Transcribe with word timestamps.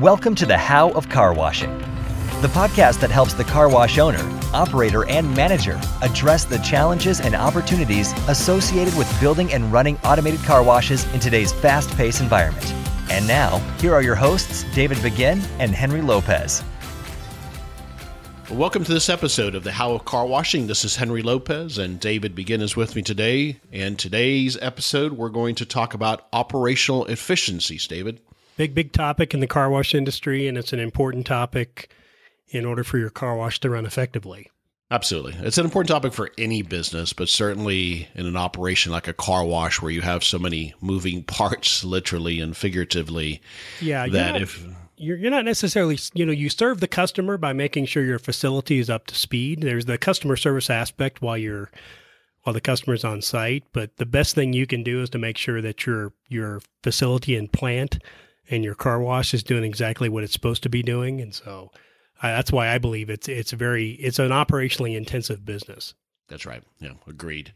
Welcome 0.00 0.34
to 0.34 0.44
the 0.44 0.58
How 0.58 0.90
of 0.90 1.08
Car 1.08 1.32
Washing, 1.32 1.74
the 2.42 2.48
podcast 2.48 3.00
that 3.00 3.10
helps 3.10 3.32
the 3.32 3.44
car 3.44 3.66
wash 3.70 3.96
owner, 3.96 4.20
operator, 4.52 5.08
and 5.08 5.34
manager 5.34 5.80
address 6.02 6.44
the 6.44 6.58
challenges 6.58 7.18
and 7.18 7.34
opportunities 7.34 8.12
associated 8.28 8.94
with 8.98 9.10
building 9.20 9.50
and 9.54 9.72
running 9.72 9.96
automated 10.04 10.40
car 10.40 10.62
washes 10.62 11.10
in 11.14 11.20
today's 11.20 11.50
fast 11.50 11.88
paced 11.92 12.20
environment. 12.20 12.74
And 13.10 13.26
now, 13.26 13.56
here 13.80 13.94
are 13.94 14.02
your 14.02 14.16
hosts, 14.16 14.66
David 14.74 15.02
Begin 15.02 15.40
and 15.58 15.70
Henry 15.70 16.02
Lopez. 16.02 16.62
Welcome 18.50 18.84
to 18.84 18.92
this 18.92 19.08
episode 19.08 19.54
of 19.54 19.64
the 19.64 19.72
How 19.72 19.94
of 19.94 20.04
Car 20.04 20.26
Washing. 20.26 20.66
This 20.66 20.84
is 20.84 20.96
Henry 20.96 21.22
Lopez, 21.22 21.78
and 21.78 21.98
David 21.98 22.34
Begin 22.34 22.60
is 22.60 22.76
with 22.76 22.96
me 22.96 23.00
today. 23.00 23.60
And 23.72 23.98
today's 23.98 24.58
episode, 24.60 25.14
we're 25.14 25.30
going 25.30 25.54
to 25.54 25.64
talk 25.64 25.94
about 25.94 26.26
operational 26.34 27.06
efficiencies, 27.06 27.86
David. 27.86 28.20
Big, 28.56 28.74
big 28.74 28.92
topic 28.92 29.34
in 29.34 29.40
the 29.40 29.46
car 29.46 29.70
wash 29.70 29.94
industry, 29.94 30.48
and 30.48 30.56
it's 30.56 30.72
an 30.72 30.80
important 30.80 31.26
topic 31.26 31.90
in 32.48 32.64
order 32.64 32.84
for 32.84 32.98
your 32.98 33.10
car 33.10 33.36
wash 33.36 33.60
to 33.60 33.70
run 33.70 33.84
effectively. 33.84 34.50
Absolutely. 34.90 35.34
It's 35.40 35.58
an 35.58 35.64
important 35.64 35.88
topic 35.88 36.12
for 36.12 36.30
any 36.38 36.62
business, 36.62 37.12
but 37.12 37.28
certainly 37.28 38.08
in 38.14 38.24
an 38.26 38.36
operation 38.36 38.92
like 38.92 39.08
a 39.08 39.12
car 39.12 39.44
wash 39.44 39.82
where 39.82 39.90
you 39.90 40.00
have 40.00 40.22
so 40.22 40.38
many 40.38 40.74
moving 40.80 41.22
parts, 41.24 41.84
literally 41.84 42.40
and 42.40 42.56
figuratively. 42.56 43.42
Yeah. 43.80 44.06
That 44.06 44.32
not, 44.32 44.42
if 44.42 44.64
you're, 44.96 45.16
you're 45.16 45.30
not 45.30 45.44
necessarily, 45.44 45.98
you 46.14 46.24
know, 46.24 46.32
you 46.32 46.48
serve 46.48 46.78
the 46.78 46.88
customer 46.88 47.36
by 47.36 47.52
making 47.52 47.86
sure 47.86 48.04
your 48.04 48.20
facility 48.20 48.78
is 48.78 48.88
up 48.88 49.08
to 49.08 49.14
speed. 49.16 49.60
There's 49.60 49.86
the 49.86 49.98
customer 49.98 50.36
service 50.36 50.70
aspect 50.70 51.20
while 51.20 51.36
you're 51.36 51.70
while 52.44 52.54
the 52.54 52.60
customer's 52.60 53.04
on 53.04 53.22
site, 53.22 53.64
but 53.72 53.96
the 53.96 54.06
best 54.06 54.36
thing 54.36 54.52
you 54.52 54.68
can 54.68 54.84
do 54.84 55.02
is 55.02 55.10
to 55.10 55.18
make 55.18 55.36
sure 55.36 55.60
that 55.60 55.84
your 55.84 56.12
your 56.28 56.60
facility 56.84 57.34
and 57.34 57.50
plant 57.50 57.98
and 58.50 58.64
your 58.64 58.74
car 58.74 59.00
wash 59.00 59.34
is 59.34 59.42
doing 59.42 59.64
exactly 59.64 60.08
what 60.08 60.24
it's 60.24 60.32
supposed 60.32 60.62
to 60.64 60.68
be 60.68 60.82
doing. 60.82 61.20
And 61.20 61.34
so 61.34 61.70
that's 62.22 62.52
why 62.52 62.68
I 62.68 62.78
believe 62.78 63.10
it's 63.10 63.28
it's 63.28 63.52
very 63.52 63.90
it's 63.92 64.18
an 64.18 64.30
operationally 64.30 64.96
intensive 64.96 65.44
business. 65.44 65.94
That's 66.28 66.46
right. 66.46 66.62
Yeah, 66.80 66.92
agreed. 67.06 67.52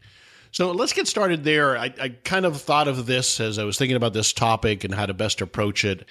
So 0.51 0.71
let's 0.71 0.93
get 0.93 1.07
started 1.07 1.43
there. 1.43 1.77
I, 1.77 1.93
I 1.99 2.09
kind 2.09 2.45
of 2.45 2.59
thought 2.61 2.89
of 2.89 3.05
this 3.05 3.39
as 3.39 3.57
I 3.57 3.63
was 3.63 3.77
thinking 3.77 3.95
about 3.95 4.13
this 4.13 4.33
topic 4.33 4.83
and 4.83 4.93
how 4.93 5.05
to 5.05 5.13
best 5.13 5.39
approach 5.39 5.85
it 5.85 6.05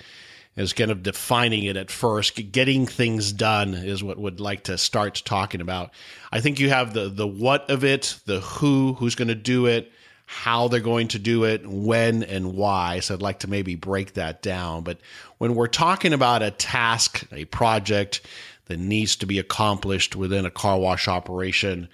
as 0.56 0.72
kind 0.72 0.91
of 0.91 1.02
defining 1.02 1.64
it 1.64 1.76
at 1.76 1.91
first. 1.91 2.50
Getting 2.50 2.86
things 2.86 3.32
done 3.32 3.74
is 3.74 4.02
what 4.02 4.19
would 4.19 4.41
like 4.41 4.64
to 4.64 4.78
start 4.78 5.22
talking 5.24 5.60
about. 5.60 5.91
I 6.32 6.41
think 6.41 6.58
you 6.58 6.70
have 6.70 6.94
the 6.94 7.08
the 7.08 7.26
what 7.26 7.70
of 7.70 7.84
it, 7.84 8.19
the 8.26 8.41
who, 8.41 8.94
who's 8.94 9.14
going 9.14 9.28
to 9.28 9.34
do 9.34 9.66
it, 9.66 9.92
how 10.32 10.68
they're 10.68 10.78
going 10.78 11.08
to 11.08 11.18
do 11.18 11.42
it, 11.42 11.66
when 11.66 12.22
and 12.22 12.54
why. 12.54 13.00
So 13.00 13.14
I'd 13.14 13.20
like 13.20 13.40
to 13.40 13.50
maybe 13.50 13.74
break 13.74 14.14
that 14.14 14.42
down. 14.42 14.84
But 14.84 14.98
when 15.38 15.56
we're 15.56 15.66
talking 15.66 16.12
about 16.12 16.40
a 16.40 16.52
task, 16.52 17.26
a 17.32 17.46
project 17.46 18.20
that 18.66 18.78
needs 18.78 19.16
to 19.16 19.26
be 19.26 19.40
accomplished 19.40 20.14
within 20.14 20.46
a 20.46 20.50
car 20.50 20.78
wash 20.78 21.08
operation, 21.08 21.88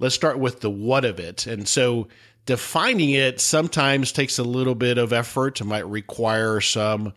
let's 0.00 0.16
start 0.16 0.40
with 0.40 0.62
the 0.62 0.70
what 0.70 1.04
of 1.04 1.20
it. 1.20 1.46
And 1.46 1.68
so 1.68 2.08
defining 2.44 3.10
it 3.10 3.40
sometimes 3.40 4.10
takes 4.10 4.40
a 4.40 4.44
little 4.44 4.74
bit 4.74 4.98
of 4.98 5.12
effort. 5.12 5.60
It 5.60 5.64
might 5.64 5.88
require 5.88 6.60
some 6.60 7.14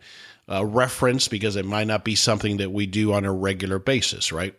uh, 0.48 0.64
reference 0.64 1.26
because 1.26 1.56
it 1.56 1.66
might 1.66 1.88
not 1.88 2.04
be 2.04 2.14
something 2.14 2.58
that 2.58 2.70
we 2.70 2.86
do 2.86 3.12
on 3.12 3.24
a 3.24 3.32
regular 3.32 3.80
basis, 3.80 4.30
right? 4.30 4.54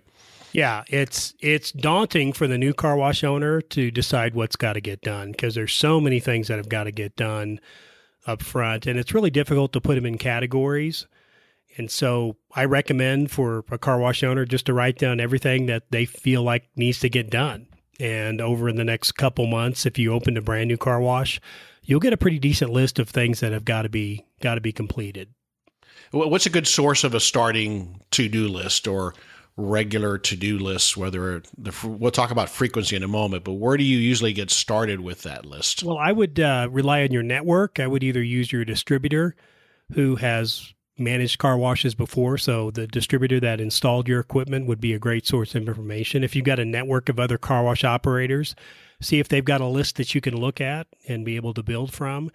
Yeah, 0.53 0.83
it's 0.87 1.33
it's 1.39 1.71
daunting 1.71 2.33
for 2.33 2.47
the 2.47 2.57
new 2.57 2.73
car 2.73 2.97
wash 2.97 3.23
owner 3.23 3.61
to 3.61 3.91
decide 3.91 4.35
what's 4.35 4.55
got 4.55 4.73
to 4.73 4.81
get 4.81 5.01
done 5.01 5.31
because 5.31 5.55
there's 5.55 5.73
so 5.73 6.01
many 6.01 6.19
things 6.19 6.47
that 6.47 6.57
have 6.57 6.69
got 6.69 6.85
to 6.85 6.91
get 6.91 7.15
done 7.15 7.59
up 8.27 8.41
front, 8.43 8.85
and 8.85 8.99
it's 8.99 9.13
really 9.13 9.29
difficult 9.29 9.73
to 9.73 9.81
put 9.81 9.95
them 9.95 10.05
in 10.05 10.17
categories. 10.17 11.07
And 11.77 11.89
so 11.89 12.35
I 12.53 12.65
recommend 12.65 13.31
for 13.31 13.63
a 13.71 13.77
car 13.77 13.97
wash 13.97 14.23
owner 14.23 14.45
just 14.45 14.65
to 14.65 14.73
write 14.73 14.97
down 14.97 15.21
everything 15.21 15.67
that 15.67 15.89
they 15.89 16.05
feel 16.05 16.43
like 16.43 16.67
needs 16.75 16.99
to 16.99 17.09
get 17.09 17.29
done. 17.29 17.67
And 17.99 18.41
over 18.41 18.67
in 18.67 18.75
the 18.75 18.83
next 18.83 19.13
couple 19.13 19.47
months, 19.47 19.85
if 19.85 19.97
you 19.97 20.11
open 20.11 20.35
a 20.35 20.41
brand 20.41 20.67
new 20.67 20.77
car 20.77 20.99
wash, 20.99 21.39
you'll 21.83 21.99
get 21.99 22.13
a 22.13 22.17
pretty 22.17 22.39
decent 22.39 22.71
list 22.71 22.99
of 22.99 23.09
things 23.09 23.39
that 23.39 23.53
have 23.53 23.63
got 23.63 23.83
to 23.83 23.89
be 23.89 24.25
got 24.41 24.55
to 24.55 24.61
be 24.61 24.73
completed. 24.73 25.29
What's 26.11 26.45
a 26.45 26.49
good 26.49 26.67
source 26.67 27.05
of 27.05 27.13
a 27.13 27.21
starting 27.21 28.01
to-do 28.11 28.49
list 28.49 28.85
or 28.85 29.13
regular 29.57 30.17
to-do 30.17 30.57
lists 30.57 30.95
whether 30.95 31.43
the, 31.57 31.75
we'll 31.87 32.11
talk 32.11 32.31
about 32.31 32.49
frequency 32.49 32.95
in 32.95 33.03
a 33.03 33.07
moment 33.07 33.43
but 33.43 33.53
where 33.53 33.77
do 33.77 33.83
you 33.83 33.97
usually 33.97 34.33
get 34.33 34.49
started 34.49 35.01
with 35.01 35.23
that 35.23 35.45
list? 35.45 35.83
Well 35.83 35.97
i 35.97 36.11
would 36.11 36.39
uh, 36.39 36.67
rely 36.71 37.03
on 37.03 37.11
your 37.11 37.23
network. 37.23 37.79
I 37.79 37.87
would 37.87 38.03
either 38.03 38.23
use 38.23 38.51
your 38.51 38.65
distributor 38.65 39.35
who 39.93 40.15
has 40.15 40.73
managed 40.97 41.39
car 41.39 41.57
washes 41.57 41.95
before 41.95 42.37
so 42.37 42.71
the 42.71 42.87
distributor 42.87 43.39
that 43.39 43.59
installed 43.59 44.07
your 44.07 44.19
equipment 44.19 44.67
would 44.67 44.79
be 44.79 44.93
a 44.93 44.99
great 44.99 45.25
source 45.25 45.55
of 45.55 45.67
information. 45.67 46.23
If 46.23 46.35
you've 46.35 46.45
got 46.45 46.59
a 46.59 46.65
network 46.65 47.09
of 47.09 47.19
other 47.19 47.37
car 47.37 47.63
wash 47.63 47.83
operators 47.83 48.55
see 49.01 49.19
if 49.19 49.27
they've 49.27 49.43
got 49.43 49.61
a 49.61 49.65
list 49.65 49.97
that 49.97 50.13
you 50.15 50.21
can 50.21 50.37
look 50.37 50.61
at 50.61 50.87
and 51.07 51.25
be 51.25 51.35
able 51.35 51.53
to 51.55 51.63
build 51.63 51.91
from. 51.91 52.31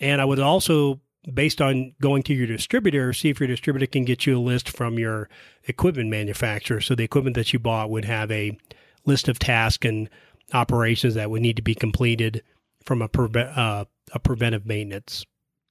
And 0.00 0.20
i 0.20 0.24
would 0.24 0.40
also 0.40 1.00
based 1.32 1.60
on 1.60 1.94
going 2.00 2.22
to 2.24 2.34
your 2.34 2.46
distributor, 2.46 3.12
see 3.12 3.28
if 3.28 3.40
your 3.40 3.46
distributor 3.46 3.86
can 3.86 4.04
get 4.04 4.26
you 4.26 4.38
a 4.38 4.40
list 4.40 4.68
from 4.68 4.98
your 4.98 5.28
equipment 5.64 6.10
manufacturer. 6.10 6.80
So 6.80 6.94
the 6.94 7.04
equipment 7.04 7.36
that 7.36 7.52
you 7.52 7.58
bought 7.58 7.90
would 7.90 8.04
have 8.04 8.30
a 8.30 8.56
list 9.04 9.28
of 9.28 9.38
tasks 9.38 9.86
and 9.86 10.08
operations 10.52 11.14
that 11.14 11.30
would 11.30 11.42
need 11.42 11.56
to 11.56 11.62
be 11.62 11.74
completed 11.74 12.42
from 12.84 13.02
a 13.02 13.08
preve- 13.08 13.56
uh, 13.56 13.84
a 14.12 14.18
preventive 14.18 14.64
maintenance 14.64 15.24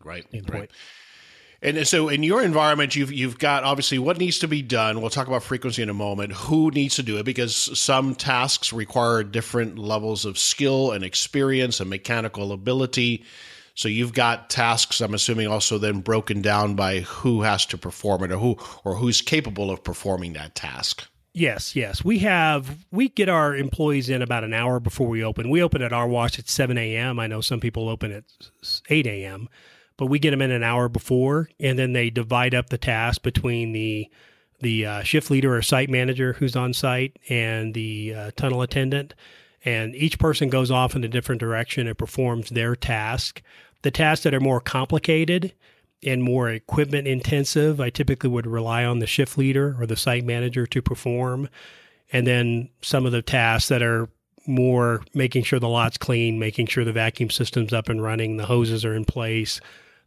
right 0.03 0.23
standpoint. 0.27 0.59
Right. 0.59 0.71
And 1.59 1.87
so, 1.87 2.07
in 2.07 2.21
your 2.21 2.43
environment, 2.43 2.95
you've 2.95 3.11
you've 3.11 3.39
got 3.39 3.63
obviously 3.63 3.97
what 3.97 4.19
needs 4.19 4.37
to 4.39 4.47
be 4.47 4.61
done. 4.61 5.01
We'll 5.01 5.09
talk 5.09 5.27
about 5.27 5.41
frequency 5.41 5.81
in 5.81 5.89
a 5.89 5.93
moment. 5.93 6.33
Who 6.33 6.69
needs 6.69 6.95
to 6.97 7.03
do 7.03 7.17
it? 7.17 7.23
Because 7.23 7.55
some 7.79 8.13
tasks 8.13 8.71
require 8.71 9.23
different 9.23 9.79
levels 9.79 10.23
of 10.23 10.37
skill 10.37 10.91
and 10.91 11.03
experience 11.03 11.79
and 11.79 11.89
mechanical 11.89 12.51
ability. 12.51 13.25
So 13.77 13.87
you've 13.87 14.13
got 14.13 14.49
tasks, 14.49 15.01
I'm 15.01 15.13
assuming, 15.13 15.45
also 15.45 15.77
then 15.77 15.99
broken 15.99 16.41
down 16.41 16.73
by 16.73 17.01
who 17.01 17.43
has 17.43 17.63
to 17.67 17.77
perform 17.77 18.23
it 18.23 18.31
or 18.31 18.39
who 18.39 18.57
or 18.83 18.95
who's 18.95 19.21
capable 19.21 19.69
of 19.69 19.83
performing 19.83 20.33
that 20.33 20.55
task. 20.55 21.07
Yes, 21.35 21.75
yes. 21.75 22.03
We 22.03 22.17
have 22.19 22.87
we 22.89 23.09
get 23.09 23.29
our 23.29 23.55
employees 23.55 24.09
in 24.09 24.23
about 24.23 24.43
an 24.43 24.55
hour 24.55 24.79
before 24.79 25.07
we 25.07 25.23
open. 25.23 25.51
We 25.51 25.61
open 25.61 25.83
at 25.83 25.93
our 25.93 26.07
wash 26.07 26.39
at 26.39 26.49
seven 26.49 26.79
a.m. 26.79 27.19
I 27.19 27.27
know 27.27 27.39
some 27.39 27.59
people 27.59 27.87
open 27.87 28.11
at 28.11 28.23
eight 28.89 29.05
a.m., 29.05 29.47
but 29.95 30.07
we 30.07 30.17
get 30.17 30.31
them 30.31 30.41
in 30.41 30.49
an 30.49 30.63
hour 30.63 30.89
before, 30.89 31.47
and 31.59 31.77
then 31.77 31.93
they 31.93 32.09
divide 32.09 32.55
up 32.55 32.69
the 32.69 32.79
task 32.79 33.21
between 33.21 33.73
the 33.73 34.07
the 34.59 34.87
uh, 34.87 35.03
shift 35.03 35.29
leader 35.29 35.55
or 35.55 35.61
site 35.61 35.91
manager 35.91 36.33
who's 36.33 36.55
on 36.55 36.73
site 36.73 37.19
and 37.29 37.75
the 37.75 38.15
uh, 38.15 38.31
tunnel 38.35 38.63
attendant, 38.63 39.13
and 39.63 39.95
each 39.95 40.17
person 40.17 40.49
goes 40.49 40.71
off 40.71 40.95
in 40.95 41.03
a 41.03 41.07
different 41.07 41.39
direction 41.39 41.85
and 41.85 41.95
performs 41.95 42.49
their 42.49 42.75
task. 42.75 43.43
The 43.81 43.91
tasks 43.91 44.23
that 44.23 44.33
are 44.33 44.39
more 44.39 44.59
complicated 44.59 45.53
and 46.03 46.23
more 46.23 46.49
equipment 46.49 47.07
intensive, 47.07 47.79
I 47.79 47.89
typically 47.89 48.29
would 48.29 48.47
rely 48.47 48.85
on 48.85 48.99
the 48.99 49.07
shift 49.07 49.37
leader 49.37 49.75
or 49.79 49.85
the 49.85 49.95
site 49.95 50.25
manager 50.25 50.65
to 50.67 50.81
perform. 50.81 51.49
And 52.11 52.25
then 52.25 52.69
some 52.81 53.05
of 53.05 53.11
the 53.11 53.21
tasks 53.21 53.69
that 53.69 53.81
are 53.81 54.09
more 54.45 55.03
making 55.13 55.43
sure 55.43 55.59
the 55.59 55.67
lot's 55.67 55.97
clean, 55.97 56.39
making 56.39 56.67
sure 56.67 56.85
the 56.85 56.93
vacuum 56.93 57.29
system's 57.29 57.73
up 57.73 57.89
and 57.89 58.01
running, 58.01 58.37
the 58.37 58.45
hoses 58.45 58.85
are 58.85 58.95
in 58.95 59.05
place, 59.05 59.59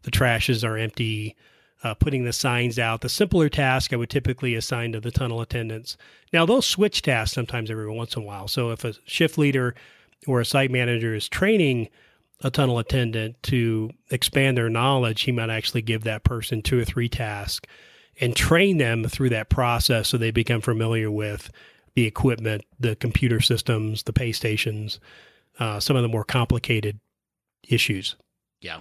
the 0.03 0.10
trashes 0.10 0.64
are 0.64 0.78
empty, 0.78 1.36
uh, 1.82 1.94
putting 1.94 2.25
the 2.25 2.32
signs 2.32 2.78
out. 2.78 3.00
The 3.00 3.09
simpler 3.09 3.48
task 3.48 3.92
I 3.92 3.97
would 3.97 4.10
typically 4.10 4.54
assign 4.54 4.92
to 4.92 5.00
the 5.00 5.10
tunnel 5.10 5.41
attendants. 5.41 5.97
Now, 6.32 6.47
those 6.47 6.66
switch 6.66 7.03
tasks 7.03 7.34
sometimes 7.34 7.70
every 7.70 7.91
once 7.91 8.16
in 8.16 8.22
a 8.22 8.26
while. 8.26 8.48
So 8.48 8.70
if 8.70 8.84
a 8.84 8.94
shift 9.04 9.38
leader 9.38 9.75
or 10.26 10.41
a 10.41 10.44
site 10.44 10.70
manager 10.70 11.14
is 11.14 11.28
training 11.28 11.88
a 12.42 12.50
tunnel 12.50 12.78
attendant 12.78 13.42
to 13.44 13.90
expand 14.10 14.56
their 14.56 14.70
knowledge, 14.70 15.22
he 15.22 15.32
might 15.32 15.50
actually 15.50 15.82
give 15.82 16.04
that 16.04 16.24
person 16.24 16.62
two 16.62 16.80
or 16.80 16.84
three 16.84 17.09
tasks 17.09 17.68
and 18.20 18.36
train 18.36 18.78
them 18.78 19.04
through 19.04 19.30
that 19.30 19.48
process 19.48 20.09
so 20.09 20.16
they 20.16 20.30
become 20.30 20.60
familiar 20.60 21.10
with 21.10 21.50
the 21.94 22.06
equipment, 22.06 22.65
the 22.78 22.97
computer 22.97 23.41
systems, 23.41 24.04
the 24.04 24.12
pay 24.12 24.32
stations, 24.32 25.00
uh, 25.59 25.80
some 25.80 25.97
of 25.97 26.03
the 26.03 26.09
more 26.09 26.24
complicated 26.24 27.00
issues. 27.68 28.16
Yeah. 28.60 28.80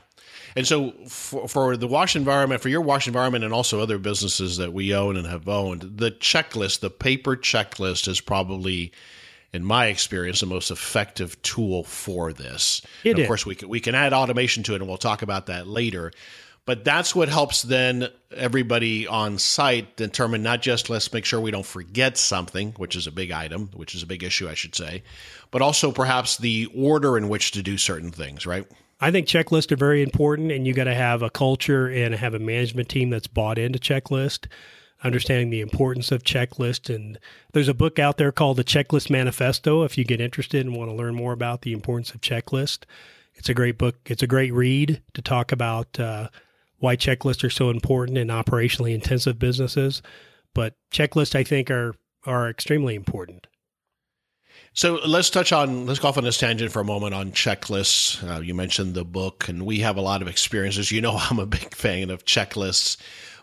And 0.55 0.67
so 0.67 0.91
for, 1.07 1.47
for 1.47 1.77
the 1.77 1.87
wash 1.87 2.15
environment, 2.15 2.61
for 2.61 2.69
your 2.69 2.81
wash 2.81 3.07
environment 3.07 3.45
and 3.45 3.53
also 3.53 3.79
other 3.79 3.97
businesses 3.97 4.57
that 4.57 4.73
we 4.73 4.93
own 4.93 5.15
and 5.15 5.25
have 5.25 5.47
owned, 5.47 5.97
the 5.97 6.11
checklist, 6.11 6.81
the 6.81 6.89
paper 6.89 7.37
checklist 7.37 8.07
is 8.07 8.19
probably 8.19 8.91
in 9.53 9.63
my 9.63 9.87
experience, 9.87 10.39
the 10.39 10.45
most 10.45 10.71
effective 10.71 11.41
tool 11.41 11.83
for 11.83 12.33
this. 12.33 12.81
It 13.03 13.13
of 13.13 13.19
is. 13.19 13.27
course, 13.27 13.45
we 13.45 13.55
can, 13.55 13.69
we 13.69 13.79
can 13.79 13.95
add 13.95 14.13
automation 14.13 14.63
to 14.63 14.73
it, 14.73 14.77
and 14.77 14.87
we'll 14.87 14.97
talk 14.97 15.21
about 15.21 15.47
that 15.47 15.67
later. 15.67 16.11
But 16.65 16.83
that's 16.83 17.15
what 17.15 17.29
helps 17.29 17.63
then 17.63 18.09
everybody 18.31 19.07
on 19.07 19.39
site 19.39 19.95
determine 19.95 20.43
not 20.43 20.61
just 20.61 20.87
let's 20.87 21.11
make 21.11 21.25
sure 21.25 21.41
we 21.41 21.49
don't 21.49 21.65
forget 21.65 22.15
something, 22.15 22.73
which 22.73 22.95
is 22.95 23.07
a 23.07 23.11
big 23.11 23.31
item, 23.31 23.71
which 23.73 23.95
is 23.95 24.03
a 24.03 24.05
big 24.05 24.23
issue, 24.23 24.47
I 24.47 24.53
should 24.53 24.75
say, 24.75 25.01
but 25.49 25.63
also 25.63 25.91
perhaps 25.91 26.37
the 26.37 26.67
order 26.75 27.17
in 27.17 27.27
which 27.27 27.51
to 27.53 27.63
do 27.63 27.79
certain 27.79 28.11
things, 28.11 28.45
right? 28.45 28.67
I 29.01 29.09
think 29.09 29.27
checklists 29.27 29.71
are 29.71 29.77
very 29.77 30.03
important, 30.03 30.51
and 30.51 30.67
you 30.67 30.73
got 30.73 30.83
to 30.83 30.93
have 30.93 31.23
a 31.23 31.29
culture 31.29 31.87
and 31.87 32.13
have 32.13 32.35
a 32.35 32.39
management 32.39 32.89
team 32.89 33.09
that's 33.09 33.27
bought 33.27 33.57
into 33.57 33.79
checklist, 33.79 34.45
understanding 35.03 35.49
the 35.49 35.61
importance 35.61 36.11
of 36.11 36.23
checklist. 36.23 36.93
And 36.93 37.17
there's 37.53 37.67
a 37.67 37.73
book 37.73 37.99
out 37.99 38.17
there 38.17 38.31
called 38.31 38.57
the 38.57 38.63
Checklist 38.63 39.09
Manifesto. 39.09 39.83
If 39.83 39.97
you 39.97 40.03
get 40.03 40.21
interested 40.21 40.65
and 40.65 40.75
want 40.75 40.89
to 40.89 40.95
learn 40.95 41.15
more 41.15 41.33
about 41.33 41.61
the 41.61 41.73
importance 41.73 42.11
of 42.13 42.21
checklist, 42.21 42.83
it's 43.35 43.49
a 43.49 43.53
great 43.53 43.77
book. 43.77 43.95
It's 44.05 44.23
a 44.23 44.27
great 44.27 44.53
read 44.53 45.01
to 45.13 45.21
talk 45.21 45.51
about 45.51 45.99
uh, 45.99 46.29
why 46.77 46.95
checklists 46.95 47.43
are 47.43 47.49
so 47.49 47.69
important 47.69 48.17
in 48.17 48.27
operationally 48.27 48.93
intensive 48.93 49.39
businesses. 49.39 50.01
But 50.53 50.75
checklists, 50.91 51.35
I 51.35 51.43
think, 51.43 51.71
are 51.71 51.95
are 52.25 52.49
extremely 52.49 52.95
important. 52.95 53.47
So 54.73 54.99
let's 55.05 55.29
touch 55.29 55.51
on 55.51 55.85
let's 55.85 55.99
go 55.99 56.09
off 56.09 56.17
on 56.17 56.23
this 56.23 56.37
tangent 56.37 56.71
for 56.71 56.81
a 56.81 56.85
moment 56.85 57.13
on 57.13 57.31
checklists. 57.31 58.23
Uh, 58.23 58.41
you 58.41 58.53
mentioned 58.53 58.93
the 58.93 59.05
book, 59.05 59.47
and 59.47 59.65
we 59.65 59.79
have 59.79 59.97
a 59.97 60.01
lot 60.01 60.21
of 60.21 60.27
experiences. 60.27 60.91
You 60.91 61.01
know, 61.01 61.17
I'm 61.29 61.39
a 61.39 61.45
big 61.45 61.73
fan 61.73 62.09
of 62.09 62.25
checklists. 62.25 62.97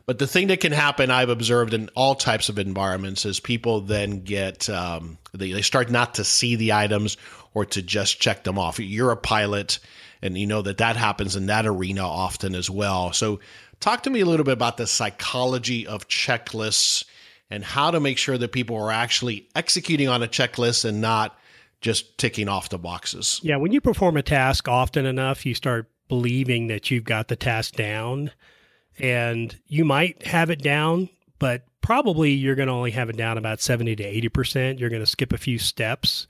But 0.07 0.21
the 0.21 0.27
thing 0.29 0.47
that 0.49 0.61
can 0.61 0.71
happen, 0.71 1.11
I've 1.11 1.31
observed 1.31 1.75
in 1.75 1.91
all 1.97 2.15
types 2.15 2.49
of 2.49 2.61
environments, 2.61 3.25
is 3.25 3.41
people 3.41 3.81
then 3.81 4.21
get 4.21 4.71
um, 4.71 5.19
they, 5.33 5.51
they 5.51 5.63
start 5.63 5.91
not 5.91 6.15
to 6.15 6.25
see 6.25 6.55
the 6.55 6.73
items 6.73 7.17
or 7.55 7.65
to 7.67 7.83
just 7.83 8.21
check 8.21 8.45
them 8.45 8.59
off. 8.59 8.79
You're 8.79 9.11
a 9.11 9.17
pilot 9.17 9.81
and 10.23 10.39
you 10.39 10.47
know 10.47 10.63
that 10.63 10.79
that 10.79 10.97
happens 10.97 11.35
in 11.35 11.47
that 11.47 11.67
arena 11.67 12.07
often 12.07 12.55
as 12.55 12.71
well. 12.71 13.13
So, 13.13 13.41
talk 13.81 14.05
to 14.05 14.11
me 14.11 14.21
a 14.21 14.27
little 14.27 14.45
bit 14.45 14.53
about 14.53 14.77
the 14.77 14.87
psychology 14.87 15.87
of 15.89 16.07
checklists 16.09 17.05
and 17.51 17.65
how 17.65 17.91
to 17.91 17.99
make 17.99 18.19
sure 18.19 18.39
that 18.39 18.53
people 18.53 18.77
are 18.77 18.93
actually 18.93 19.49
executing 19.57 20.09
on 20.09 20.23
a 20.23 20.29
checklist 20.29 20.85
and 20.85 21.01
not 21.01 21.37
just 21.81 22.17
ticking 22.17 22.49
off 22.49 22.69
the 22.69 22.79
boxes. 22.79 23.41
Yeah, 23.43 23.57
when 23.57 23.73
you 23.73 23.81
perform 23.81 24.17
a 24.17 24.23
task 24.23 24.69
often 24.69 25.05
enough, 25.05 25.45
you 25.45 25.55
start 25.55 25.91
believing 26.09 26.69
that 26.69 26.91
you've 26.91 27.05
got 27.05 27.29
the 27.29 27.37
task 27.37 27.75
down 27.75 28.31
and 28.99 29.59
you 29.67 29.85
might 29.85 30.27
have 30.27 30.51
it 30.51 30.63
down, 30.63 31.09
but 31.39 31.65
probably 31.81 32.33
you're 32.33 32.55
going 32.55 32.69
to 32.69 32.75
only 32.75 32.91
have 32.91 33.11
it 33.11 33.17
down 33.17 33.39
about 33.39 33.61
70 33.61 33.97
to 33.97 34.31
80%. 34.31 34.81
You're 34.81 34.91
going 34.91 35.03
to 35.03 35.07
skip 35.07 35.33
a 35.33 35.39
few 35.39 35.59
steps. 35.59 36.27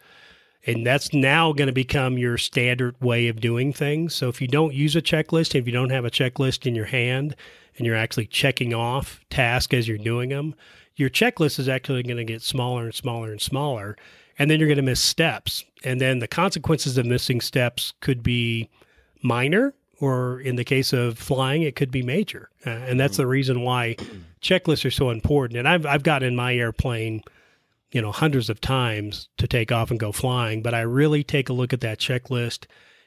And 0.66 0.84
that's 0.84 1.14
now 1.14 1.52
going 1.52 1.68
to 1.68 1.72
become 1.72 2.18
your 2.18 2.36
standard 2.38 3.00
way 3.00 3.28
of 3.28 3.40
doing 3.40 3.72
things. 3.72 4.14
So 4.14 4.28
if 4.28 4.40
you 4.42 4.48
don't 4.48 4.74
use 4.74 4.96
a 4.96 5.02
checklist, 5.02 5.54
if 5.54 5.64
you 5.66 5.72
don't 5.72 5.90
have 5.90 6.04
a 6.04 6.10
checklist 6.10 6.66
in 6.66 6.74
your 6.74 6.86
hand 6.86 7.36
and 7.76 7.86
you're 7.86 7.94
actually 7.94 8.26
checking 8.26 8.74
off 8.74 9.20
tasks 9.30 9.72
as 9.72 9.86
you're 9.86 9.96
doing 9.96 10.30
them, 10.30 10.56
your 10.96 11.08
checklist 11.08 11.60
is 11.60 11.68
actually 11.68 12.02
going 12.02 12.16
to 12.16 12.24
get 12.24 12.42
smaller 12.42 12.84
and 12.84 12.94
smaller 12.94 13.30
and 13.30 13.40
smaller. 13.40 13.96
And 14.38 14.50
then 14.50 14.58
you're 14.58 14.68
going 14.68 14.76
to 14.76 14.82
miss 14.82 15.00
steps. 15.00 15.64
And 15.84 16.00
then 16.00 16.18
the 16.18 16.28
consequences 16.28 16.98
of 16.98 17.06
missing 17.06 17.40
steps 17.40 17.94
could 18.00 18.22
be 18.24 18.68
minor, 19.22 19.72
or 20.00 20.40
in 20.40 20.56
the 20.56 20.64
case 20.64 20.92
of 20.92 21.18
flying, 21.18 21.62
it 21.62 21.76
could 21.76 21.90
be 21.90 22.02
major. 22.02 22.50
Uh, 22.66 22.70
and 22.70 23.00
that's 23.00 23.16
the 23.16 23.26
reason 23.26 23.62
why 23.62 23.96
checklists 24.42 24.84
are 24.84 24.90
so 24.90 25.10
important. 25.10 25.58
And 25.58 25.66
I've, 25.66 25.86
I've 25.86 26.02
got 26.02 26.22
in 26.22 26.36
my 26.36 26.54
airplane 26.54 27.22
you 27.92 28.02
know, 28.02 28.12
hundreds 28.12 28.50
of 28.50 28.60
times 28.60 29.28
to 29.38 29.46
take 29.46 29.72
off 29.72 29.90
and 29.90 29.98
go 30.00 30.12
flying, 30.12 30.62
but 30.62 30.74
I 30.74 30.80
really 30.80 31.22
take 31.24 31.48
a 31.48 31.52
look 31.52 31.72
at 31.72 31.80
that 31.80 31.98
checklist 31.98 32.66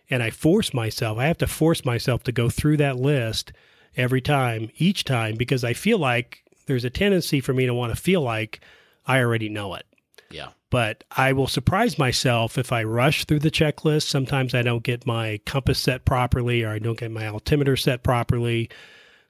and 0.09 0.24
I 0.24 0.31
force 0.31 0.74
myself, 0.74 1.19
I 1.19 1.25
have 1.25 1.38
to 1.39 1.47
force 1.47 1.86
myself 1.86 2.24
to 2.24 2.31
go 2.31 2.50
through 2.50 2.77
that 2.77 2.97
list 2.97 3.51
every 3.95 4.21
time, 4.21 4.71
each 4.77 5.03
time, 5.03 5.35
because 5.35 5.63
I 5.63 5.74
feel 5.74 6.00
like 6.00 6.44
there's 6.65 6.85
a 6.85 6.89
tendency 6.89 7.42
for 7.42 7.53
me 7.53 7.68
to 7.68 7.74
want 7.74 7.94
to 7.94 8.01
feel 8.01 8.21
like 8.21 8.62
I 9.06 9.19
already 9.19 9.50
know 9.50 9.75
it. 9.75 9.85
Yeah. 10.31 10.50
But 10.71 11.04
I 11.12 11.33
will 11.33 11.48
surprise 11.48 11.98
myself 11.98 12.57
if 12.57 12.71
I 12.71 12.83
rush 12.83 13.25
through 13.25 13.39
the 13.39 13.50
checklist. 13.50 14.04
Sometimes 14.04 14.54
I 14.54 14.62
don't 14.62 14.83
get 14.83 15.06
my 15.06 15.39
compass 15.45 15.80
set 15.80 16.06
properly, 16.06 16.63
or 16.63 16.69
I 16.69 16.80
don't 16.80 17.00
get 17.00 17.12
my 17.12 17.27
altimeter 17.27 17.75
set 17.75 18.04
properly, 18.04 18.69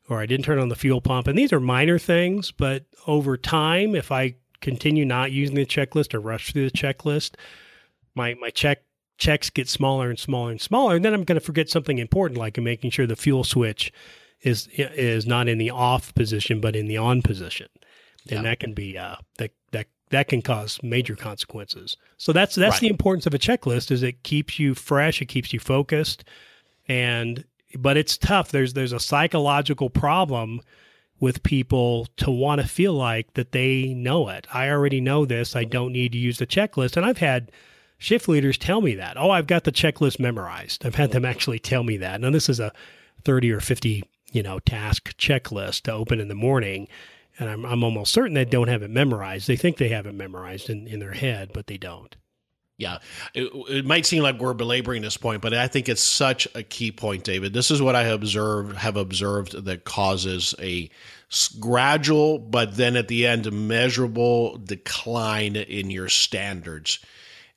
or 0.09 0.19
I 0.19 0.25
didn't 0.25 0.45
turn 0.45 0.59
on 0.59 0.69
the 0.69 0.75
fuel 0.75 0.99
pump. 0.99 1.27
And 1.27 1.37
these 1.37 1.53
are 1.53 1.61
minor 1.61 1.97
things, 1.97 2.51
but 2.51 2.85
over 3.07 3.37
time, 3.37 3.95
if 3.95 4.11
I 4.11 4.35
continue 4.59 5.05
not 5.05 5.31
using 5.31 5.55
the 5.55 5.65
checklist 5.65 6.13
or 6.13 6.19
rush 6.19 6.51
through 6.51 6.69
the 6.69 6.77
checklist, 6.77 7.35
my 8.15 8.33
my 8.35 8.49
check 8.49 8.83
checks 9.17 9.49
get 9.49 9.69
smaller 9.69 10.09
and 10.09 10.19
smaller 10.19 10.51
and 10.51 10.61
smaller, 10.61 10.95
and 10.95 11.05
then 11.05 11.13
I'm 11.13 11.23
going 11.23 11.39
to 11.39 11.45
forget 11.45 11.69
something 11.69 11.99
important 11.99 12.39
like 12.39 12.57
making 12.57 12.91
sure 12.91 13.07
the 13.07 13.15
fuel 13.15 13.43
switch 13.43 13.93
is 14.41 14.67
is 14.73 15.25
not 15.25 15.47
in 15.47 15.57
the 15.57 15.69
off 15.69 16.13
position 16.15 16.61
but 16.61 16.75
in 16.75 16.87
the 16.87 16.97
on 16.97 17.21
position, 17.21 17.67
and 18.29 18.45
that 18.45 18.59
can 18.59 18.73
be 18.73 18.97
uh, 18.97 19.15
that 19.37 19.51
that 19.71 19.87
that 20.09 20.27
can 20.27 20.41
cause 20.41 20.79
major 20.81 21.15
consequences. 21.15 21.97
So 22.17 22.33
that's 22.33 22.55
that's 22.55 22.75
right. 22.75 22.81
the 22.81 22.89
importance 22.89 23.25
of 23.25 23.33
a 23.33 23.39
checklist 23.39 23.91
is 23.91 24.03
it 24.03 24.23
keeps 24.23 24.59
you 24.59 24.75
fresh, 24.75 25.21
it 25.21 25.27
keeps 25.27 25.53
you 25.53 25.59
focused, 25.59 26.23
and 26.87 27.43
but 27.77 27.97
it's 27.97 28.17
tough. 28.17 28.51
There's 28.51 28.73
there's 28.73 28.93
a 28.93 28.99
psychological 28.99 29.89
problem 29.89 30.61
with 31.19 31.43
people 31.43 32.07
to 32.17 32.31
want 32.31 32.61
to 32.61 32.67
feel 32.67 32.93
like 32.93 33.33
that 33.33 33.51
they 33.51 33.93
know 33.93 34.29
it. 34.29 34.47
I 34.53 34.69
already 34.69 35.01
know 35.01 35.25
this. 35.25 35.55
I 35.55 35.65
don't 35.65 35.91
need 35.91 36.13
to 36.13 36.17
use 36.17 36.37
the 36.37 36.47
checklist. 36.47 36.95
And 36.95 37.05
I've 37.05 37.17
had 37.17 37.51
shift 37.97 38.27
leaders 38.27 38.57
tell 38.57 38.81
me 38.81 38.95
that. 38.95 39.17
Oh, 39.17 39.29
I've 39.29 39.47
got 39.47 39.65
the 39.65 39.71
checklist 39.71 40.19
memorized. 40.19 40.85
I've 40.85 40.95
had 40.95 41.11
them 41.11 41.25
actually 41.25 41.59
tell 41.59 41.83
me 41.83 41.97
that. 41.97 42.21
Now 42.21 42.31
this 42.31 42.49
is 42.49 42.59
a 42.59 42.71
30 43.23 43.51
or 43.51 43.59
50, 43.59 44.03
you 44.31 44.43
know, 44.43 44.59
task 44.59 45.15
checklist 45.17 45.83
to 45.83 45.91
open 45.91 46.19
in 46.19 46.29
the 46.29 46.35
morning. 46.35 46.87
And 47.39 47.49
I'm, 47.49 47.65
I'm 47.65 47.83
almost 47.83 48.13
certain 48.13 48.33
they 48.33 48.45
don't 48.45 48.67
have 48.67 48.83
it 48.83 48.89
memorized. 48.89 49.47
They 49.47 49.55
think 49.55 49.77
they 49.77 49.89
have 49.89 50.05
it 50.05 50.13
memorized 50.13 50.69
in, 50.69 50.87
in 50.87 50.99
their 50.99 51.13
head, 51.13 51.51
but 51.53 51.67
they 51.67 51.77
don't. 51.77 52.15
Yeah, 52.77 52.99
it, 53.33 53.49
it, 53.69 53.85
might 53.85 54.05
seem 54.05 54.23
like 54.23 54.39
we're 54.39 54.53
belaboring 54.53 55.01
this 55.01 55.17
point, 55.17 55.41
but 55.41 55.53
I 55.53 55.67
think 55.67 55.89
it's 55.89 56.01
such 56.01 56.47
a 56.55 56.63
key 56.63 56.93
point, 56.93 57.25
David. 57.25 57.51
This 57.51 57.71
is 57.71 57.81
what 57.81 57.93
I 57.93 58.03
observed 58.03 58.77
have 58.77 58.95
observed 58.95 59.65
that 59.65 59.83
causes 59.83 60.55
a 60.59 60.89
gradual, 61.59 62.39
but 62.39 62.77
then 62.77 62.95
at 62.95 63.09
the 63.09 63.27
end, 63.27 63.51
measurable 63.51 64.57
decline 64.57 65.57
in 65.57 65.89
your 65.89 66.07
standards 66.07 66.99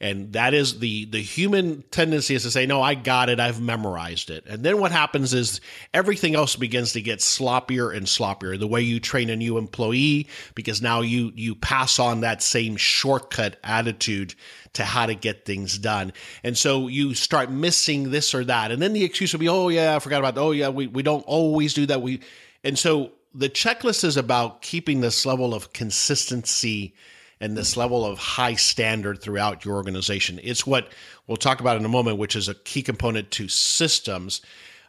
and 0.02 0.32
that 0.32 0.52
is 0.52 0.80
the 0.80 1.04
the 1.06 1.22
human 1.22 1.82
tendency 1.90 2.34
is 2.34 2.42
to 2.42 2.50
say 2.50 2.66
no 2.66 2.82
i 2.82 2.94
got 2.94 3.28
it. 3.28 3.40
I've 3.40 3.60
memorized 3.60 4.30
it. 4.30 4.44
And 4.46 4.62
then 4.62 4.80
what 4.80 4.92
happens 4.92 5.32
is 5.32 5.60
everything 5.94 6.34
else 6.34 6.56
begins 6.56 6.92
to 6.92 7.00
get 7.00 7.20
sloppier 7.20 7.94
and 7.94 8.06
sloppier. 8.06 8.58
The 8.58 8.66
way 8.66 8.80
you 8.82 9.00
train 9.00 9.30
a 9.30 9.36
new 9.36 9.58
employee 9.58 10.28
because 10.54 10.82
now 10.82 11.00
you 11.00 11.32
you 11.34 11.54
pass 11.54 11.98
on 11.98 12.20
that 12.20 12.42
same 12.42 12.76
shortcut 12.76 13.56
attitude 13.62 14.34
to 14.74 14.84
how 14.84 15.06
to 15.06 15.14
get 15.14 15.44
things 15.44 15.78
done. 15.78 16.12
And 16.42 16.56
so 16.56 16.88
you 16.88 17.14
start 17.14 17.50
missing 17.50 18.10
this 18.10 18.34
or 18.34 18.44
that. 18.44 18.70
And 18.70 18.80
then 18.80 18.92
the 18.92 19.04
excuse 19.04 19.32
will 19.32 19.40
be 19.40 19.48
oh 19.48 19.68
yeah 19.68 19.96
i 19.96 19.98
forgot 19.98 20.18
about 20.18 20.34
that. 20.34 20.40
oh 20.40 20.52
yeah 20.52 20.68
we, 20.68 20.86
we 20.86 21.02
don't 21.02 21.22
always 21.22 21.74
do 21.74 21.86
that. 21.86 22.02
We 22.02 22.20
and 22.64 22.78
so 22.78 23.12
the 23.34 23.48
checklist 23.48 24.04
is 24.04 24.16
about 24.16 24.62
keeping 24.62 25.00
this 25.00 25.24
level 25.24 25.54
of 25.54 25.72
consistency 25.72 26.94
and 27.42 27.56
this 27.56 27.76
level 27.76 28.06
of 28.06 28.18
high 28.18 28.54
standard 28.54 29.20
throughout 29.20 29.64
your 29.64 29.74
organization. 29.74 30.38
It's 30.44 30.64
what 30.64 30.88
we'll 31.26 31.36
talk 31.36 31.60
about 31.60 31.76
in 31.76 31.84
a 31.84 31.88
moment, 31.88 32.16
which 32.16 32.36
is 32.36 32.48
a 32.48 32.54
key 32.54 32.82
component 32.82 33.32
to 33.32 33.48
systems. 33.48 34.40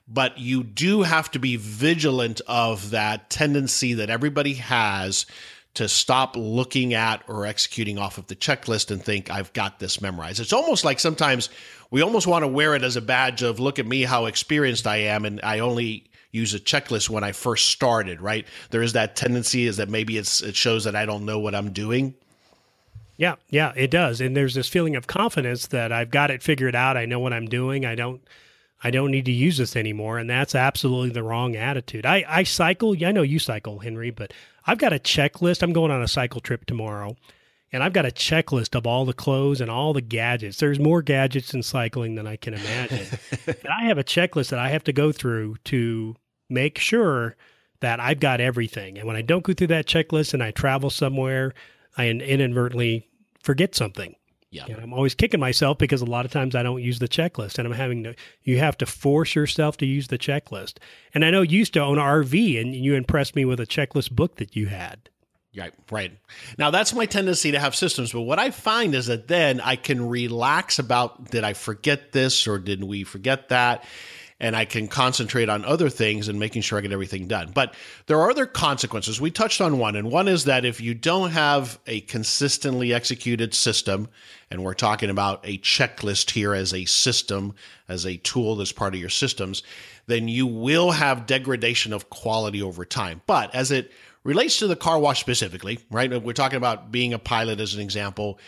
But 0.07 0.38
you 0.38 0.63
do 0.63 1.01
have 1.01 1.31
to 1.31 1.39
be 1.39 1.55
vigilant 1.55 2.41
of 2.48 2.91
that 2.91 3.31
tendency 3.31 3.95
that 3.95 4.12
everybody 4.12 4.53
has 4.53 5.25
to 5.74 5.89
stop 5.89 6.36
looking 6.36 6.93
at 6.93 7.24
or 7.27 7.48
executing 7.48 7.98
off 7.98 8.19
of 8.19 8.27
the 8.27 8.36
checklist 8.36 8.91
and 8.91 9.03
think, 9.03 9.31
I've 9.31 9.51
got 9.53 9.79
this 9.79 10.00
memorized. 10.00 10.39
It's 10.39 10.53
almost 10.53 10.86
like 10.86 11.00
sometimes 11.00 11.50
we 11.89 12.03
almost 12.03 12.27
want 12.27 12.43
to 12.43 12.48
wear 12.48 12.75
it 12.75 12.83
as 12.83 12.95
a 12.95 13.01
badge 13.01 13.41
of, 13.41 13.60
look 13.60 13.79
at 13.79 13.88
me, 13.88 14.03
how 14.03 14.27
experienced 14.27 14.86
I 14.86 14.98
am. 14.98 15.25
And 15.25 15.39
I 15.41 15.60
only 15.60 16.12
use 16.31 16.53
a 16.53 16.60
checklist 16.60 17.10
when 17.10 17.24
I 17.24 17.31
first 17.31 17.69
started, 17.69 18.22
right? 18.22 18.45
There 18.69 18.83
is 18.83 18.93
that 18.93 19.15
tendency 19.15 19.65
is 19.65 19.77
that 19.77 19.89
maybe 19.89 20.19
it's, 20.19 20.41
it 20.41 20.55
shows 20.55 20.83
that 20.83 20.95
I 20.95 21.07
don't 21.07 21.25
know 21.25 21.39
what 21.39 21.55
I'm 21.55 21.72
doing. 21.72 22.13
Yeah, 23.15 23.36
yeah, 23.50 23.74
it 23.75 23.91
does. 23.91 24.22
And 24.22 24.36
there's 24.36 24.55
this 24.55 24.70
feeling 24.70 24.96
of 24.96 25.08
confidence 25.08 25.67
that 25.67 25.91
I've 25.91 26.10
got 26.10 26.32
it 26.32 26.41
figured 26.41 26.75
out. 26.75 26.98
I 26.98 27.05
know 27.05 27.20
what 27.20 27.34
I'm 27.34 27.46
doing. 27.46 27.86
I 27.86 27.96
don't 27.96 28.22
I 28.84 28.91
don't 28.91 29.12
need 29.12 29.25
to 29.25 29.32
use 29.32 29.58
this 29.58 29.75
anymore. 29.75 30.17
And 30.17 30.29
that's 30.29 30.55
absolutely 30.55 31.12
the 31.12 31.24
wrong 31.24 31.55
attitude. 31.55 32.05
I, 32.05 32.25
I 32.27 32.43
cycle. 32.43 32.96
I 33.05 33.12
know 33.12 33.22
you 33.22 33.39
cycle, 33.39 33.79
Henry, 33.79 34.12
but 34.12 34.34
I've 34.67 34.77
got 34.77 34.93
a 34.93 35.00
checklist. 35.00 35.63
I'm 35.63 35.74
going 35.74 35.91
on 35.91 36.01
a 36.01 36.08
cycle 36.08 36.41
trip 36.41 36.65
tomorrow. 36.65 37.15
And 37.72 37.82
I've 37.82 37.93
got 37.93 38.05
a 38.05 38.12
checklist 38.12 38.75
of 38.75 38.86
all 38.86 39.03
the 39.05 39.13
clothes 39.13 39.60
and 39.60 39.72
all 39.72 39.93
the 39.93 40.01
gadgets. 40.01 40.58
There's 40.58 40.79
more 40.79 41.01
gadgets 41.01 41.55
in 41.55 41.63
cycling 41.63 42.15
than 42.15 42.27
I 42.27 42.36
can 42.36 42.53
imagine. 42.53 43.08
and 43.48 43.67
I 43.67 43.86
have 43.86 43.98
a 43.98 44.03
checklist 44.03 44.50
that 44.50 44.60
I 44.60 44.70
have 44.70 44.84
to 44.84 44.93
go 44.93 45.12
through 45.12 45.55
to 45.65 46.15
make 46.50 46.77
sure 46.77 47.36
that 47.79 48.00
I've 48.00 48.20
got 48.20 48.41
everything. 48.41 49.00
And 49.00 49.08
when 49.08 49.15
I 49.15 49.24
don't 49.24 49.43
go 49.43 49.53
through 49.53 49.67
that 49.67 49.88
checklist 49.88 50.34
and 50.34 50.43
I 50.43 50.51
travel 50.51 50.89
somewhere 50.89 51.53
I 51.97 52.09
inadvertently 52.09 53.07
forget 53.41 53.75
something. 53.75 54.15
Yeah. 54.53 54.65
And 54.67 54.79
I'm 54.79 54.93
always 54.93 55.15
kicking 55.15 55.39
myself 55.39 55.79
because 55.79 56.01
a 56.01 56.05
lot 56.05 56.25
of 56.25 56.31
times 56.31 56.53
I 56.53 56.62
don't 56.62 56.81
use 56.81 57.00
the 57.00 57.07
checklist 57.07 57.57
and 57.57 57.67
I'm 57.67 57.73
having 57.73 58.03
to, 58.03 58.15
you 58.43 58.59
have 58.59 58.77
to 58.77 58.85
force 58.85 59.33
yourself 59.33 59.77
to 59.77 59.85
use 59.88 60.09
the 60.09 60.19
checklist. 60.19 60.77
And 61.15 61.25
I 61.25 61.31
know 61.31 61.41
you 61.41 61.57
used 61.57 61.73
to 61.73 61.81
own 61.81 61.97
an 61.97 62.03
RV 62.03 62.62
and 62.62 62.75
you 62.75 62.93
impressed 62.93 63.35
me 63.35 63.45
with 63.45 63.59
a 63.59 63.65
checklist 63.65 64.12
book 64.12 64.35
that 64.35 64.55
you 64.55 64.67
had. 64.67 65.09
Right, 65.57 65.73
right. 65.91 66.12
Now 66.57 66.69
that's 66.69 66.93
my 66.93 67.05
tendency 67.05 67.51
to 67.51 67.59
have 67.59 67.75
systems, 67.75 68.12
but 68.12 68.21
what 68.21 68.39
I 68.39 68.51
find 68.51 68.93
is 68.93 69.07
that 69.07 69.27
then 69.27 69.59
I 69.59 69.75
can 69.75 70.07
relax 70.07 70.77
about 70.77 71.31
did 71.31 71.43
I 71.43 71.53
forget 71.53 72.12
this 72.12 72.47
or 72.47 72.59
did 72.59 72.83
we 72.83 73.03
forget 73.03 73.50
that? 73.50 73.83
And 74.43 74.57
I 74.57 74.65
can 74.65 74.89
concentrate 74.89 75.47
on 75.47 75.63
other 75.63 75.89
things 75.89 76.27
and 76.27 76.38
making 76.38 76.63
sure 76.63 76.77
I 76.77 76.81
get 76.81 76.91
everything 76.91 77.29
done. 77.29 77.51
But 77.53 77.73
there 78.07 78.19
are 78.19 78.29
other 78.29 78.45
consequences. 78.45 79.21
We 79.21 79.31
touched 79.31 79.62
on 79.62 79.79
one, 79.79 79.95
and 79.95 80.12
one 80.12 80.27
is 80.27 80.43
that 80.43 80.65
if 80.65 80.81
you 80.81 80.93
don't 80.93 81.29
have 81.31 81.79
a 81.88 82.01
consistently 82.01 82.93
executed 82.93 83.53
system, 83.53 84.09
and 84.51 84.62
we're 84.62 84.73
talking 84.73 85.09
about 85.09 85.39
a 85.45 85.59
checklist 85.59 86.31
here 86.31 86.53
as 86.53 86.73
a 86.73 86.83
system, 86.83 87.55
as 87.88 88.05
a 88.05 88.17
tool 88.17 88.57
that's 88.57 88.73
part 88.73 88.93
of 88.93 89.00
your 89.00 89.09
systems, 89.09 89.63
then 90.07 90.27
you 90.27 90.45
will 90.45 90.91
have 90.91 91.25
degradation 91.25 91.93
of 91.93 92.09
quality 92.09 92.62
over 92.62 92.83
time. 92.83 93.21
But 93.25 93.55
as 93.55 93.71
it 93.71 93.93
relates 94.25 94.59
to 94.59 94.67
the 94.67 94.75
car 94.75 95.00
wash 95.00 95.21
specifically, 95.21 95.79
right? 95.89 96.21
We're 96.21 96.33
talking 96.33 96.57
about 96.57 96.91
being 96.91 97.13
a 97.13 97.19
pilot 97.19 97.62
as 97.62 97.75
an 97.75 97.81
example. 97.81 98.39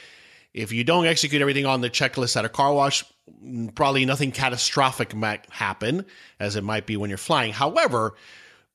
If 0.54 0.74
you 0.74 0.84
don't 0.84 1.06
execute 1.06 1.42
everything 1.42 1.66
on 1.66 1.80
the 1.80 1.90
checklist 1.90 2.36
at 2.36 2.44
a 2.44 2.50
car 2.50 2.74
wash, 2.74 3.06
probably 3.74 4.06
nothing 4.06 4.32
catastrophic 4.32 5.16
might 5.16 5.50
happen 5.50 6.06
as 6.40 6.56
it 6.56 6.64
might 6.64 6.86
be 6.86 6.98
when 6.98 7.10
you're 7.10 7.18
flying. 7.18 7.54
However, 7.54 8.16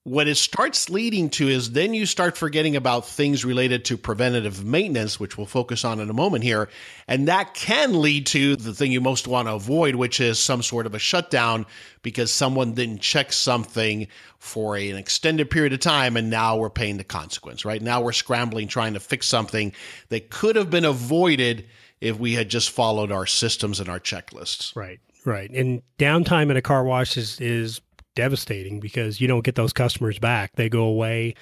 what 0.03 0.29
it 0.29 0.37
starts 0.37 0.89
leading 0.89 1.29
to 1.29 1.47
is 1.47 1.73
then 1.73 1.93
you 1.93 2.07
start 2.07 2.35
forgetting 2.35 2.75
about 2.75 3.07
things 3.07 3.45
related 3.45 3.85
to 3.85 3.99
preventative 3.99 4.65
maintenance, 4.65 5.21
which 5.21 5.37
we'll 5.37 5.47
focus 5.47 5.85
on 5.85 6.01
in 6.01 6.09
a 6.09 6.15
moment 6.15 6.43
here. 6.43 6.71
And 7.07 7.29
that 7.29 7.53
can 7.53 8.01
lead 8.01 8.25
to 8.29 8.57
the 8.57 8.73
thing 8.73 8.93
you 8.93 9.03
most 9.03 9.29
want 9.29 9.47
to 9.47 9.55
avoid, 9.55 9.97
which 9.97 10.19
is 10.19 10.39
some 10.39 10.63
sort 10.63 10.87
of 10.87 10.95
a 10.95 10.99
shutdown 10.99 11.67
because 12.01 12.33
someone 12.33 12.73
didn't 12.73 13.03
check 13.03 13.31
something 13.31 14.09
for 14.39 14.75
an 14.75 14.97
extended 14.97 15.51
period 15.51 15.75
of 15.75 15.81
time. 15.81 16.17
And 16.17 16.31
now 16.31 16.57
we're 16.57 16.71
paying 16.71 16.97
the 16.97 17.05
consequence, 17.05 17.67
right? 17.67 17.83
Now 17.83 18.01
we're 18.01 18.13
scrambling 18.13 18.69
trying 18.69 18.95
to 18.95 19.01
fix 19.01 19.27
something 19.27 19.75
that 20.09 20.31
could 20.31 20.57
have 20.57 20.71
been 20.71 20.87
avoided 20.87 21.67
if 22.01 22.19
we 22.19 22.35
had 22.35 22.49
just 22.49 22.71
followed 22.71 23.13
our 23.13 23.27
systems 23.27 23.81
and 23.81 23.89
our 23.89 24.01
checklists. 24.01 24.75
Right, 24.75 25.01
right. 25.25 25.51
And 25.51 25.83
downtime 25.99 26.51
in 26.51 26.57
a 26.57 26.63
car 26.63 26.85
wash 26.85 27.17
is, 27.17 27.41
is 27.41 27.81
devastating 28.15 28.81
because 28.81 29.21
you 29.21 29.29
don't 29.29 29.45
get 29.45 29.55
those 29.55 29.73
customers 29.73 30.19
back. 30.19 30.53
They 30.57 30.69
go 30.69 30.85
away 30.85 31.35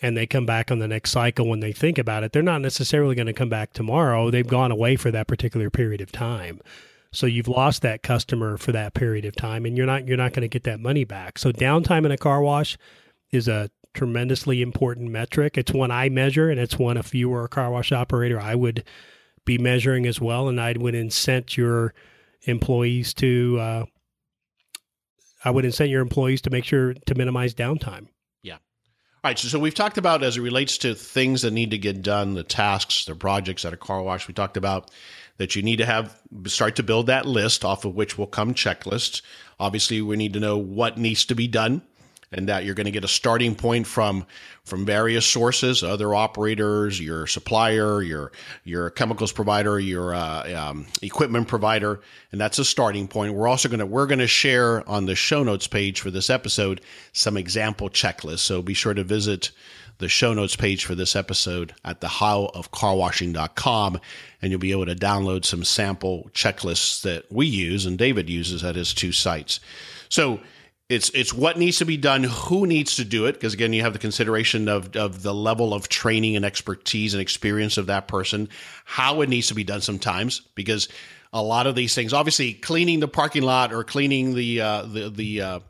and 0.00 0.16
they 0.16 0.26
come 0.26 0.46
back 0.46 0.70
on 0.70 0.78
the 0.78 0.88
next 0.88 1.10
cycle 1.10 1.48
when 1.48 1.60
they 1.60 1.72
think 1.72 1.98
about 1.98 2.22
it. 2.22 2.32
They're 2.32 2.42
not 2.42 2.60
necessarily 2.60 3.14
going 3.14 3.26
to 3.26 3.32
come 3.32 3.48
back 3.48 3.72
tomorrow. 3.72 4.30
They've 4.30 4.46
gone 4.46 4.70
away 4.70 4.96
for 4.96 5.10
that 5.10 5.26
particular 5.26 5.70
period 5.70 6.00
of 6.00 6.12
time. 6.12 6.60
So 7.10 7.26
you've 7.26 7.48
lost 7.48 7.82
that 7.82 8.02
customer 8.02 8.56
for 8.56 8.72
that 8.72 8.94
period 8.94 9.24
of 9.24 9.34
time 9.34 9.64
and 9.64 9.76
you're 9.76 9.86
not 9.86 10.06
you're 10.06 10.16
not 10.16 10.32
going 10.32 10.42
to 10.42 10.48
get 10.48 10.64
that 10.64 10.80
money 10.80 11.04
back. 11.04 11.38
So 11.38 11.52
downtime 11.52 12.04
in 12.04 12.12
a 12.12 12.18
car 12.18 12.42
wash 12.42 12.76
is 13.30 13.48
a 13.48 13.70
tremendously 13.94 14.62
important 14.62 15.10
metric. 15.10 15.56
It's 15.56 15.72
one 15.72 15.90
I 15.90 16.10
measure 16.10 16.50
and 16.50 16.60
it's 16.60 16.78
one 16.78 16.96
if 16.96 17.14
you 17.14 17.30
were 17.30 17.44
a 17.44 17.48
car 17.48 17.70
wash 17.70 17.92
operator 17.92 18.38
I 18.38 18.54
would 18.54 18.84
be 19.44 19.58
measuring 19.58 20.06
as 20.06 20.20
well, 20.20 20.48
and 20.48 20.60
I 20.60 20.74
would 20.76 20.94
incent 20.94 21.56
your 21.56 21.94
employees 22.42 23.14
to. 23.14 23.58
Uh, 23.60 23.84
I 25.44 25.50
would 25.50 25.64
incent 25.64 25.90
your 25.90 26.02
employees 26.02 26.42
to 26.42 26.50
make 26.50 26.64
sure 26.64 26.94
to 26.94 27.14
minimize 27.14 27.54
downtime. 27.54 28.08
Yeah. 28.42 28.54
All 28.54 28.60
right. 29.24 29.38
So, 29.38 29.48
so 29.48 29.58
we've 29.58 29.74
talked 29.74 29.98
about 29.98 30.22
as 30.22 30.36
it 30.36 30.40
relates 30.40 30.78
to 30.78 30.94
things 30.94 31.42
that 31.42 31.52
need 31.52 31.70
to 31.70 31.78
get 31.78 32.02
done, 32.02 32.34
the 32.34 32.42
tasks, 32.42 33.04
the 33.04 33.14
projects 33.14 33.64
at 33.64 33.72
a 33.72 33.76
car 33.76 34.02
wash. 34.02 34.26
We 34.26 34.34
talked 34.34 34.56
about 34.56 34.90
that 35.36 35.54
you 35.54 35.62
need 35.62 35.76
to 35.76 35.86
have 35.86 36.20
start 36.46 36.76
to 36.76 36.82
build 36.82 37.06
that 37.06 37.24
list 37.24 37.64
off 37.64 37.84
of 37.84 37.94
which 37.94 38.18
will 38.18 38.26
come 38.26 38.52
checklists. 38.52 39.22
Obviously, 39.60 40.02
we 40.02 40.16
need 40.16 40.32
to 40.32 40.40
know 40.40 40.58
what 40.58 40.98
needs 40.98 41.24
to 41.26 41.34
be 41.34 41.46
done 41.46 41.82
and 42.32 42.48
that 42.48 42.64
you're 42.64 42.74
going 42.74 42.86
to 42.86 42.90
get 42.90 43.04
a 43.04 43.08
starting 43.08 43.54
point 43.54 43.86
from 43.86 44.26
from 44.64 44.84
various 44.84 45.24
sources, 45.24 45.82
other 45.82 46.14
operators, 46.14 47.00
your 47.00 47.26
supplier, 47.26 48.02
your 48.02 48.32
your 48.64 48.90
chemicals 48.90 49.32
provider, 49.32 49.80
your 49.80 50.14
uh, 50.14 50.52
um, 50.54 50.86
equipment 51.00 51.48
provider, 51.48 52.00
and 52.32 52.40
that's 52.40 52.58
a 52.58 52.64
starting 52.64 53.08
point. 53.08 53.34
We're 53.34 53.48
also 53.48 53.68
going 53.68 53.80
to 53.80 53.86
we're 53.86 54.06
going 54.06 54.18
to 54.18 54.26
share 54.26 54.88
on 54.88 55.06
the 55.06 55.14
show 55.14 55.42
notes 55.42 55.66
page 55.66 56.00
for 56.00 56.10
this 56.10 56.28
episode 56.30 56.80
some 57.12 57.36
example 57.36 57.88
checklists. 57.88 58.40
So 58.40 58.62
be 58.62 58.74
sure 58.74 58.94
to 58.94 59.04
visit 59.04 59.50
the 59.98 60.08
show 60.08 60.32
notes 60.32 60.54
page 60.54 60.84
for 60.84 60.94
this 60.94 61.16
episode 61.16 61.74
at 61.84 62.00
the 62.00 62.06
howofcarwashing.com 62.06 64.00
and 64.40 64.50
you'll 64.50 64.60
be 64.60 64.70
able 64.70 64.86
to 64.86 64.94
download 64.94 65.44
some 65.44 65.64
sample 65.64 66.30
checklists 66.32 67.02
that 67.02 67.30
we 67.32 67.46
use 67.46 67.84
and 67.84 67.98
David 67.98 68.30
uses 68.30 68.62
at 68.62 68.76
his 68.76 68.94
two 68.94 69.10
sites. 69.10 69.58
So 70.08 70.40
it's 70.88 71.10
it's 71.10 71.34
what 71.34 71.58
needs 71.58 71.78
to 71.78 71.84
be 71.84 71.96
done, 71.96 72.24
who 72.24 72.66
needs 72.66 72.96
to 72.96 73.04
do 73.04 73.26
it, 73.26 73.34
because 73.34 73.52
again, 73.52 73.72
you 73.72 73.82
have 73.82 73.92
the 73.92 73.98
consideration 73.98 74.68
of 74.68 74.96
of 74.96 75.22
the 75.22 75.34
level 75.34 75.74
of 75.74 75.88
training 75.88 76.36
and 76.36 76.44
expertise 76.44 77.14
and 77.14 77.20
experience 77.20 77.76
of 77.76 77.86
that 77.86 78.08
person, 78.08 78.48
how 78.84 79.20
it 79.20 79.28
needs 79.28 79.48
to 79.48 79.54
be 79.54 79.64
done 79.64 79.82
sometimes, 79.82 80.40
because 80.54 80.88
a 81.32 81.42
lot 81.42 81.66
of 81.66 81.74
these 81.74 81.94
things, 81.94 82.14
obviously, 82.14 82.54
cleaning 82.54 83.00
the 83.00 83.08
parking 83.08 83.42
lot 83.42 83.72
or 83.72 83.84
cleaning 83.84 84.34
the 84.34 84.60
uh, 84.62 84.82
the 84.82 85.10
the 85.10 85.42
uh, 85.42 85.60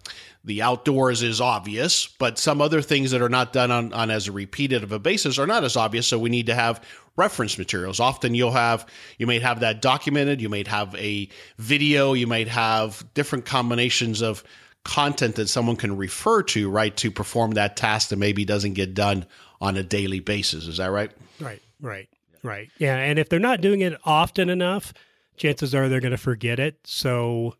the 0.45 0.63
outdoors 0.63 1.23
is 1.23 1.41
obvious, 1.41 2.07
but 2.07 2.39
some 2.39 2.61
other 2.61 2.81
things 2.81 3.11
that 3.11 3.21
are 3.21 3.29
not 3.29 3.53
done 3.53 3.73
on, 3.73 3.93
on 3.93 4.11
as 4.11 4.29
a 4.29 4.33
repeated 4.33 4.85
of 4.85 4.93
a 4.93 4.99
basis 4.99 5.37
are 5.39 5.49
not 5.49 5.65
as 5.65 5.77
obvious. 5.77 6.07
So 6.07 6.19
we 6.19 6.31
need 6.31 6.47
to 6.47 6.55
have 6.55 6.83
reference 7.17 7.59
materials. 7.59 7.99
Often 7.99 8.35
you'll 8.35 8.53
have, 8.53 8.87
you 9.19 9.27
may 9.27 9.41
have 9.41 9.61
that 9.61 9.83
documented, 9.83 10.41
you 10.41 10.49
might 10.49 10.69
have 10.69 10.95
a 10.95 11.29
video, 11.59 12.13
you 12.13 12.29
might 12.29 12.49
have 12.49 13.05
different 13.15 13.45
combinations 13.45 14.23
of 14.23 14.45
content 14.85 15.37
that 15.37 15.49
someone 15.49 15.77
can 15.77 15.97
refer 15.97 16.43
to, 16.43 16.71
right, 16.71 16.97
to 16.97 17.11
perform 17.11 17.53
that 17.53 17.77
task 17.77 18.09
that 18.09 18.17
maybe 18.17 18.45
doesn't 18.45 18.75
get 18.75 18.95
done 18.95 19.27
on 19.61 19.77
a 19.77 19.83
daily 19.83 20.21
basis. 20.21 20.67
Is 20.67 20.79
that 20.79 20.91
right? 20.91 21.11
Right, 21.41 21.61
right, 21.81 22.09
right. 22.43 22.69
Yeah. 22.79 22.97
And 22.97 23.19
if 23.19 23.29
they're 23.29 23.39
not 23.39 23.61
doing 23.61 23.81
it 23.81 23.99
often 24.05 24.49
enough, 24.49 24.93
chances 25.37 25.75
are 25.75 25.89
they're 25.89 26.01
going 26.01 26.13
to 26.13 26.17
forget 26.17 26.59
it. 26.59 26.79
So, 26.85 27.55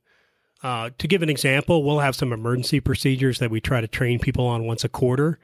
uh, 0.63 0.91
to 0.99 1.07
give 1.07 1.23
an 1.23 1.29
example, 1.29 1.85
we'll 1.85 2.01
have 2.01 2.17
some 2.17 2.33
emergency 2.33 2.81
procedures 2.81 3.39
that 3.39 3.51
we 3.51 3.61
try 3.61 3.81
to 3.81 3.87
train 3.87 4.19
people 4.19 4.47
on 4.47 4.67
once 4.67 4.85
a 4.85 4.89
quarter. 4.89 5.39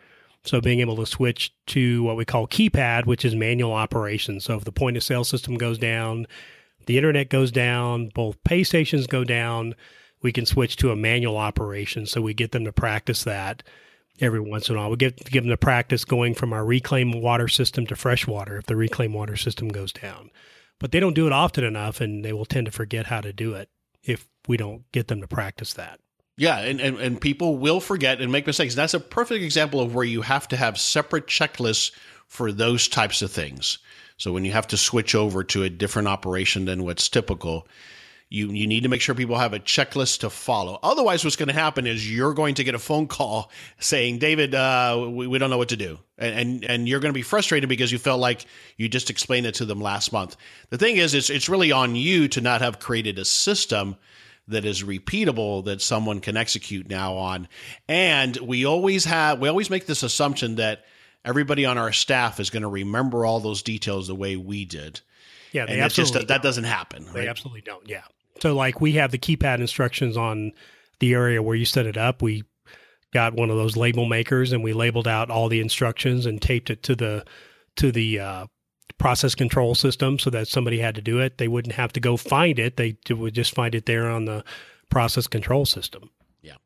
So, 0.44 0.60
being 0.60 0.80
able 0.80 0.96
to 0.96 1.06
switch 1.06 1.54
to 1.68 2.02
what 2.02 2.16
we 2.16 2.24
call 2.24 2.46
keypad, 2.46 3.06
which 3.06 3.24
is 3.24 3.34
manual 3.34 3.72
operation. 3.72 4.40
So, 4.40 4.56
if 4.56 4.64
the 4.64 4.72
point 4.72 4.96
of 4.96 5.02
sale 5.02 5.24
system 5.24 5.56
goes 5.56 5.78
down, 5.78 6.26
the 6.86 6.96
internet 6.96 7.30
goes 7.30 7.50
down, 7.50 8.10
both 8.14 8.42
pay 8.44 8.64
stations 8.64 9.06
go 9.06 9.24
down, 9.24 9.74
we 10.24 10.32
can 10.32 10.46
switch 10.46 10.76
to 10.78 10.90
a 10.90 10.96
manual 10.96 11.36
operation. 11.36 12.06
So 12.06 12.22
we 12.22 12.32
get 12.32 12.50
them 12.50 12.64
to 12.64 12.72
practice 12.72 13.24
that 13.24 13.62
every 14.20 14.40
once 14.40 14.70
in 14.70 14.74
a 14.74 14.78
while. 14.78 14.90
We 14.90 14.96
get 14.96 15.22
give 15.30 15.44
them 15.44 15.50
the 15.50 15.56
practice 15.58 16.04
going 16.04 16.34
from 16.34 16.52
our 16.54 16.64
reclaimed 16.64 17.14
water 17.14 17.46
system 17.46 17.86
to 17.86 17.94
fresh 17.94 18.26
water 18.26 18.56
if 18.56 18.64
the 18.64 18.74
reclaimed 18.74 19.14
water 19.14 19.36
system 19.36 19.68
goes 19.68 19.92
down. 19.92 20.30
But 20.80 20.92
they 20.92 20.98
don't 20.98 21.14
do 21.14 21.26
it 21.26 21.32
often 21.32 21.62
enough 21.62 22.00
and 22.00 22.24
they 22.24 22.32
will 22.32 22.46
tend 22.46 22.64
to 22.64 22.72
forget 22.72 23.06
how 23.06 23.20
to 23.20 23.34
do 23.34 23.52
it 23.52 23.68
if 24.02 24.26
we 24.48 24.56
don't 24.56 24.90
get 24.92 25.08
them 25.08 25.20
to 25.20 25.28
practice 25.28 25.74
that. 25.74 26.00
Yeah, 26.36 26.58
and, 26.58 26.80
and, 26.80 26.98
and 26.98 27.20
people 27.20 27.58
will 27.58 27.78
forget 27.78 28.20
and 28.20 28.32
make 28.32 28.46
mistakes. 28.46 28.74
That's 28.74 28.94
a 28.94 29.00
perfect 29.00 29.44
example 29.44 29.80
of 29.80 29.94
where 29.94 30.04
you 30.04 30.22
have 30.22 30.48
to 30.48 30.56
have 30.56 30.80
separate 30.80 31.26
checklists 31.26 31.92
for 32.26 32.50
those 32.50 32.88
types 32.88 33.20
of 33.22 33.30
things. 33.30 33.78
So 34.16 34.32
when 34.32 34.44
you 34.44 34.52
have 34.52 34.66
to 34.68 34.76
switch 34.76 35.14
over 35.14 35.44
to 35.44 35.62
a 35.62 35.70
different 35.70 36.08
operation 36.08 36.64
than 36.64 36.82
what's 36.82 37.08
typical, 37.08 37.68
you 38.28 38.50
you 38.50 38.66
need 38.66 38.82
to 38.82 38.88
make 38.88 39.00
sure 39.00 39.14
people 39.14 39.38
have 39.38 39.52
a 39.52 39.60
checklist 39.60 40.20
to 40.20 40.30
follow. 40.30 40.78
Otherwise, 40.82 41.24
what's 41.24 41.36
going 41.36 41.48
to 41.48 41.54
happen 41.54 41.86
is 41.86 42.10
you're 42.10 42.34
going 42.34 42.54
to 42.56 42.64
get 42.64 42.74
a 42.74 42.78
phone 42.78 43.06
call 43.06 43.50
saying, 43.78 44.18
"David, 44.18 44.54
uh, 44.54 45.08
we, 45.10 45.26
we 45.26 45.38
don't 45.38 45.50
know 45.50 45.58
what 45.58 45.68
to 45.68 45.76
do," 45.76 45.98
and 46.18 46.38
and, 46.38 46.64
and 46.64 46.88
you're 46.88 47.00
going 47.00 47.12
to 47.12 47.18
be 47.18 47.22
frustrated 47.22 47.68
because 47.68 47.92
you 47.92 47.98
felt 47.98 48.20
like 48.20 48.46
you 48.76 48.88
just 48.88 49.10
explained 49.10 49.46
it 49.46 49.54
to 49.56 49.64
them 49.64 49.80
last 49.80 50.12
month. 50.12 50.36
The 50.70 50.78
thing 50.78 50.96
is, 50.96 51.14
it's 51.14 51.30
it's 51.30 51.48
really 51.48 51.72
on 51.72 51.94
you 51.96 52.28
to 52.28 52.40
not 52.40 52.60
have 52.60 52.80
created 52.80 53.18
a 53.18 53.24
system 53.24 53.96
that 54.48 54.64
is 54.64 54.82
repeatable 54.82 55.64
that 55.64 55.80
someone 55.80 56.20
can 56.20 56.36
execute 56.36 56.88
now 56.88 57.14
on. 57.14 57.48
And 57.88 58.36
we 58.38 58.64
always 58.66 59.04
have 59.04 59.38
we 59.40 59.48
always 59.48 59.70
make 59.70 59.86
this 59.86 60.02
assumption 60.02 60.56
that 60.56 60.84
everybody 61.24 61.64
on 61.64 61.78
our 61.78 61.92
staff 61.92 62.40
is 62.40 62.50
going 62.50 62.62
to 62.62 62.68
remember 62.68 63.24
all 63.24 63.40
those 63.40 63.62
details 63.62 64.08
the 64.08 64.14
way 64.14 64.36
we 64.36 64.64
did. 64.64 65.00
Yeah, 65.52 65.66
and 65.68 65.80
it's 65.80 65.94
just 65.94 66.14
that 66.14 66.42
doesn't 66.42 66.64
happen. 66.64 67.04
Right? 67.06 67.14
They 67.14 67.28
absolutely 67.28 67.60
don't. 67.60 67.88
Yeah. 67.88 68.02
So 68.40 68.54
like 68.54 68.80
we 68.80 68.92
have 68.92 69.10
the 69.10 69.18
keypad 69.18 69.60
instructions 69.60 70.16
on 70.16 70.52
the 71.00 71.14
area 71.14 71.42
where 71.42 71.56
you 71.56 71.64
set 71.64 71.86
it 71.86 71.96
up. 71.96 72.22
We 72.22 72.44
got 73.12 73.34
one 73.34 73.50
of 73.50 73.56
those 73.56 73.76
label 73.76 74.06
makers 74.06 74.52
and 74.52 74.62
we 74.62 74.72
labeled 74.72 75.08
out 75.08 75.30
all 75.30 75.48
the 75.48 75.60
instructions 75.60 76.26
and 76.26 76.42
taped 76.42 76.70
it 76.70 76.82
to 76.84 76.96
the 76.96 77.24
to 77.76 77.92
the 77.92 78.18
uh, 78.18 78.46
process 78.98 79.34
control 79.34 79.74
system 79.74 80.18
so 80.18 80.30
that 80.30 80.48
somebody 80.48 80.78
had 80.78 80.94
to 80.94 81.02
do 81.02 81.20
it. 81.20 81.38
They 81.38 81.48
wouldn't 81.48 81.74
have 81.74 81.92
to 81.94 82.00
go 82.00 82.16
find 82.16 82.58
it. 82.58 82.76
They 82.76 82.96
would 83.10 83.34
just 83.34 83.54
find 83.54 83.74
it 83.74 83.86
there 83.86 84.08
on 84.08 84.24
the 84.24 84.44
process 84.90 85.26
control 85.26 85.66
system. 85.66 86.10
Yeah. 86.42 86.56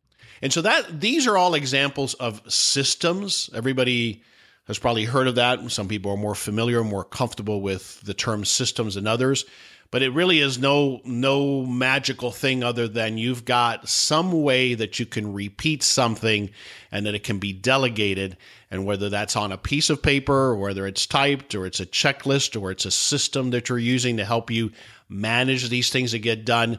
And 0.42 0.52
so 0.52 0.62
that 0.62 1.00
these 1.00 1.26
are 1.26 1.37
all 1.37 1.54
examples 1.54 2.14
of 2.14 2.42
systems. 2.50 3.48
Everybody 3.54 4.22
has 4.66 4.78
probably 4.78 5.04
heard 5.04 5.28
of 5.28 5.37
that. 5.37 5.70
Some 5.70 5.88
people 5.88 6.12
are 6.12 6.16
more 6.16 6.34
familiar, 6.34 6.84
more 6.84 7.04
comfortable 7.04 7.62
with 7.62 8.00
the 8.02 8.14
term 8.14 8.44
systems 8.44 8.96
than 8.96 9.06
others. 9.06 9.46
But 9.90 10.02
it 10.02 10.11
really 10.11 10.40
is 10.40 10.59
no 10.59 11.00
no 11.04 11.64
magical 11.64 12.30
thing 12.30 12.62
other 12.62 12.87
than 12.87 13.18
you've 13.18 13.45
got 13.45 13.88
some 13.88 14.42
way 14.42 14.75
that 14.75 14.99
you 14.99 15.07
can 15.07 15.33
repeat 15.33 15.83
something 15.83 16.50
and 16.92 17.07
that 17.07 17.14
it 17.14 17.25
can 17.25 17.38
be 17.38 17.52
delegated. 17.52 18.37
And 18.71 18.85
whether 18.85 19.09
that's 19.09 19.35
on 19.35 19.50
a 19.50 19.57
piece 19.57 19.88
of 19.88 20.02
paper 20.02 20.35
or 20.35 20.57
whether 20.57 20.87
it's 20.87 21.07
typed 21.07 21.54
or 21.54 21.64
it's 21.64 21.80
a 21.80 21.87
checklist 21.87 22.61
or 22.61 22.71
it's 22.71 22.85
a 22.85 22.90
system 22.90 23.50
that 23.50 23.71
you're 23.71 23.78
using 23.78 24.18
to 24.18 24.26
help 24.26 24.50
you 24.50 24.73
manage 25.09 25.71
these 25.71 25.88
things 25.88 26.12
that 26.12 26.18
get 26.18 26.45
done 26.45 26.78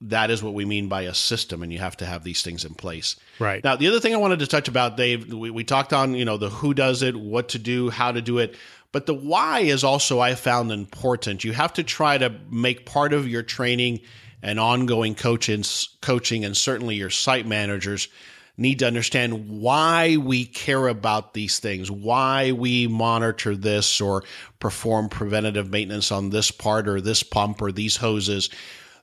that 0.00 0.30
is 0.30 0.42
what 0.42 0.54
we 0.54 0.64
mean 0.64 0.88
by 0.88 1.02
a 1.02 1.14
system 1.14 1.62
and 1.62 1.72
you 1.72 1.78
have 1.80 1.96
to 1.96 2.06
have 2.06 2.22
these 2.22 2.42
things 2.42 2.64
in 2.64 2.74
place. 2.74 3.16
Right. 3.38 3.62
Now 3.64 3.76
the 3.76 3.88
other 3.88 4.00
thing 4.00 4.14
i 4.14 4.18
wanted 4.18 4.38
to 4.40 4.46
touch 4.46 4.68
about 4.68 4.96
dave 4.96 5.32
we, 5.32 5.50
we 5.50 5.64
talked 5.64 5.92
on 5.92 6.14
you 6.14 6.24
know 6.24 6.36
the 6.36 6.50
who 6.50 6.72
does 6.74 7.02
it 7.02 7.16
what 7.16 7.48
to 7.50 7.58
do 7.58 7.90
how 7.90 8.12
to 8.12 8.22
do 8.22 8.38
it 8.38 8.56
but 8.92 9.06
the 9.06 9.14
why 9.14 9.60
is 9.60 9.84
also 9.84 10.20
i 10.20 10.34
found 10.34 10.72
important. 10.72 11.44
You 11.44 11.52
have 11.52 11.72
to 11.74 11.82
try 11.82 12.18
to 12.18 12.34
make 12.50 12.86
part 12.86 13.12
of 13.12 13.28
your 13.28 13.42
training 13.42 14.00
and 14.42 14.58
ongoing 14.58 15.14
coaching 15.14 15.64
coaching 16.00 16.44
and 16.44 16.56
certainly 16.56 16.96
your 16.96 17.10
site 17.10 17.46
managers 17.46 18.08
need 18.56 18.80
to 18.80 18.86
understand 18.86 19.48
why 19.48 20.16
we 20.16 20.44
care 20.44 20.88
about 20.88 21.32
these 21.32 21.60
things, 21.60 21.90
why 21.90 22.50
we 22.50 22.88
monitor 22.88 23.54
this 23.54 24.00
or 24.00 24.24
perform 24.58 25.08
preventative 25.08 25.70
maintenance 25.70 26.10
on 26.10 26.30
this 26.30 26.50
part 26.50 26.88
or 26.88 27.00
this 27.00 27.22
pump 27.22 27.62
or 27.62 27.70
these 27.70 27.96
hoses. 27.96 28.50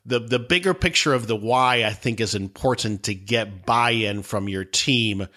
The 0.05 0.19
the 0.19 0.39
bigger 0.39 0.73
picture 0.73 1.13
of 1.13 1.27
the 1.27 1.35
why 1.35 1.83
I 1.83 1.91
think 1.91 2.19
is 2.19 2.35
important 2.35 3.03
to 3.03 3.15
get 3.15 3.65
buy-in 3.65 4.23
from 4.23 4.49
your 4.49 4.65
team 4.65 5.27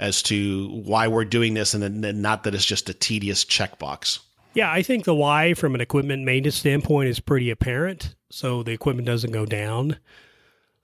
as 0.00 0.22
to 0.24 0.68
why 0.84 1.08
we're 1.08 1.24
doing 1.24 1.54
this 1.54 1.74
and 1.74 2.22
not 2.22 2.44
that 2.44 2.54
it's 2.54 2.64
just 2.64 2.88
a 2.88 2.94
tedious 2.94 3.44
checkbox. 3.44 4.20
Yeah, 4.54 4.72
I 4.72 4.82
think 4.82 5.04
the 5.04 5.14
why 5.14 5.54
from 5.54 5.74
an 5.74 5.80
equipment 5.80 6.24
maintenance 6.24 6.56
standpoint 6.56 7.08
is 7.08 7.20
pretty 7.20 7.50
apparent. 7.50 8.14
So 8.30 8.62
the 8.62 8.72
equipment 8.72 9.06
doesn't 9.06 9.32
go 9.32 9.46
down. 9.46 9.98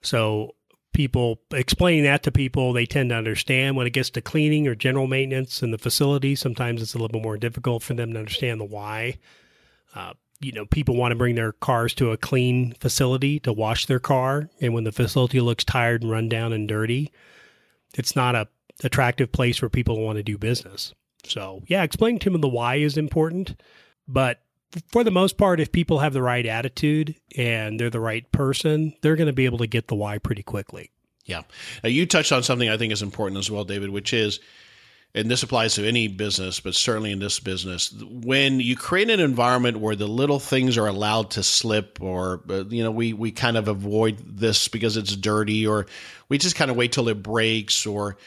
So 0.01 0.55
people 0.93 1.41
explaining 1.51 2.03
that 2.03 2.23
to 2.23 2.31
people, 2.31 2.73
they 2.73 2.85
tend 2.85 3.09
to 3.09 3.15
understand 3.15 3.75
when 3.75 3.87
it 3.87 3.93
gets 3.93 4.09
to 4.11 4.21
cleaning 4.21 4.67
or 4.67 4.75
general 4.75 5.07
maintenance 5.07 5.61
in 5.61 5.71
the 5.71 5.77
facility. 5.77 6.35
Sometimes 6.35 6.81
it's 6.81 6.93
a 6.93 6.97
little 6.97 7.09
bit 7.09 7.23
more 7.23 7.37
difficult 7.37 7.83
for 7.83 7.93
them 7.93 8.13
to 8.13 8.19
understand 8.19 8.61
the 8.61 8.65
why. 8.65 9.17
Uh, 9.93 10.13
you 10.39 10.51
know, 10.51 10.65
people 10.65 10.95
want 10.95 11.11
to 11.11 11.17
bring 11.17 11.35
their 11.35 11.53
cars 11.53 11.93
to 11.95 12.11
a 12.11 12.17
clean 12.17 12.73
facility 12.79 13.39
to 13.39 13.51
wash 13.53 13.85
their 13.85 13.99
car. 13.99 14.49
And 14.61 14.73
when 14.73 14.83
the 14.83 14.91
facility 14.91 15.39
looks 15.41 15.63
tired 15.63 16.01
and 16.01 16.11
run 16.11 16.29
down 16.29 16.53
and 16.53 16.67
dirty, 16.67 17.11
it's 17.95 18.15
not 18.15 18.35
a 18.35 18.47
attractive 18.83 19.31
place 19.31 19.61
where 19.61 19.69
people 19.69 20.01
want 20.01 20.17
to 20.17 20.23
do 20.23 20.37
business. 20.37 20.93
So 21.23 21.63
yeah, 21.67 21.83
explaining 21.83 22.19
to 22.19 22.29
them 22.29 22.41
the 22.41 22.47
why 22.47 22.75
is 22.75 22.97
important. 22.97 23.59
But 24.07 24.41
for 24.87 25.03
the 25.03 25.11
most 25.11 25.37
part, 25.37 25.59
if 25.59 25.71
people 25.71 25.99
have 25.99 26.13
the 26.13 26.21
right 26.21 26.45
attitude 26.45 27.15
and 27.37 27.79
they're 27.79 27.89
the 27.89 27.99
right 27.99 28.29
person, 28.31 28.93
they're 29.01 29.15
going 29.15 29.27
to 29.27 29.33
be 29.33 29.45
able 29.45 29.59
to 29.59 29.67
get 29.67 29.87
the 29.87 29.95
why 29.95 30.17
pretty 30.17 30.43
quickly. 30.43 30.91
Yeah. 31.25 31.41
Now, 31.83 31.89
you 31.89 32.05
touched 32.05 32.31
on 32.31 32.43
something 32.43 32.69
I 32.69 32.77
think 32.77 32.93
is 32.93 33.01
important 33.01 33.39
as 33.39 33.49
well, 33.49 33.63
David, 33.63 33.89
which 33.89 34.13
is 34.13 34.39
and 35.15 35.31
this 35.31 35.43
applies 35.43 35.75
to 35.75 35.87
any 35.87 36.09
business, 36.09 36.59
but 36.59 36.75
certainly 36.75 37.13
in 37.13 37.19
this 37.19 37.39
business, 37.39 37.93
when 37.93 38.59
you 38.59 38.75
create 38.75 39.09
an 39.09 39.21
environment 39.21 39.79
where 39.79 39.95
the 39.95 40.07
little 40.07 40.39
things 40.39 40.77
are 40.77 40.87
allowed 40.87 41.31
to 41.31 41.41
slip, 41.41 41.99
or 42.01 42.41
uh, 42.49 42.65
you 42.65 42.83
know, 42.83 42.91
we 42.91 43.13
we 43.13 43.31
kind 43.31 43.55
of 43.55 43.69
avoid 43.69 44.17
this 44.37 44.67
because 44.67 44.97
it's 44.97 45.15
dirty, 45.15 45.65
or 45.65 45.87
we 46.27 46.37
just 46.37 46.57
kind 46.57 46.69
of 46.69 46.75
wait 46.75 46.91
till 46.91 47.07
it 47.07 47.23
breaks, 47.23 47.85
or 47.85 48.17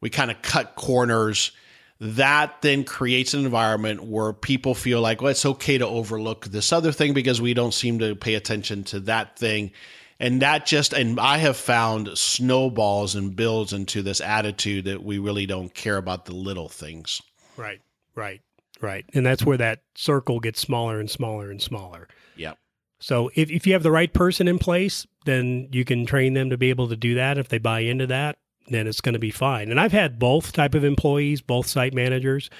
we 0.00 0.10
kind 0.10 0.30
of 0.30 0.40
cut 0.42 0.74
corners. 0.74 1.52
That 1.98 2.60
then 2.60 2.84
creates 2.84 3.32
an 3.32 3.44
environment 3.44 4.04
where 4.04 4.32
people 4.34 4.74
feel 4.74 5.00
like, 5.00 5.22
well, 5.22 5.30
it's 5.30 5.46
okay 5.46 5.78
to 5.78 5.86
overlook 5.86 6.44
this 6.46 6.72
other 6.72 6.92
thing 6.92 7.14
because 7.14 7.40
we 7.40 7.54
don't 7.54 7.72
seem 7.72 8.00
to 8.00 8.14
pay 8.14 8.34
attention 8.34 8.84
to 8.84 9.00
that 9.00 9.38
thing. 9.38 9.72
And 10.20 10.42
that 10.42 10.64
just 10.64 10.94
and 10.94 11.20
i 11.20 11.36
have 11.38 11.56
found 11.58 12.16
snowballs 12.16 13.14
and 13.14 13.36
builds 13.36 13.74
into 13.74 14.02
this 14.02 14.20
attitude 14.20 14.86
that 14.86 15.02
we 15.02 15.18
really 15.18 15.44
don't 15.44 15.72
care 15.74 15.96
about 15.96 16.24
the 16.24 16.34
little 16.34 16.68
things. 16.68 17.22
Right 17.56 17.80
right 18.14 18.40
right. 18.80 19.04
And 19.14 19.24
that's 19.24 19.44
where 19.44 19.58
that 19.58 19.80
circle 19.94 20.40
gets 20.40 20.60
smaller 20.60 21.00
and 21.00 21.10
smaller 21.10 21.50
and 21.50 21.60
smaller. 21.60 22.08
Yeah 22.36 22.54
so 22.98 23.30
if, 23.34 23.50
if 23.50 23.66
you 23.66 23.72
have 23.72 23.82
the 23.82 23.90
right 23.90 24.12
person 24.12 24.48
in 24.48 24.58
place 24.58 25.06
then 25.24 25.68
you 25.72 25.84
can 25.84 26.06
train 26.06 26.34
them 26.34 26.50
to 26.50 26.56
be 26.56 26.70
able 26.70 26.88
to 26.88 26.96
do 26.96 27.14
that 27.14 27.38
if 27.38 27.48
they 27.48 27.58
buy 27.58 27.80
into 27.80 28.06
that 28.06 28.38
then 28.68 28.86
it's 28.86 29.00
going 29.00 29.12
to 29.12 29.18
be 29.18 29.30
fine 29.30 29.70
and 29.70 29.80
i've 29.80 29.92
had 29.92 30.18
both 30.18 30.52
type 30.52 30.74
of 30.74 30.84
employees 30.84 31.40
both 31.40 31.66
site 31.66 31.94
managers 31.94 32.50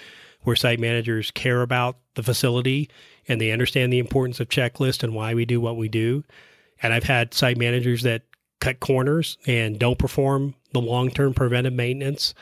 where 0.43 0.57
site 0.57 0.79
managers 0.79 1.31
care 1.33 1.63
about 1.63 1.99
the 2.15 2.23
facility 2.23 2.89
and 3.29 3.41
they 3.41 3.51
understand 3.51 3.93
the 3.93 3.99
importance 3.99 4.39
of 4.39 4.49
checklist 4.49 5.03
and 5.03 5.15
why 5.15 5.35
we 5.35 5.45
do 5.45 5.61
what 5.61 5.77
we 5.77 5.89
do 5.89 6.23
and 6.83 6.93
I've 6.93 7.05
had 7.05 7.35
site 7.35 7.57
managers 7.57 8.03
that 8.03 8.23
cut 8.61 8.81
corners 8.81 9.39
and 9.47 9.79
don't 9.79 9.99
perform 9.99 10.55
the 10.73 10.81
long 10.81 11.11
term 11.11 11.35
preventive 11.35 11.73
maintenance. 11.73 12.35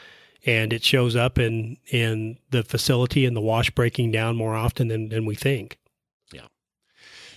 And 0.46 0.74
it 0.74 0.85
shows 0.85 1.16
up 1.16 1.38
in, 1.38 1.79
in 1.90 2.38
the 2.50 2.62
facility 2.62 3.24
and 3.24 3.35
the 3.35 3.40
wash 3.40 3.70
breaking 3.70 4.11
down 4.11 4.37
more 4.37 4.55
often 4.55 4.88
than, 4.88 5.09
than 5.09 5.24
we 5.24 5.35
think. 5.35 5.79
Yeah. 6.33 6.48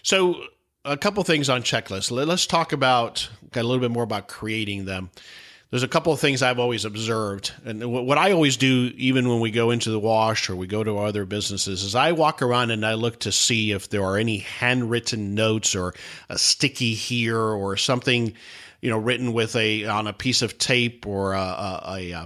So, 0.04 0.44
a 0.84 0.98
couple 0.98 1.24
things 1.24 1.50
on 1.50 1.64
checklists. 1.64 2.12
Let's 2.12 2.46
talk 2.46 2.74
about 2.74 3.30
a 3.54 3.64
little 3.64 3.80
bit 3.80 3.92
more 3.92 4.04
about 4.04 4.28
creating 4.28 4.86
them 4.86 5.10
there's 5.70 5.84
a 5.84 5.88
couple 5.88 6.14
of 6.14 6.20
things 6.20 6.42
I've 6.42 6.60
always 6.60 6.86
observed, 6.86 7.52
and 7.66 7.92
what 7.92 8.18
I 8.18 8.32
always 8.32 8.56
do, 8.56 8.92
even 8.96 9.28
when 9.28 9.42
we 9.42 9.52
go 9.52 9.72
into 9.72 9.90
the 9.90 10.00
wash 10.00 10.50
or 10.50 10.56
we 10.56 10.66
go 10.66 10.84
to 10.84 11.00
other 11.00 11.26
businesses, 11.26 11.84
is 11.84 11.94
I 11.94 12.14
walk 12.14 12.42
around 12.42 12.72
and 12.72 12.86
I 12.86 12.94
look 12.94 13.20
to 13.22 13.34
see 13.34 13.72
if 13.72 13.90
there 13.90 14.04
are 14.04 14.18
any 14.18 14.38
handwritten 14.38 15.36
notes 15.36 15.76
or 15.76 15.94
a 16.30 16.38
sticky 16.38 16.94
here 16.94 17.40
or 17.40 17.76
something, 17.76 18.34
you 18.82 18.90
know, 18.90 18.98
written 18.98 19.34
with 19.34 19.58
a 19.58 19.86
on 19.86 20.08
a 20.08 20.14
piece 20.14 20.42
of 20.42 20.58
tape 20.58 21.06
or 21.06 21.34
a, 21.34 21.40
a, 21.40 21.82
a 21.88 22.14
uh, 22.14 22.26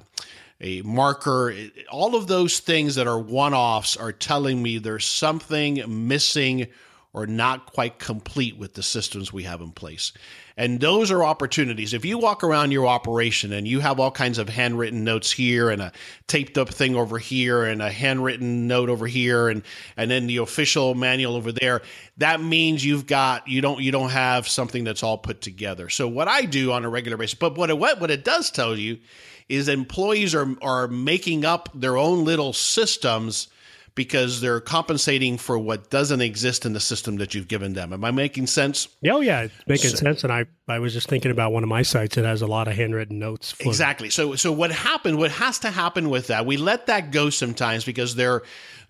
a 0.61 0.81
marker. 0.83 1.55
All 1.89 2.15
of 2.15 2.27
those 2.27 2.59
things 2.59 2.95
that 2.95 3.07
are 3.07 3.19
one 3.19 3.55
offs 3.55 3.97
are 3.97 4.11
telling 4.11 4.61
me 4.61 4.77
there's 4.77 5.05
something 5.05 5.83
missing 6.07 6.67
or 7.13 7.25
not 7.27 7.65
quite 7.65 7.99
complete 7.99 8.57
with 8.57 8.75
the 8.75 8.83
systems 8.83 9.33
we 9.33 9.43
have 9.43 9.61
in 9.61 9.71
place. 9.71 10.13
And 10.57 10.79
those 10.79 11.11
are 11.11 11.23
opportunities. 11.23 11.93
If 11.93 12.05
you 12.05 12.17
walk 12.17 12.43
around 12.43 12.71
your 12.71 12.87
operation 12.87 13.53
and 13.53 13.67
you 13.67 13.79
have 13.79 13.99
all 13.99 14.11
kinds 14.11 14.37
of 14.37 14.49
handwritten 14.49 15.03
notes 15.03 15.31
here 15.31 15.69
and 15.69 15.81
a 15.81 15.91
taped 16.27 16.57
up 16.57 16.69
thing 16.69 16.95
over 16.95 17.17
here 17.17 17.63
and 17.63 17.81
a 17.81 17.91
handwritten 17.91 18.67
note 18.67 18.89
over 18.89 19.07
here 19.07 19.49
and 19.49 19.63
and 19.95 20.11
then 20.11 20.27
the 20.27 20.37
official 20.37 20.93
manual 20.95 21.35
over 21.35 21.51
there, 21.51 21.81
that 22.17 22.41
means 22.41 22.85
you've 22.85 23.07
got 23.07 23.47
you 23.47 23.61
don't 23.61 23.81
you 23.81 23.91
don't 23.91 24.11
have 24.11 24.47
something 24.47 24.83
that's 24.83 25.03
all 25.03 25.17
put 25.17 25.41
together. 25.41 25.89
So 25.89 26.07
what 26.07 26.27
I 26.27 26.45
do 26.45 26.71
on 26.71 26.85
a 26.85 26.89
regular 26.89 27.17
basis, 27.17 27.35
but 27.35 27.57
what 27.57 27.69
it 27.69 27.77
what, 27.77 28.01
what 28.01 28.11
it 28.11 28.23
does 28.25 28.51
tell 28.51 28.77
you 28.77 28.99
is 29.47 29.67
employees 29.67 30.35
are 30.35 30.55
are 30.61 30.87
making 30.87 31.45
up 31.45 31.69
their 31.73 31.97
own 31.97 32.25
little 32.25 32.53
systems 32.53 33.47
because 33.95 34.41
they're 34.41 34.59
compensating 34.59 35.37
for 35.37 35.57
what 35.57 35.89
doesn't 35.89 36.21
exist 36.21 36.65
in 36.65 36.73
the 36.73 36.79
system 36.79 37.17
that 37.17 37.33
you've 37.33 37.47
given 37.47 37.73
them. 37.73 37.93
Am 37.93 38.03
I 38.03 38.11
making 38.11 38.47
sense? 38.47 38.87
Oh 39.09 39.21
yeah, 39.21 39.41
it's 39.41 39.53
making 39.67 39.89
so, 39.91 39.95
sense. 39.97 40.23
And 40.23 40.31
I, 40.31 40.45
I 40.71 40.79
was 40.79 40.93
just 40.93 41.07
thinking 41.07 41.31
about 41.31 41.51
one 41.51 41.63
of 41.63 41.69
my 41.69 41.81
sites 41.81 42.15
that 42.15 42.25
has 42.25 42.41
a 42.41 42.47
lot 42.47 42.67
of 42.67 42.75
handwritten 42.75 43.19
notes. 43.19 43.53
Exactly. 43.59 44.09
So 44.09 44.35
so 44.35 44.51
what 44.51 44.71
happened? 44.71 45.17
What 45.17 45.31
has 45.31 45.59
to 45.59 45.69
happen 45.69 46.09
with 46.09 46.27
that? 46.27 46.45
We 46.45 46.57
let 46.57 46.87
that 46.87 47.11
go 47.11 47.29
sometimes 47.29 47.85
because 47.85 48.15
they're 48.15 48.43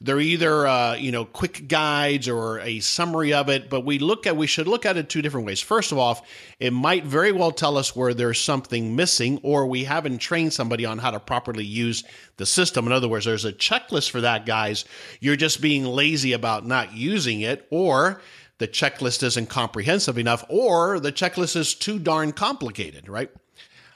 they're 0.03 0.19
either 0.19 0.65
uh, 0.65 0.95
you 0.95 1.11
know 1.11 1.25
quick 1.25 1.67
guides 1.67 2.27
or 2.27 2.59
a 2.59 2.79
summary 2.79 3.33
of 3.33 3.49
it, 3.49 3.69
but 3.69 3.81
we 3.81 3.99
look 3.99 4.25
at 4.25 4.35
we 4.35 4.47
should 4.47 4.67
look 4.67 4.85
at 4.85 4.97
it 4.97 5.09
two 5.09 5.21
different 5.21 5.45
ways. 5.45 5.61
First 5.61 5.91
of 5.91 5.97
all, 5.97 6.25
it 6.59 6.73
might 6.73 7.05
very 7.05 7.31
well 7.31 7.51
tell 7.51 7.77
us 7.77 7.95
where 7.95 8.13
there's 8.13 8.39
something 8.39 8.95
missing, 8.95 9.39
or 9.43 9.67
we 9.67 9.83
haven't 9.83 10.17
trained 10.17 10.53
somebody 10.53 10.85
on 10.85 10.97
how 10.97 11.11
to 11.11 11.19
properly 11.19 11.65
use 11.65 12.03
the 12.37 12.45
system. 12.45 12.87
In 12.87 12.91
other 12.91 13.07
words, 13.07 13.25
there's 13.25 13.45
a 13.45 13.53
checklist 13.53 14.09
for 14.09 14.21
that, 14.21 14.45
guys. 14.45 14.85
You're 15.19 15.35
just 15.35 15.61
being 15.61 15.85
lazy 15.85 16.33
about 16.33 16.65
not 16.65 16.93
using 16.93 17.41
it, 17.41 17.67
or 17.69 18.21
the 18.61 18.67
checklist 18.67 19.23
isn't 19.23 19.49
comprehensive 19.49 20.19
enough, 20.19 20.45
or 20.47 20.99
the 20.99 21.11
checklist 21.11 21.55
is 21.55 21.73
too 21.73 21.97
darn 21.97 22.31
complicated, 22.31 23.09
right? 23.09 23.31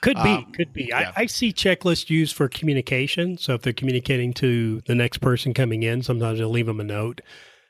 Could 0.01 0.17
be, 0.23 0.29
um, 0.31 0.51
could 0.53 0.73
be. 0.73 0.85
Yeah. 0.85 1.11
I, 1.15 1.21
I, 1.21 1.25
see 1.27 1.53
checklists 1.53 2.09
used 2.09 2.35
for 2.35 2.49
communication. 2.49 3.37
So 3.37 3.53
if 3.53 3.61
they're 3.61 3.73
communicating 3.73 4.33
to 4.33 4.81
the 4.87 4.95
next 4.95 5.19
person 5.19 5.53
coming 5.53 5.83
in, 5.83 6.01
sometimes 6.01 6.39
they'll 6.39 6.49
leave 6.49 6.65
them 6.65 6.79
a 6.79 6.83
note, 6.83 7.21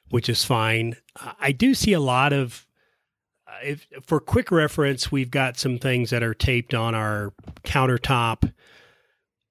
which 0.10 0.30
is 0.30 0.46
fine. 0.46 0.96
I 1.40 1.52
do 1.52 1.74
see 1.74 1.92
a 1.92 2.00
lot 2.00 2.32
of, 2.32 2.66
uh, 3.46 3.52
if, 3.62 3.88
for 4.06 4.22
quick 4.22 4.50
reference, 4.50 5.12
we've 5.12 5.32
got 5.32 5.58
some 5.58 5.78
things 5.78 6.12
that 6.12 6.24
are 6.24 6.34
taped 6.34 6.74
on 6.74 6.96
our 6.96 7.34
countertop 7.66 8.54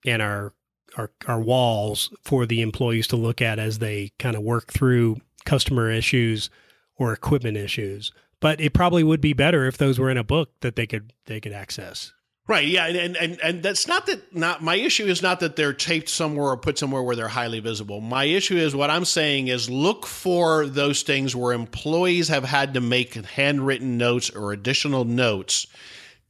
and 0.06 0.22
our, 0.22 0.54
our, 0.96 1.10
our 1.26 1.40
walls 1.40 2.10
for 2.22 2.46
the 2.46 2.62
employees 2.62 3.06
to 3.08 3.16
look 3.16 3.42
at 3.42 3.58
as 3.58 3.80
they 3.80 4.12
kind 4.18 4.34
of 4.34 4.42
work 4.42 4.72
through 4.72 5.18
customer 5.44 5.90
issues 5.90 6.48
or 6.96 7.12
equipment 7.12 7.56
issues. 7.56 8.12
But 8.40 8.60
it 8.60 8.74
probably 8.74 9.02
would 9.02 9.20
be 9.20 9.32
better 9.32 9.66
if 9.66 9.78
those 9.78 9.98
were 9.98 10.10
in 10.10 10.18
a 10.18 10.24
book 10.24 10.50
that 10.60 10.76
they 10.76 10.86
could 10.86 11.12
they 11.26 11.40
could 11.40 11.52
access. 11.52 12.12
Right. 12.46 12.68
Yeah. 12.68 12.86
And, 12.86 13.16
and, 13.16 13.40
and 13.42 13.62
that's 13.62 13.88
not 13.88 14.04
that 14.04 14.36
not 14.36 14.62
my 14.62 14.74
issue 14.74 15.06
is 15.06 15.22
not 15.22 15.40
that 15.40 15.56
they're 15.56 15.72
taped 15.72 16.10
somewhere 16.10 16.48
or 16.48 16.58
put 16.58 16.78
somewhere 16.78 17.02
where 17.02 17.16
they're 17.16 17.28
highly 17.28 17.60
visible. 17.60 18.02
My 18.02 18.24
issue 18.24 18.56
is 18.56 18.76
what 18.76 18.90
I'm 18.90 19.06
saying 19.06 19.48
is 19.48 19.70
look 19.70 20.04
for 20.04 20.66
those 20.66 21.02
things 21.02 21.34
where 21.34 21.54
employees 21.54 22.28
have 22.28 22.44
had 22.44 22.74
to 22.74 22.82
make 22.82 23.14
handwritten 23.14 23.96
notes 23.96 24.28
or 24.28 24.52
additional 24.52 25.06
notes 25.06 25.66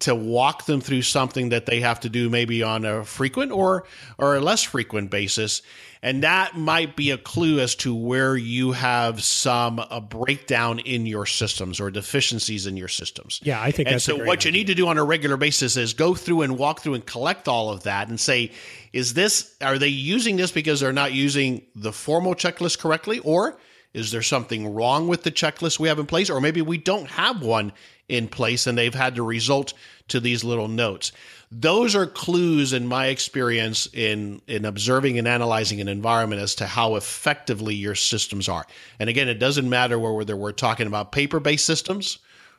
to 0.00 0.14
walk 0.14 0.66
them 0.66 0.80
through 0.80 1.02
something 1.02 1.50
that 1.50 1.66
they 1.66 1.80
have 1.80 2.00
to 2.00 2.08
do 2.08 2.28
maybe 2.28 2.62
on 2.62 2.84
a 2.84 3.04
frequent 3.04 3.52
or 3.52 3.86
or 4.18 4.36
a 4.36 4.40
less 4.40 4.62
frequent 4.62 5.10
basis 5.10 5.62
and 6.04 6.22
that 6.22 6.54
might 6.54 6.96
be 6.96 7.12
a 7.12 7.16
clue 7.16 7.60
as 7.60 7.74
to 7.76 7.94
where 7.94 8.36
you 8.36 8.72
have 8.72 9.24
some 9.24 9.78
a 9.78 10.02
breakdown 10.02 10.78
in 10.80 11.06
your 11.06 11.24
systems 11.24 11.80
or 11.80 11.90
deficiencies 11.90 12.66
in 12.66 12.76
your 12.76 12.88
systems. 12.88 13.40
Yeah, 13.42 13.60
I 13.60 13.70
think. 13.70 13.88
And 13.88 14.02
so, 14.02 14.14
what 14.18 14.40
idea. 14.40 14.52
you 14.52 14.58
need 14.58 14.66
to 14.66 14.74
do 14.74 14.86
on 14.86 14.98
a 14.98 15.02
regular 15.02 15.38
basis 15.38 15.78
is 15.78 15.94
go 15.94 16.14
through 16.14 16.42
and 16.42 16.58
walk 16.58 16.80
through 16.80 16.92
and 16.92 17.06
collect 17.06 17.48
all 17.48 17.70
of 17.70 17.84
that 17.84 18.08
and 18.08 18.20
say, 18.20 18.52
is 18.92 19.14
this 19.14 19.56
are 19.62 19.78
they 19.78 19.88
using 19.88 20.36
this 20.36 20.52
because 20.52 20.80
they're 20.80 20.92
not 20.92 21.14
using 21.14 21.62
the 21.74 21.90
formal 21.90 22.34
checklist 22.34 22.80
correctly, 22.80 23.20
or 23.20 23.58
is 23.94 24.10
there 24.10 24.20
something 24.20 24.74
wrong 24.74 25.08
with 25.08 25.22
the 25.22 25.32
checklist 25.32 25.80
we 25.80 25.88
have 25.88 25.98
in 25.98 26.04
place, 26.04 26.28
or 26.28 26.38
maybe 26.38 26.60
we 26.60 26.76
don't 26.76 27.08
have 27.08 27.40
one 27.40 27.72
in 28.08 28.28
place 28.28 28.66
and 28.66 28.76
they've 28.76 28.94
had 28.94 29.14
to 29.14 29.22
result 29.22 29.72
to 30.08 30.20
these 30.20 30.44
little 30.44 30.68
notes 30.68 31.12
those 31.60 31.94
are 31.94 32.06
clues 32.06 32.72
in 32.72 32.86
my 32.86 33.06
experience 33.06 33.86
in 33.92 34.42
in 34.48 34.64
observing 34.64 35.18
and 35.18 35.28
analyzing 35.28 35.80
an 35.80 35.86
environment 35.86 36.42
as 36.42 36.56
to 36.56 36.66
how 36.66 36.96
effectively 36.96 37.74
your 37.74 37.94
systems 37.94 38.48
are. 38.48 38.66
And 38.98 39.08
again, 39.08 39.28
it 39.28 39.38
doesn't 39.38 39.68
matter 39.68 39.98
whether 39.98 40.36
we're 40.36 40.52
talking 40.52 40.88
about 40.88 41.12
paper-based 41.12 41.64
systems 41.64 42.18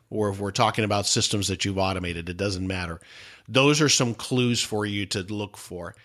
or 0.09 0.29
if 0.29 0.39
we're 0.39 0.51
talking 0.51 0.85
about 0.85 1.05
systems 1.05 1.49
that 1.49 1.65
you've 1.65 1.77
automated, 1.77 2.29
it 2.29 2.37
doesn't 2.37 2.65
matter. 2.65 3.01
Those 3.49 3.81
are 3.81 3.89
some 3.89 4.13
clues 4.13 4.61
for 4.61 4.85
you 4.85 5.05
to 5.07 5.23
look 5.23 5.57
for 5.57 5.95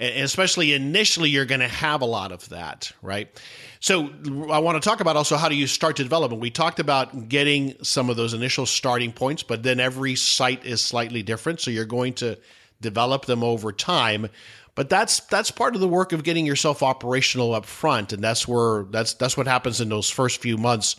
and 0.00 0.24
especially 0.24 0.72
initially 0.72 1.30
you're 1.30 1.44
going 1.44 1.60
to 1.60 1.68
have 1.68 2.00
a 2.00 2.06
lot 2.06 2.32
of 2.32 2.48
that 2.48 2.90
right? 3.02 3.28
So 3.78 4.10
i 4.50 4.58
want 4.58 4.82
to 4.82 4.88
talk 4.88 5.00
about 5.00 5.16
also 5.16 5.36
how 5.36 5.48
do 5.48 5.54
you 5.54 5.66
start 5.66 5.96
to 5.96 6.02
develop 6.02 6.32
and 6.32 6.40
we 6.40 6.50
talked 6.50 6.80
about 6.80 7.28
getting 7.28 7.76
some 7.82 8.10
of 8.10 8.16
those 8.16 8.34
initial 8.34 8.66
starting 8.66 9.12
points 9.12 9.42
but 9.42 9.62
then 9.62 9.80
every 9.80 10.16
site 10.16 10.64
is 10.64 10.82
slightly 10.82 11.22
different 11.22 11.60
so 11.60 11.70
you're 11.70 11.84
going 11.84 12.14
to 12.14 12.36
develop 12.80 13.26
them 13.26 13.42
over 13.42 13.72
time. 13.72 14.28
But 14.74 14.88
that's 14.88 15.20
that's 15.20 15.50
part 15.50 15.74
of 15.74 15.80
the 15.80 15.88
work 15.88 16.12
of 16.12 16.22
getting 16.22 16.46
yourself 16.46 16.82
operational 16.82 17.54
up 17.54 17.66
front 17.66 18.12
and 18.12 18.22
that's 18.22 18.48
where 18.48 18.84
that's 18.84 19.14
that's 19.14 19.36
what 19.36 19.46
happens 19.46 19.80
in 19.80 19.88
those 19.88 20.08
first 20.08 20.40
few 20.40 20.56
months 20.56 20.96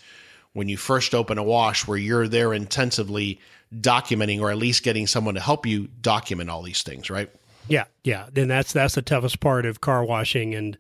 when 0.54 0.68
you 0.68 0.78
first 0.78 1.16
open 1.16 1.38
a 1.38 1.44
wash 1.44 1.88
where 1.88 1.98
you're 1.98 2.28
there 2.28 2.54
intensively 2.54 3.40
documenting 3.74 4.42
or 4.42 4.52
at 4.52 4.58
least 4.58 4.84
getting 4.84 5.08
someone 5.08 5.34
to 5.34 5.40
help 5.40 5.66
you 5.66 5.88
document 6.02 6.50
all 6.50 6.62
these 6.62 6.84
things 6.84 7.10
right 7.10 7.32
yeah, 7.68 7.86
yeah. 8.04 8.28
Then 8.32 8.48
that's 8.48 8.74
that's 8.74 8.96
the 8.96 9.02
toughest 9.02 9.40
part 9.40 9.66
of 9.66 9.82
car 9.82 10.04
washing, 10.04 10.56
and 10.56 10.78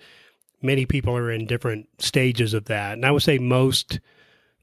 many 0.62 0.86
people 0.86 1.15
are 1.15 1.32
in 1.32 1.46
different 1.46 1.88
stages 2.00 2.54
of 2.54 2.65
that. 2.65 2.94
And 2.94 3.06
I 3.06 3.12
would 3.12 3.24
say 3.24 3.38
most 3.38 4.00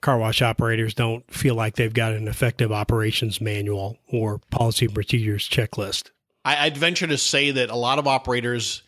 car 0.00 0.18
wash 0.18 0.42
operators 0.42 0.94
don't 0.94 1.28
feel 1.32 1.54
like 1.54 1.76
they've 1.76 1.92
got 1.92 2.12
an 2.12 2.28
effective 2.28 2.70
operations 2.70 3.40
manual 3.40 3.98
or 4.12 4.38
policy 4.50 4.86
and 4.86 4.94
procedures 4.94 5.48
checklist. 5.48 6.10
I'd 6.44 6.76
venture 6.76 7.06
to 7.06 7.18
say 7.18 7.50
that 7.50 7.68
a 7.68 7.76
lot 7.76 7.98
of 7.98 8.06
operators 8.06 8.82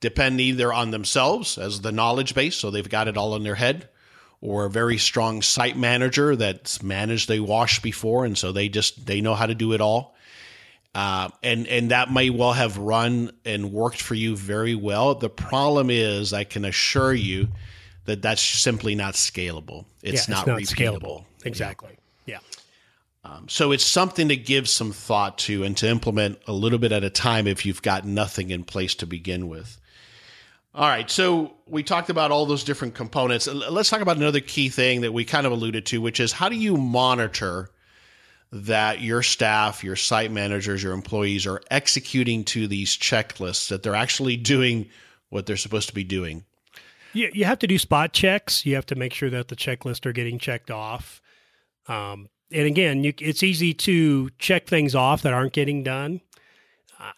depend 0.00 0.40
either 0.40 0.72
on 0.72 0.90
themselves 0.90 1.58
as 1.58 1.80
the 1.80 1.92
knowledge 1.92 2.34
base, 2.34 2.56
so 2.56 2.70
they've 2.70 2.88
got 2.88 3.08
it 3.08 3.16
all 3.16 3.36
in 3.36 3.42
their 3.42 3.54
head, 3.54 3.88
or 4.40 4.64
a 4.64 4.70
very 4.70 4.98
strong 4.98 5.42
site 5.42 5.76
manager 5.76 6.36
that's 6.36 6.82
managed 6.82 7.30
a 7.30 7.40
wash 7.40 7.80
before, 7.80 8.24
and 8.24 8.38
so 8.38 8.50
they 8.50 8.68
just 8.68 9.06
they 9.06 9.20
know 9.20 9.34
how 9.34 9.46
to 9.46 9.54
do 9.54 9.72
it 9.72 9.80
all. 9.80 10.14
Uh, 10.94 11.30
and 11.42 11.66
and 11.68 11.90
that 11.90 12.12
may 12.12 12.28
well 12.28 12.52
have 12.52 12.76
run 12.76 13.32
and 13.46 13.72
worked 13.72 14.02
for 14.02 14.14
you 14.14 14.36
very 14.36 14.74
well. 14.74 15.14
The 15.14 15.30
problem 15.30 15.88
is, 15.88 16.32
I 16.34 16.44
can 16.44 16.64
assure 16.64 17.14
you 17.14 17.48
that 18.04 18.20
that's 18.20 18.42
simply 18.42 18.94
not 18.94 19.14
scalable. 19.14 19.86
It's, 20.02 20.28
yeah, 20.28 20.34
not, 20.34 20.60
it's 20.60 20.70
not 20.70 20.78
scalable. 20.78 21.24
Exactly. 21.44 21.96
Yeah. 22.26 22.38
Um, 23.24 23.48
so 23.48 23.72
it's 23.72 23.84
something 23.84 24.28
to 24.28 24.36
give 24.36 24.68
some 24.68 24.92
thought 24.92 25.38
to 25.38 25.62
and 25.62 25.76
to 25.78 25.88
implement 25.88 26.40
a 26.46 26.52
little 26.52 26.78
bit 26.78 26.92
at 26.92 27.04
a 27.04 27.10
time 27.10 27.46
if 27.46 27.64
you've 27.64 27.82
got 27.82 28.04
nothing 28.04 28.50
in 28.50 28.64
place 28.64 28.94
to 28.96 29.06
begin 29.06 29.48
with. 29.48 29.78
All 30.74 30.88
right, 30.88 31.10
so 31.10 31.52
we 31.66 31.82
talked 31.82 32.08
about 32.08 32.30
all 32.30 32.46
those 32.46 32.64
different 32.64 32.94
components. 32.94 33.46
Let's 33.46 33.90
talk 33.90 34.00
about 34.00 34.16
another 34.16 34.40
key 34.40 34.70
thing 34.70 35.02
that 35.02 35.12
we 35.12 35.24
kind 35.24 35.46
of 35.46 35.52
alluded 35.52 35.84
to, 35.86 36.00
which 36.00 36.18
is 36.18 36.32
how 36.32 36.48
do 36.48 36.56
you 36.56 36.76
monitor 36.76 37.70
that 38.52 39.00
your 39.00 39.22
staff, 39.22 39.82
your 39.82 39.96
site 39.96 40.30
managers, 40.30 40.82
your 40.82 40.92
employees 40.92 41.46
are 41.46 41.62
executing 41.70 42.44
to 42.44 42.66
these 42.66 42.96
checklists, 42.96 43.68
that 43.68 43.82
they're 43.82 43.94
actually 43.94 44.36
doing 44.36 44.88
what 45.30 45.46
they're 45.46 45.56
supposed 45.56 45.88
to 45.88 45.94
be 45.94 46.04
doing. 46.04 46.44
You, 47.14 47.30
you 47.32 47.44
have 47.46 47.58
to 47.60 47.66
do 47.66 47.78
spot 47.78 48.12
checks. 48.12 48.66
You 48.66 48.74
have 48.74 48.86
to 48.86 48.94
make 48.94 49.14
sure 49.14 49.30
that 49.30 49.48
the 49.48 49.56
checklists 49.56 50.04
are 50.04 50.12
getting 50.12 50.38
checked 50.38 50.70
off. 50.70 51.22
Um, 51.88 52.28
and 52.50 52.66
again, 52.66 53.02
you, 53.04 53.14
it's 53.18 53.42
easy 53.42 53.72
to 53.74 54.28
check 54.38 54.66
things 54.66 54.94
off 54.94 55.22
that 55.22 55.32
aren't 55.32 55.54
getting 55.54 55.82
done. 55.82 56.20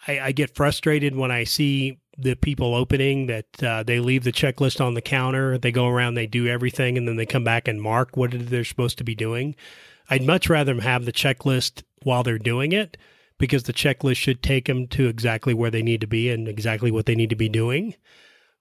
I, 0.07 0.21
I 0.21 0.33
get 0.33 0.55
frustrated 0.55 1.17
when 1.17 1.31
I 1.31 1.45
see 1.45 1.99
the 2.17 2.37
people 2.37 2.75
opening 2.75 3.27
that 3.27 3.63
uh, 3.63 3.83
they 3.83 3.99
leave 3.99 4.25
the 4.25 4.33
checklist 4.33 4.81
on 4.81 4.95
the 4.95 5.03
counter. 5.03 5.59
They 5.59 5.73
go 5.73 5.89
around, 5.89 6.15
they 6.15 6.29
do 6.29 6.47
everything, 6.47 6.97
and 6.97 7.09
then 7.09 7.17
they 7.17 7.27
come 7.27 7.45
back 7.45 7.67
and 7.67 7.83
mark 7.83 8.17
what 8.17 8.31
they're 8.33 8.65
supposed 8.65 8.99
to 8.99 9.05
be 9.05 9.17
doing. 9.17 9.57
I'd 10.11 10.23
much 10.23 10.49
rather 10.49 10.75
them 10.75 10.83
have 10.83 11.05
the 11.05 11.13
checklist 11.13 11.83
while 12.03 12.23
they're 12.23 12.39
doing 12.39 12.73
it 12.73 12.97
because 13.39 13.65
the 13.65 13.73
checklist 13.73 14.17
should 14.17 14.43
take 14.43 14.67
them 14.67 14.87
to 14.89 15.09
exactly 15.09 15.55
where 15.55 15.71
they 15.71 15.83
need 15.83 16.01
to 16.03 16.07
be 16.07 16.31
and 16.31 16.49
exactly 16.49 16.91
what 16.91 17.07
they 17.07 17.15
need 17.15 17.31
to 17.31 17.37
be 17.37 17.49
doing. 17.49 17.95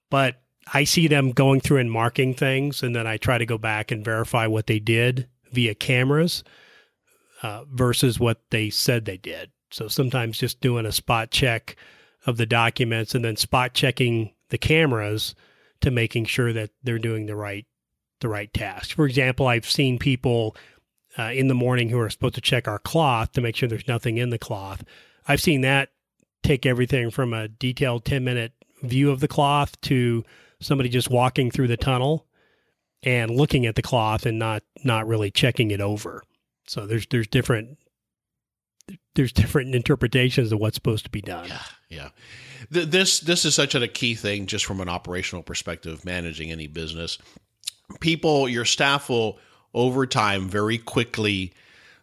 But 0.09 0.41
I 0.73 0.83
see 0.85 1.07
them 1.07 1.31
going 1.31 1.59
through 1.61 1.79
and 1.79 1.91
marking 1.91 2.33
things, 2.33 2.83
and 2.83 2.95
then 2.95 3.05
I 3.05 3.17
try 3.17 3.37
to 3.37 3.45
go 3.45 3.57
back 3.57 3.91
and 3.91 4.05
verify 4.05 4.47
what 4.47 4.67
they 4.67 4.79
did 4.79 5.27
via 5.51 5.75
cameras 5.75 6.43
uh, 7.41 7.65
versus 7.69 8.19
what 8.19 8.41
they 8.49 8.69
said 8.69 9.05
they 9.05 9.17
did. 9.17 9.51
So 9.71 9.87
sometimes 9.87 10.37
just 10.37 10.61
doing 10.61 10.85
a 10.85 10.91
spot 10.91 11.31
check 11.31 11.75
of 12.25 12.37
the 12.37 12.45
documents 12.45 13.13
and 13.13 13.25
then 13.25 13.35
spot 13.35 13.73
checking 13.73 14.33
the 14.49 14.57
cameras 14.57 15.35
to 15.81 15.91
making 15.91 16.25
sure 16.25 16.53
that 16.53 16.69
they're 16.83 16.99
doing 16.99 17.25
the 17.25 17.35
right 17.35 17.65
the 18.21 18.29
right 18.29 18.53
task. 18.53 18.95
For 18.95 19.05
example, 19.05 19.47
I've 19.47 19.69
seen 19.69 19.99
people 19.99 20.55
uh, 21.17 21.31
in 21.33 21.47
the 21.47 21.55
morning 21.55 21.89
who 21.89 21.99
are 21.99 22.09
supposed 22.09 22.35
to 22.35 22.41
check 22.41 22.67
our 22.67 22.79
cloth 22.79 23.31
to 23.33 23.41
make 23.41 23.55
sure 23.55 23.69
there's 23.69 23.87
nothing 23.87 24.17
in 24.17 24.29
the 24.29 24.39
cloth. 24.39 24.83
I've 25.27 25.41
seen 25.41 25.61
that 25.61 25.89
take 26.43 26.65
everything 26.65 27.09
from 27.09 27.33
a 27.33 27.47
detailed 27.47 28.05
10 28.05 28.23
minute 28.23 28.53
view 28.81 29.11
of 29.11 29.19
the 29.19 29.27
cloth 29.27 29.79
to 29.81 30.23
somebody 30.59 30.89
just 30.89 31.09
walking 31.09 31.51
through 31.51 31.67
the 31.67 31.77
tunnel 31.77 32.25
and 33.01 33.31
looking 33.31 33.65
at 33.65 33.75
the 33.75 33.81
cloth 33.81 34.25
and 34.25 34.39
not 34.39 34.63
not 34.83 35.07
really 35.07 35.31
checking 35.31 35.71
it 35.71 35.81
over. 35.81 36.23
So 36.67 36.85
there's 36.85 37.05
there's 37.07 37.27
different 37.27 37.77
there's 39.15 39.31
different 39.31 39.75
interpretations 39.75 40.51
of 40.51 40.59
what's 40.59 40.75
supposed 40.75 41.05
to 41.05 41.11
be 41.11 41.21
done. 41.21 41.47
Yeah, 41.47 41.63
yeah. 41.89 42.09
This 42.69 43.19
this 43.19 43.45
is 43.45 43.55
such 43.55 43.75
a 43.75 43.87
key 43.87 44.15
thing 44.15 44.45
just 44.45 44.65
from 44.65 44.81
an 44.81 44.89
operational 44.89 45.43
perspective, 45.43 46.05
managing 46.05 46.51
any 46.51 46.67
business. 46.67 47.17
People, 47.99 48.47
your 48.47 48.65
staff 48.65 49.09
will 49.09 49.37
over 49.73 50.05
time 50.05 50.47
very 50.47 50.77
quickly 50.77 51.53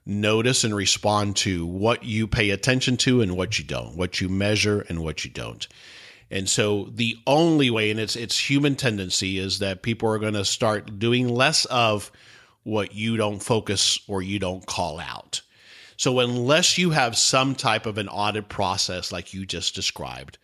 notice 0.06 0.64
and 0.64 0.74
respond 0.74 1.36
to 1.36 1.64
what 1.66 2.04
you 2.04 2.26
pay 2.26 2.50
attention 2.50 2.96
to 2.96 3.20
and 3.20 3.36
what 3.36 3.58
you 3.58 3.64
don't, 3.64 3.96
what 3.96 4.20
you 4.20 4.28
measure 4.28 4.84
and 4.88 5.02
what 5.02 5.24
you 5.24 5.30
don't. 5.30 5.68
And 6.30 6.48
so 6.48 6.88
the 6.94 7.16
only 7.26 7.70
way, 7.70 7.90
and 7.90 7.98
it's 7.98 8.16
it's 8.16 8.38
human 8.38 8.76
tendency, 8.76 9.38
is 9.38 9.58
that 9.58 9.82
people 9.82 10.08
are 10.08 10.18
going 10.18 10.34
to 10.34 10.44
start 10.44 10.98
doing 10.98 11.28
less 11.28 11.64
of 11.66 12.10
what 12.62 12.94
you 12.94 13.16
don't 13.16 13.40
focus 13.40 13.98
or 14.06 14.22
you 14.22 14.38
don't 14.38 14.64
call 14.64 15.00
out. 15.00 15.40
So 15.96 16.20
unless 16.20 16.78
you 16.78 16.90
have 16.90 17.16
some 17.16 17.54
type 17.54 17.84
of 17.84 17.98
an 17.98 18.08
audit 18.08 18.48
process 18.48 19.12
like 19.12 19.34
you 19.34 19.44
just 19.44 19.74
described, 19.74 20.38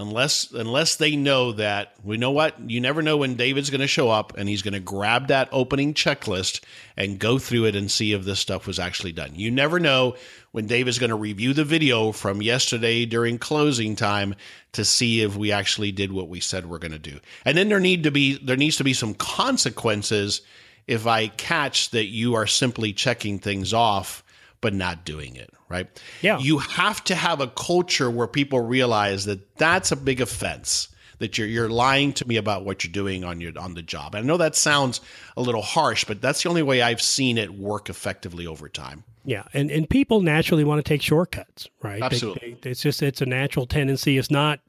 unless 0.00 0.50
unless 0.52 0.96
they 0.96 1.14
know 1.14 1.52
that 1.52 1.94
we 2.02 2.16
know 2.16 2.30
what 2.30 2.58
you 2.70 2.80
never 2.80 3.02
know 3.02 3.18
when 3.18 3.34
David's 3.34 3.70
going 3.70 3.80
to 3.80 3.86
show 3.86 4.08
up 4.08 4.36
and 4.36 4.48
he's 4.48 4.62
going 4.62 4.74
to 4.74 4.80
grab 4.80 5.28
that 5.28 5.48
opening 5.52 5.94
checklist 5.94 6.60
and 6.96 7.18
go 7.18 7.38
through 7.38 7.66
it 7.66 7.76
and 7.76 7.90
see 7.90 8.12
if 8.12 8.24
this 8.24 8.40
stuff 8.40 8.66
was 8.66 8.78
actually 8.78 9.12
done. 9.12 9.32
You 9.34 9.50
never 9.50 9.78
know 9.78 10.16
when 10.52 10.66
David's 10.66 10.98
going 10.98 11.10
to 11.10 11.16
review 11.16 11.52
the 11.52 11.64
video 11.64 12.12
from 12.12 12.42
yesterday 12.42 13.04
during 13.04 13.38
closing 13.38 13.94
time 13.94 14.34
to 14.72 14.84
see 14.84 15.20
if 15.20 15.36
we 15.36 15.52
actually 15.52 15.92
did 15.92 16.12
what 16.12 16.28
we 16.28 16.40
said 16.40 16.66
we're 16.66 16.78
going 16.78 16.92
to 16.92 16.98
do. 16.98 17.20
And 17.44 17.56
then 17.56 17.68
there 17.68 17.80
need 17.80 18.04
to 18.04 18.10
be 18.10 18.38
there 18.38 18.56
needs 18.56 18.76
to 18.76 18.84
be 18.84 18.94
some 18.94 19.14
consequences 19.14 20.42
if 20.86 21.06
I 21.06 21.28
catch 21.28 21.90
that 21.90 22.06
you 22.06 22.34
are 22.34 22.46
simply 22.46 22.92
checking 22.92 23.38
things 23.38 23.74
off 23.74 24.24
but 24.60 24.74
not 24.74 25.04
doing 25.04 25.36
it, 25.36 25.50
right? 25.68 25.86
Yeah. 26.22 26.38
You 26.38 26.58
have 26.58 27.02
to 27.04 27.14
have 27.14 27.40
a 27.40 27.46
culture 27.48 28.10
where 28.10 28.26
people 28.26 28.60
realize 28.60 29.24
that 29.24 29.56
that's 29.56 29.92
a 29.92 29.96
big 29.96 30.20
offense. 30.20 30.88
that 31.20 31.38
you're 31.38 31.46
you're 31.46 31.68
lying 31.68 32.12
to 32.14 32.26
me 32.26 32.36
about 32.36 32.64
what 32.64 32.82
you're 32.82 32.92
doing 32.92 33.24
on 33.24 33.40
your 33.40 33.52
on 33.58 33.74
the 33.74 33.82
job. 33.82 34.14
And 34.14 34.24
I 34.24 34.26
know 34.26 34.38
that 34.38 34.56
sounds 34.56 35.00
a 35.36 35.42
little 35.42 35.62
harsh, 35.62 36.04
but 36.04 36.20
that's 36.20 36.42
the 36.42 36.48
only 36.48 36.62
way 36.62 36.82
I've 36.82 37.00
seen 37.00 37.38
it 37.38 37.54
work 37.54 37.88
effectively 37.88 38.46
over 38.46 38.68
time. 38.68 39.04
Yeah, 39.24 39.44
and 39.52 39.70
and 39.70 39.88
people 39.88 40.22
naturally 40.22 40.64
want 40.64 40.84
to 40.84 40.88
take 40.88 41.02
shortcuts, 41.02 41.68
right? 41.82 42.02
Absolutely, 42.02 42.54
they, 42.54 42.60
they, 42.62 42.70
it's 42.70 42.82
just 42.82 43.02
it's 43.02 43.20
a 43.20 43.26
natural 43.26 43.66
tendency. 43.66 44.18
It's 44.18 44.30
not 44.30 44.60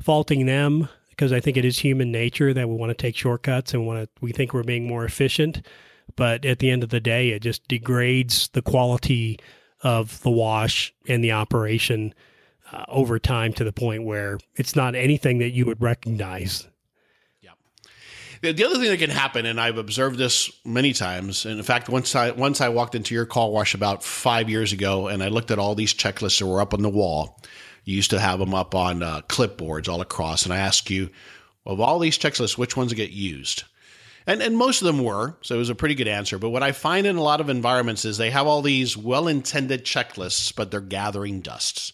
faulting 0.00 0.46
them 0.46 0.88
because 1.10 1.32
I 1.32 1.40
think 1.40 1.56
it 1.56 1.64
is 1.64 1.80
human 1.80 2.10
nature 2.10 2.54
that 2.54 2.68
we 2.68 2.74
want 2.76 2.90
to 2.90 2.94
take 2.94 3.16
shortcuts 3.16 3.74
and 3.74 3.86
want 3.86 4.04
to 4.04 4.08
we 4.20 4.32
think 4.32 4.54
we're 4.54 4.62
being 4.62 4.86
more 4.86 5.04
efficient, 5.04 5.66
but 6.16 6.44
at 6.44 6.58
the 6.58 6.70
end 6.70 6.82
of 6.82 6.90
the 6.90 7.00
day, 7.00 7.30
it 7.30 7.42
just 7.42 7.66
degrades 7.68 8.48
the 8.48 8.62
quality 8.62 9.38
of 9.82 10.20
the 10.22 10.30
wash 10.30 10.92
and 11.08 11.24
the 11.24 11.32
operation 11.32 12.14
uh, 12.72 12.84
over 12.88 13.18
time 13.18 13.52
to 13.54 13.64
the 13.64 13.72
point 13.72 14.04
where 14.04 14.38
it's 14.56 14.76
not 14.76 14.94
anything 14.94 15.38
that 15.38 15.50
you 15.50 15.66
would 15.66 15.80
recognize. 15.80 16.68
Yeah. 17.40 17.50
The 18.52 18.64
other 18.64 18.76
thing 18.76 18.90
that 18.90 18.98
can 18.98 19.10
happen, 19.10 19.46
and 19.46 19.60
I've 19.60 19.78
observed 19.78 20.18
this 20.18 20.50
many 20.64 20.92
times, 20.92 21.44
and 21.46 21.58
in 21.58 21.64
fact, 21.64 21.88
once 21.88 22.14
I 22.14 22.30
once 22.30 22.60
I 22.60 22.68
walked 22.68 22.94
into 22.94 23.14
your 23.14 23.26
car 23.26 23.50
wash 23.50 23.74
about 23.74 24.04
five 24.04 24.48
years 24.48 24.72
ago, 24.72 25.08
and 25.08 25.22
I 25.22 25.28
looked 25.28 25.50
at 25.50 25.58
all 25.58 25.74
these 25.74 25.94
checklists 25.94 26.38
that 26.38 26.46
were 26.46 26.60
up 26.60 26.74
on 26.74 26.82
the 26.82 26.88
wall. 26.88 27.40
You 27.84 27.96
used 27.96 28.10
to 28.10 28.20
have 28.20 28.38
them 28.38 28.54
up 28.54 28.74
on 28.74 29.02
uh, 29.02 29.22
clipboards 29.22 29.88
all 29.88 30.00
across, 30.00 30.44
and 30.44 30.52
I 30.52 30.58
asked 30.58 30.90
you, 30.90 31.10
of 31.66 31.80
all 31.80 31.98
these 31.98 32.18
checklists, 32.18 32.58
which 32.58 32.76
ones 32.76 32.92
get 32.92 33.10
used? 33.10 33.64
And, 34.26 34.42
and 34.42 34.56
most 34.56 34.82
of 34.82 34.86
them 34.86 35.02
were, 35.02 35.36
so 35.40 35.54
it 35.54 35.58
was 35.58 35.70
a 35.70 35.74
pretty 35.74 35.94
good 35.94 36.08
answer. 36.08 36.38
But 36.38 36.50
what 36.50 36.62
I 36.62 36.72
find 36.72 37.06
in 37.06 37.16
a 37.16 37.22
lot 37.22 37.40
of 37.40 37.48
environments 37.48 38.04
is 38.04 38.18
they 38.18 38.30
have 38.30 38.46
all 38.46 38.62
these 38.62 38.96
well 38.96 39.28
intended 39.28 39.84
checklists, 39.84 40.54
but 40.54 40.70
they're 40.70 40.80
gathering 40.80 41.40
dusts. 41.40 41.92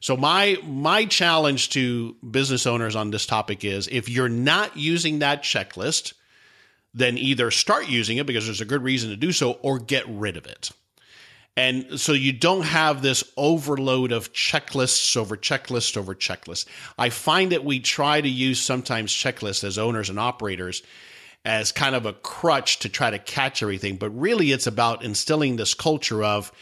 So 0.00 0.16
my 0.16 0.56
my 0.64 1.04
challenge 1.06 1.70
to 1.70 2.14
business 2.28 2.66
owners 2.66 2.94
on 2.94 3.10
this 3.10 3.26
topic 3.26 3.64
is 3.64 3.88
if 3.88 4.08
you're 4.08 4.28
not 4.28 4.76
using 4.76 5.18
that 5.18 5.42
checklist, 5.42 6.14
then 6.94 7.18
either 7.18 7.50
start 7.50 7.88
using 7.88 8.18
it 8.18 8.26
because 8.26 8.46
there's 8.46 8.60
a 8.60 8.66
good 8.66 8.82
reason 8.82 9.10
to 9.10 9.16
do 9.16 9.32
so 9.32 9.52
or 9.62 9.78
get 9.78 10.04
rid 10.08 10.36
of 10.36 10.46
it. 10.46 10.70
And 11.56 11.98
so 11.98 12.12
you 12.12 12.32
don't 12.32 12.62
have 12.62 13.02
this 13.02 13.24
overload 13.36 14.12
of 14.12 14.32
checklists 14.32 15.16
over 15.16 15.36
checklists 15.36 15.96
over 15.96 16.14
checklists. 16.14 16.66
I 16.96 17.10
find 17.10 17.50
that 17.50 17.64
we 17.64 17.80
try 17.80 18.20
to 18.20 18.28
use 18.28 18.60
sometimes 18.60 19.12
checklists 19.12 19.64
as 19.64 19.76
owners 19.76 20.08
and 20.08 20.20
operators 20.20 20.84
as 21.44 21.72
kind 21.72 21.94
of 21.94 22.06
a 22.06 22.12
crutch 22.12 22.80
to 22.80 22.88
try 22.88 23.10
to 23.10 23.18
catch 23.18 23.62
everything, 23.62 23.96
but 23.96 24.10
really 24.10 24.52
it's 24.52 24.66
about 24.66 25.04
instilling 25.04 25.56
this 25.56 25.74
culture 25.74 26.22
of 26.22 26.52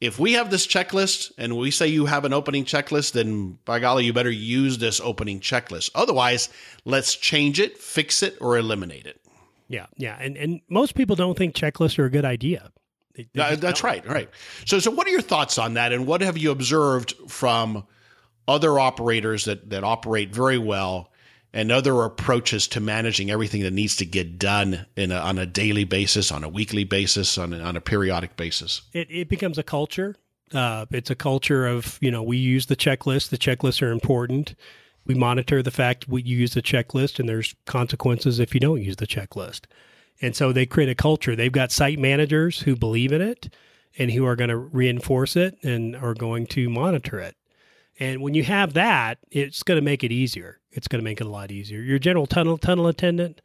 if 0.00 0.18
we 0.18 0.32
have 0.32 0.50
this 0.50 0.66
checklist 0.66 1.30
and 1.36 1.56
we 1.56 1.70
say 1.70 1.86
you 1.86 2.06
have 2.06 2.24
an 2.24 2.32
opening 2.32 2.64
checklist, 2.64 3.12
then 3.12 3.58
by 3.66 3.80
golly, 3.80 4.06
you 4.06 4.12
better 4.12 4.30
use 4.30 4.78
this 4.78 4.98
opening 5.00 5.40
checklist. 5.40 5.90
Otherwise, 5.94 6.48
let's 6.86 7.14
change 7.14 7.60
it, 7.60 7.76
fix 7.76 8.22
it, 8.22 8.38
or 8.40 8.56
eliminate 8.56 9.06
it. 9.06 9.20
Yeah, 9.68 9.86
yeah, 9.96 10.16
and 10.18 10.36
and 10.36 10.60
most 10.68 10.94
people 10.94 11.14
don't 11.16 11.38
think 11.38 11.54
checklists 11.54 11.98
are 11.98 12.06
a 12.06 12.10
good 12.10 12.24
idea. 12.24 12.72
They, 13.14 13.28
they 13.34 13.40
uh, 13.40 13.56
that's 13.56 13.84
right, 13.84 14.04
right. 14.08 14.28
So, 14.64 14.80
so 14.80 14.90
what 14.90 15.06
are 15.06 15.10
your 15.10 15.20
thoughts 15.20 15.58
on 15.58 15.74
that, 15.74 15.92
and 15.92 16.06
what 16.06 16.22
have 16.22 16.36
you 16.36 16.50
observed 16.50 17.14
from 17.28 17.86
other 18.48 18.80
operators 18.80 19.44
that 19.44 19.70
that 19.70 19.84
operate 19.84 20.34
very 20.34 20.58
well 20.58 21.12
and 21.52 21.72
other 21.72 22.02
approaches 22.02 22.68
to 22.68 22.80
managing 22.80 23.30
everything 23.30 23.62
that 23.62 23.72
needs 23.72 23.96
to 23.96 24.06
get 24.06 24.38
done 24.38 24.86
in 24.96 25.10
a, 25.10 25.16
on 25.16 25.38
a 25.38 25.46
daily 25.46 25.84
basis, 25.84 26.30
on 26.30 26.44
a 26.44 26.48
weekly 26.48 26.84
basis, 26.84 27.36
on 27.38 27.52
a, 27.52 27.58
on 27.60 27.76
a 27.76 27.80
periodic 27.80 28.36
basis. 28.36 28.82
It, 28.92 29.10
it 29.10 29.28
becomes 29.28 29.58
a 29.58 29.62
culture. 29.62 30.16
Uh, 30.52 30.86
it's 30.90 31.10
a 31.10 31.14
culture 31.14 31.66
of 31.66 31.98
you 32.00 32.10
know 32.10 32.22
we 32.22 32.36
use 32.36 32.66
the 32.66 32.76
checklist. 32.76 33.28
The 33.28 33.38
checklists 33.38 33.82
are 33.82 33.92
important. 33.92 34.54
We 35.06 35.14
monitor 35.14 35.62
the 35.62 35.70
fact 35.70 36.08
we 36.08 36.22
use 36.22 36.54
the 36.54 36.62
checklist, 36.62 37.18
and 37.18 37.28
there's 37.28 37.54
consequences 37.66 38.38
if 38.38 38.54
you 38.54 38.60
don't 38.60 38.82
use 38.82 38.96
the 38.96 39.06
checklist. 39.06 39.62
And 40.20 40.36
so 40.36 40.52
they 40.52 40.66
create 40.66 40.90
a 40.90 40.94
culture. 40.94 41.34
They've 41.34 41.50
got 41.50 41.72
site 41.72 41.98
managers 41.98 42.60
who 42.60 42.76
believe 42.76 43.12
in 43.12 43.22
it 43.22 43.52
and 43.98 44.10
who 44.10 44.26
are 44.26 44.36
going 44.36 44.50
to 44.50 44.56
reinforce 44.56 45.36
it 45.36 45.56
and 45.62 45.96
are 45.96 46.14
going 46.14 46.46
to 46.48 46.68
monitor 46.68 47.18
it. 47.18 47.36
And 48.00 48.22
when 48.22 48.32
you 48.32 48.42
have 48.44 48.72
that, 48.72 49.18
it's 49.30 49.62
going 49.62 49.76
to 49.76 49.84
make 49.84 50.02
it 50.02 50.10
easier. 50.10 50.58
It's 50.72 50.88
going 50.88 51.00
to 51.00 51.04
make 51.04 51.20
it 51.20 51.26
a 51.26 51.30
lot 51.30 51.52
easier. 51.52 51.80
Your 51.80 51.98
general 51.98 52.26
tunnel 52.26 52.56
tunnel 52.56 52.86
attendant, 52.86 53.42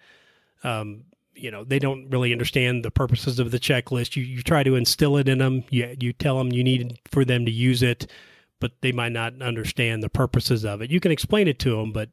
um, 0.63 1.03
you 1.33 1.51
know, 1.51 1.65
they 1.65 1.77
don't 1.77 2.09
really 2.09 2.31
understand 2.31 2.85
the 2.85 2.91
purposes 2.91 3.37
of 3.37 3.51
the 3.51 3.59
checklist. 3.59 4.15
You 4.15 4.23
you 4.23 4.41
try 4.41 4.63
to 4.63 4.75
instill 4.75 5.17
it 5.17 5.27
in 5.27 5.39
them. 5.39 5.65
You 5.69 5.95
you 5.99 6.13
tell 6.13 6.37
them 6.37 6.53
you 6.53 6.63
need 6.63 6.97
for 7.11 7.25
them 7.25 7.45
to 7.45 7.51
use 7.51 7.83
it, 7.83 8.09
but 8.61 8.71
they 8.81 8.93
might 8.93 9.11
not 9.11 9.41
understand 9.41 10.01
the 10.01 10.09
purposes 10.09 10.63
of 10.63 10.81
it. 10.81 10.89
You 10.89 11.01
can 11.01 11.11
explain 11.11 11.49
it 11.49 11.59
to 11.59 11.75
them, 11.75 11.91
but 11.91 12.09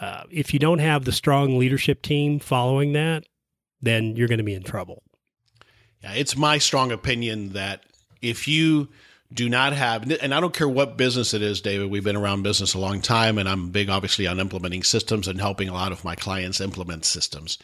uh, 0.00 0.24
if 0.30 0.54
you 0.54 0.58
don't 0.58 0.78
have 0.78 1.04
the 1.04 1.12
strong 1.12 1.58
leadership 1.58 2.00
team 2.00 2.38
following 2.38 2.94
that, 2.94 3.24
then 3.82 4.16
you're 4.16 4.28
going 4.28 4.38
to 4.38 4.44
be 4.44 4.54
in 4.54 4.62
trouble. 4.62 5.02
Yeah, 6.02 6.12
it's 6.12 6.36
my 6.36 6.58
strong 6.58 6.92
opinion 6.92 7.52
that 7.52 7.84
if 8.22 8.48
you 8.48 8.88
do 9.32 9.48
not 9.48 9.72
have, 9.72 10.10
and 10.10 10.34
I 10.34 10.40
don't 10.40 10.54
care 10.54 10.68
what 10.68 10.96
business 10.96 11.34
it 11.34 11.42
is, 11.42 11.60
David. 11.60 11.90
We've 11.90 12.04
been 12.04 12.16
around 12.16 12.42
business 12.42 12.74
a 12.74 12.78
long 12.78 13.00
time, 13.00 13.38
and 13.38 13.48
I'm 13.48 13.70
big, 13.70 13.88
obviously, 13.88 14.26
on 14.26 14.40
implementing 14.40 14.82
systems 14.82 15.28
and 15.28 15.40
helping 15.40 15.68
a 15.68 15.74
lot 15.74 15.92
of 15.92 16.04
my 16.04 16.14
clients 16.14 16.60
implement 16.60 17.04
systems, 17.04 17.58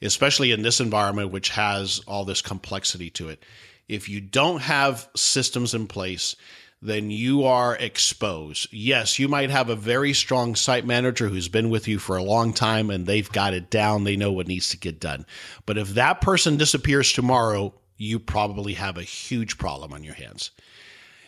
especially 0.00 0.52
in 0.52 0.62
this 0.62 0.80
environment, 0.80 1.30
which 1.30 1.50
has 1.50 2.00
all 2.06 2.24
this 2.24 2.42
complexity 2.42 3.10
to 3.10 3.28
it. 3.28 3.44
If 3.88 4.08
you 4.08 4.20
don't 4.20 4.62
have 4.62 5.08
systems 5.14 5.74
in 5.74 5.86
place, 5.86 6.34
then 6.82 7.10
you 7.10 7.44
are 7.44 7.76
exposed. 7.76 8.66
Yes, 8.72 9.18
you 9.18 9.28
might 9.28 9.50
have 9.50 9.68
a 9.68 9.76
very 9.76 10.12
strong 10.12 10.56
site 10.56 10.84
manager 10.84 11.28
who's 11.28 11.48
been 11.48 11.70
with 11.70 11.86
you 11.86 11.98
for 12.00 12.16
a 12.16 12.24
long 12.24 12.52
time 12.52 12.90
and 12.90 13.06
they've 13.06 13.30
got 13.30 13.54
it 13.54 13.70
down. 13.70 14.02
They 14.02 14.16
know 14.16 14.32
what 14.32 14.48
needs 14.48 14.70
to 14.70 14.76
get 14.76 14.98
done. 14.98 15.24
But 15.64 15.78
if 15.78 15.90
that 15.90 16.20
person 16.20 16.56
disappears 16.56 17.12
tomorrow, 17.12 17.72
you 17.98 18.18
probably 18.18 18.74
have 18.74 18.98
a 18.98 19.04
huge 19.04 19.58
problem 19.58 19.92
on 19.92 20.02
your 20.02 20.14
hands. 20.14 20.50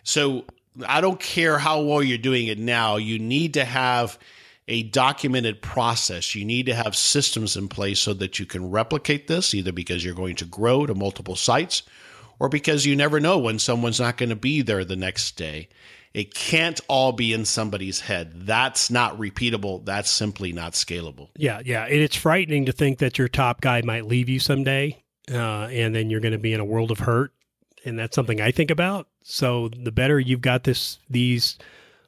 So 0.05 0.45
I 0.87 1.01
don't 1.01 1.19
care 1.19 1.59
how 1.59 1.81
well 1.81 2.03
you're 2.03 2.19
doing 2.19 2.47
it 2.47 2.59
now, 2.59 2.97
you 2.97 3.19
need 3.19 3.55
to 3.55 3.65
have 3.65 4.19
a 4.69 4.85
documented 4.85 5.61
process. 5.61 6.35
You 6.35 6.45
need 6.45 6.67
to 6.67 6.75
have 6.75 6.97
systems 6.97 7.57
in 7.57 7.69
place 7.69 8.01
so 8.01 8.15
that 8.15 8.39
you 8.39 8.47
can 8.47 8.71
replicate 8.71 9.27
this, 9.27 9.55
either 9.55 9.73
because 9.73 10.05
you're 10.05 10.15
going 10.15 10.37
to 10.37 10.47
grow 10.47 10.87
to 10.87 10.95
multiple 10.95 11.37
sites 11.37 11.83
or 12.39 12.49
because 12.49 12.87
you 12.87 12.97
never 12.97 13.21
know 13.21 13.39
when 13.39 13.59
someone's 13.59 14.01
not 14.01 14.17
going 14.17 14.31
to 14.31 14.37
be 14.37 14.63
there 14.63 14.85
the 14.85 14.97
next 14.97 15.33
day. 15.37 15.69
It 16.15 16.33
can't 16.33 16.81
all 16.89 17.13
be 17.13 17.33
in 17.33 17.45
somebody's 17.45 18.01
head. 18.01 18.47
That's 18.47 18.89
not 18.89 19.19
repeatable. 19.19 19.85
That's 19.85 20.11
simply 20.11 20.53
not 20.53 20.73
scalable. 20.73 21.31
Yeah, 21.37 21.61
yeah. 21.65 21.85
And 21.85 21.97
it's 21.97 22.17
frightening 22.17 22.67
to 22.67 22.73
think 22.73 22.99
that 22.99 23.19
your 23.19 23.29
top 23.29 23.61
guy 23.61 23.83
might 23.83 24.07
leave 24.07 24.29
you 24.29 24.39
someday, 24.39 25.03
uh, 25.31 25.67
and 25.67 25.95
then 25.95 26.11
you're 26.11 26.21
going 26.21 26.33
to 26.33 26.39
be 26.39 26.53
in 26.53 26.61
a 26.61 26.65
world 26.65 26.93
of 26.93 27.01
hurt 27.01 27.33
and 27.85 27.99
that's 27.99 28.15
something 28.15 28.41
I 28.41 28.51
think 28.51 28.71
about. 28.71 29.09
So 29.23 29.69
the 29.69 29.93
better 29.93 30.19
you've 30.19 30.41
got 30.41 30.65
this 30.65 30.99
these 31.09 31.59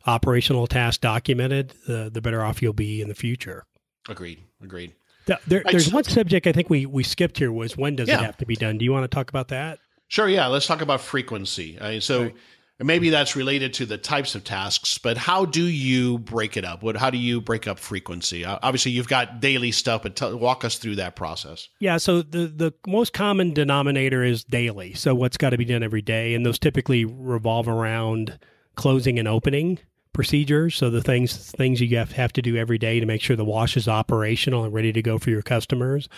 operational 0.07 0.67
tasks 0.67 0.99
documented, 0.99 1.75
uh, 1.89 2.09
the 2.09 2.21
better 2.21 2.43
off 2.43 2.63
you'll 2.63 2.73
be 2.73 3.01
in 3.01 3.09
the 3.09 3.15
future. 3.15 3.65
Agreed. 4.09 4.43
Agreed. 4.63 4.95
The, 5.27 5.41
there, 5.47 5.65
there's 5.69 5.93
one 5.93 6.05
subject 6.05 6.47
I 6.47 6.53
think 6.53 6.71
we 6.71 6.87
we 6.87 7.03
skipped 7.03 7.39
here 7.39 7.51
was 7.53 7.77
when 7.77 7.97
does 7.97 8.09
yeah. 8.09 8.21
it 8.21 8.25
have 8.25 8.37
to 8.39 8.47
be 8.47 8.57
done? 8.57 8.79
Do 8.79 8.85
you 8.85 8.93
want 8.93 9.11
to 9.11 9.15
talk 9.15 9.29
about 9.29 9.49
that? 9.49 9.79
Sure. 10.09 10.29
Yeah. 10.29 10.47
Let's 10.47 10.67
talk 10.67 10.81
about 10.81 11.01
frequency. 11.01 11.79
Uh, 11.79 12.01
so. 12.01 12.25
Right 12.25 12.35
and 12.79 12.87
maybe 12.87 13.11
that's 13.11 13.35
related 13.35 13.73
to 13.75 13.87
the 13.87 13.97
types 13.97 14.35
of 14.35 14.45
tasks, 14.45 14.99
but 14.99 15.17
how 15.17 15.47
do 15.47 15.65
you 15.65 16.19
break 16.19 16.57
it 16.57 16.65
up? 16.65 16.83
What, 16.83 16.97
how 16.97 17.09
do 17.09 17.17
you 17.17 17.41
break 17.41 17.67
up 17.67 17.79
frequency? 17.79 18.45
Uh, 18.45 18.59
obviously, 18.63 18.93
you've 18.93 19.09
got 19.09 19.41
daily 19.41 19.73
stuff, 19.73 20.03
but 20.03 20.17
t- 20.17 20.33
walk 20.35 20.65
us 20.65 20.77
through 20.77 20.97
that 20.97 21.17
process. 21.17 21.69
Yeah. 21.79 21.97
So 21.97 22.21
the 22.23 22.47
the 22.47 22.73
most 22.87 23.13
common 23.13 23.55
denominator 23.55 24.23
is 24.23 24.45
daily. 24.45 24.95
So 24.95 25.15
what's 25.15 25.37
got 25.37 25.51
to 25.51 25.59
be 25.59 25.65
done 25.65 25.83
every 25.83 26.03
day, 26.03 26.35
and 26.35 26.45
those 26.45 26.59
typically 26.59 27.05
revolve 27.05 27.67
around 27.67 28.39
closing 28.75 29.19
and 29.19 29.27
opening 29.27 29.79
procedures. 30.13 30.75
So 30.75 30.91
the 30.91 31.03
things 31.03 31.51
things 31.53 31.81
you 31.81 31.97
have, 31.97 32.13
have 32.13 32.33
to 32.35 32.43
do 32.43 32.57
every 32.57 32.79
day 32.79 33.01
to 33.01 33.07
make 33.07 33.23
sure 33.23 33.37
the 33.37 33.45
wash 33.45 33.77
is 33.77 33.89
operational 33.89 34.65
and 34.65 34.75
ready 34.75 34.93
to 34.93 35.03
go 35.03 35.19
for 35.19 35.31
your 35.31 35.43
customers, 35.43 36.11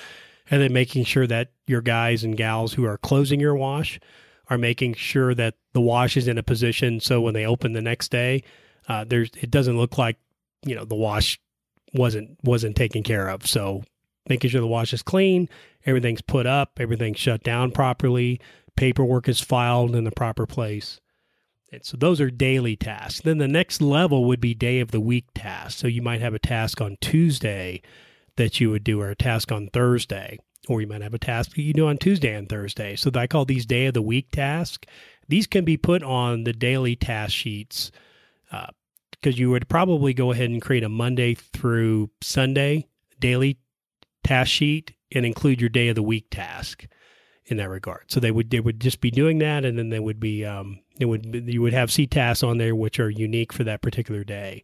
and 0.50 0.60
then 0.60 0.72
making 0.72 1.04
sure 1.04 1.26
that 1.28 1.52
your 1.68 1.82
guys 1.82 2.24
and 2.24 2.36
gals 2.36 2.72
who 2.72 2.84
are 2.84 2.98
closing 2.98 3.38
your 3.38 3.54
wash 3.54 4.00
are 4.50 4.58
making 4.58 4.94
sure 4.94 5.34
that 5.34 5.54
the 5.72 5.80
wash 5.80 6.16
is 6.16 6.28
in 6.28 6.38
a 6.38 6.42
position 6.42 7.00
so 7.00 7.20
when 7.20 7.34
they 7.34 7.46
open 7.46 7.72
the 7.72 7.82
next 7.82 8.10
day, 8.10 8.42
uh, 8.88 9.04
there's 9.04 9.30
it 9.40 9.50
doesn't 9.50 9.76
look 9.76 9.98
like 9.98 10.16
you 10.64 10.74
know 10.74 10.84
the 10.84 10.94
wash 10.94 11.38
wasn't 11.94 12.38
wasn't 12.42 12.76
taken 12.76 13.02
care 13.02 13.28
of. 13.28 13.46
So 13.46 13.84
making 14.28 14.50
sure 14.50 14.60
the 14.60 14.66
wash 14.66 14.92
is 14.92 15.02
clean, 15.02 15.48
everything's 15.84 16.22
put 16.22 16.46
up, 16.46 16.78
everything's 16.80 17.18
shut 17.18 17.42
down 17.42 17.70
properly, 17.70 18.40
paperwork 18.76 19.28
is 19.28 19.40
filed 19.40 19.94
in 19.94 20.04
the 20.04 20.10
proper 20.10 20.46
place. 20.46 21.00
And 21.70 21.84
so 21.84 21.98
those 21.98 22.18
are 22.20 22.30
daily 22.30 22.76
tasks. 22.76 23.20
Then 23.20 23.36
the 23.38 23.48
next 23.48 23.82
level 23.82 24.24
would 24.24 24.40
be 24.40 24.54
day 24.54 24.80
of 24.80 24.90
the 24.90 25.00
week 25.00 25.26
tasks. 25.34 25.78
So 25.78 25.86
you 25.86 26.00
might 26.00 26.22
have 26.22 26.32
a 26.32 26.38
task 26.38 26.80
on 26.80 26.96
Tuesday 27.02 27.82
that 28.36 28.58
you 28.58 28.70
would 28.70 28.84
do 28.84 29.02
or 29.02 29.10
a 29.10 29.16
task 29.16 29.52
on 29.52 29.68
Thursday 29.68 30.38
or 30.68 30.80
you 30.80 30.86
might 30.86 31.02
have 31.02 31.14
a 31.14 31.18
task 31.18 31.54
that 31.54 31.62
you 31.62 31.72
do 31.72 31.88
on 31.88 31.96
Tuesday 31.96 32.34
and 32.34 32.48
Thursday. 32.48 32.94
So 32.94 33.10
I 33.14 33.26
call 33.26 33.44
these 33.44 33.66
day 33.66 33.86
of 33.86 33.94
the 33.94 34.02
week 34.02 34.30
tasks. 34.30 34.86
These 35.28 35.46
can 35.46 35.64
be 35.64 35.76
put 35.76 36.02
on 36.02 36.44
the 36.44 36.52
daily 36.52 36.94
task 36.94 37.32
sheets 37.32 37.90
uh, 38.52 38.68
because 39.10 39.38
you 39.38 39.50
would 39.50 39.68
probably 39.68 40.14
go 40.14 40.30
ahead 40.30 40.50
and 40.50 40.62
create 40.62 40.84
a 40.84 40.88
Monday 40.88 41.34
through 41.34 42.10
Sunday 42.22 42.86
daily 43.18 43.58
task 44.22 44.50
sheet 44.50 44.94
and 45.12 45.24
include 45.26 45.60
your 45.60 45.70
day 45.70 45.88
of 45.88 45.94
the 45.94 46.02
week 46.02 46.26
task 46.30 46.86
in 47.46 47.56
that 47.56 47.68
regard. 47.68 48.04
So 48.08 48.20
they 48.20 48.30
would 48.30 48.50
they 48.50 48.60
would 48.60 48.80
just 48.80 49.00
be 49.00 49.10
doing 49.10 49.38
that, 49.38 49.64
and 49.64 49.78
then 49.78 49.88
they 49.88 50.00
would 50.00 50.20
be 50.20 50.44
um, 50.44 50.80
it 51.00 51.06
would 51.06 51.24
you 51.46 51.62
would 51.62 51.72
have 51.72 51.90
C 51.90 52.06
tasks 52.06 52.42
on 52.42 52.58
there 52.58 52.76
which 52.76 53.00
are 53.00 53.10
unique 53.10 53.52
for 53.52 53.64
that 53.64 53.82
particular 53.82 54.24
day, 54.24 54.62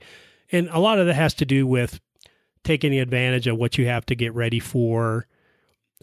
and 0.53 0.69
a 0.69 0.79
lot 0.79 0.99
of 0.99 1.07
that 1.07 1.15
has 1.15 1.35
to 1.35 1.47
do 1.47 1.67
with 1.67 2.01
taking 2.63 2.99
advantage 2.99 3.47
of 3.47 3.57
what 3.57 3.79
you 3.79 3.87
have 3.87 4.07
to 4.07 4.15
get 4.15 4.35
ready 4.35 4.61
for 4.61 5.27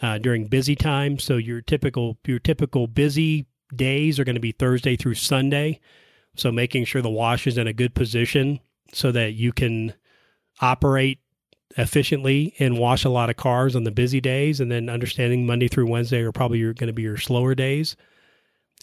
uh, 0.01 0.17
during 0.17 0.47
busy 0.47 0.75
time. 0.75 1.19
So 1.19 1.37
your 1.37 1.61
typical 1.61 2.17
your 2.25 2.39
typical 2.39 2.87
busy 2.87 3.45
days 3.75 4.19
are 4.19 4.23
going 4.23 4.35
to 4.35 4.41
be 4.41 4.51
Thursday 4.51 4.95
through 4.95 5.15
Sunday. 5.15 5.79
So 6.35 6.51
making 6.51 6.85
sure 6.85 7.01
the 7.01 7.09
wash 7.09 7.47
is 7.47 7.57
in 7.57 7.67
a 7.67 7.73
good 7.73 7.93
position 7.93 8.59
so 8.93 9.11
that 9.11 9.33
you 9.33 9.51
can 9.51 9.93
operate 10.59 11.19
efficiently 11.77 12.53
and 12.59 12.77
wash 12.77 13.05
a 13.05 13.09
lot 13.09 13.29
of 13.29 13.37
cars 13.37 13.75
on 13.75 13.83
the 13.83 13.91
busy 13.91 14.19
days 14.19 14.59
and 14.59 14.71
then 14.71 14.89
understanding 14.89 15.45
Monday 15.45 15.67
through 15.67 15.89
Wednesday 15.89 16.21
are 16.21 16.31
probably 16.31 16.61
going 16.61 16.87
to 16.87 16.93
be 16.93 17.03
your 17.03 17.17
slower 17.17 17.55
days 17.55 17.95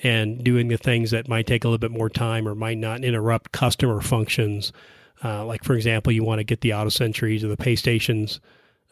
and 0.03 0.43
doing 0.43 0.69
the 0.69 0.77
things 0.77 1.11
that 1.11 1.29
might 1.29 1.47
take 1.47 1.65
a 1.65 1.69
little 1.69 1.79
bit 1.79 1.91
more 1.91 2.09
time 2.09 2.47
or 2.47 2.55
might 2.55 2.79
not 2.79 3.05
interrupt 3.05 3.53
customer 3.53 4.01
functions. 4.01 4.73
Uh, 5.23 5.45
like, 5.45 5.65
for 5.65 5.75
example, 5.75 6.13
you 6.13 6.23
want 6.23 6.39
to 6.39 6.45
get 6.45 6.61
the 6.61 6.71
AutoSentries 6.71 7.43
or 7.43 7.49
the 7.49 7.57
pay 7.57 7.77
stations 7.77 8.41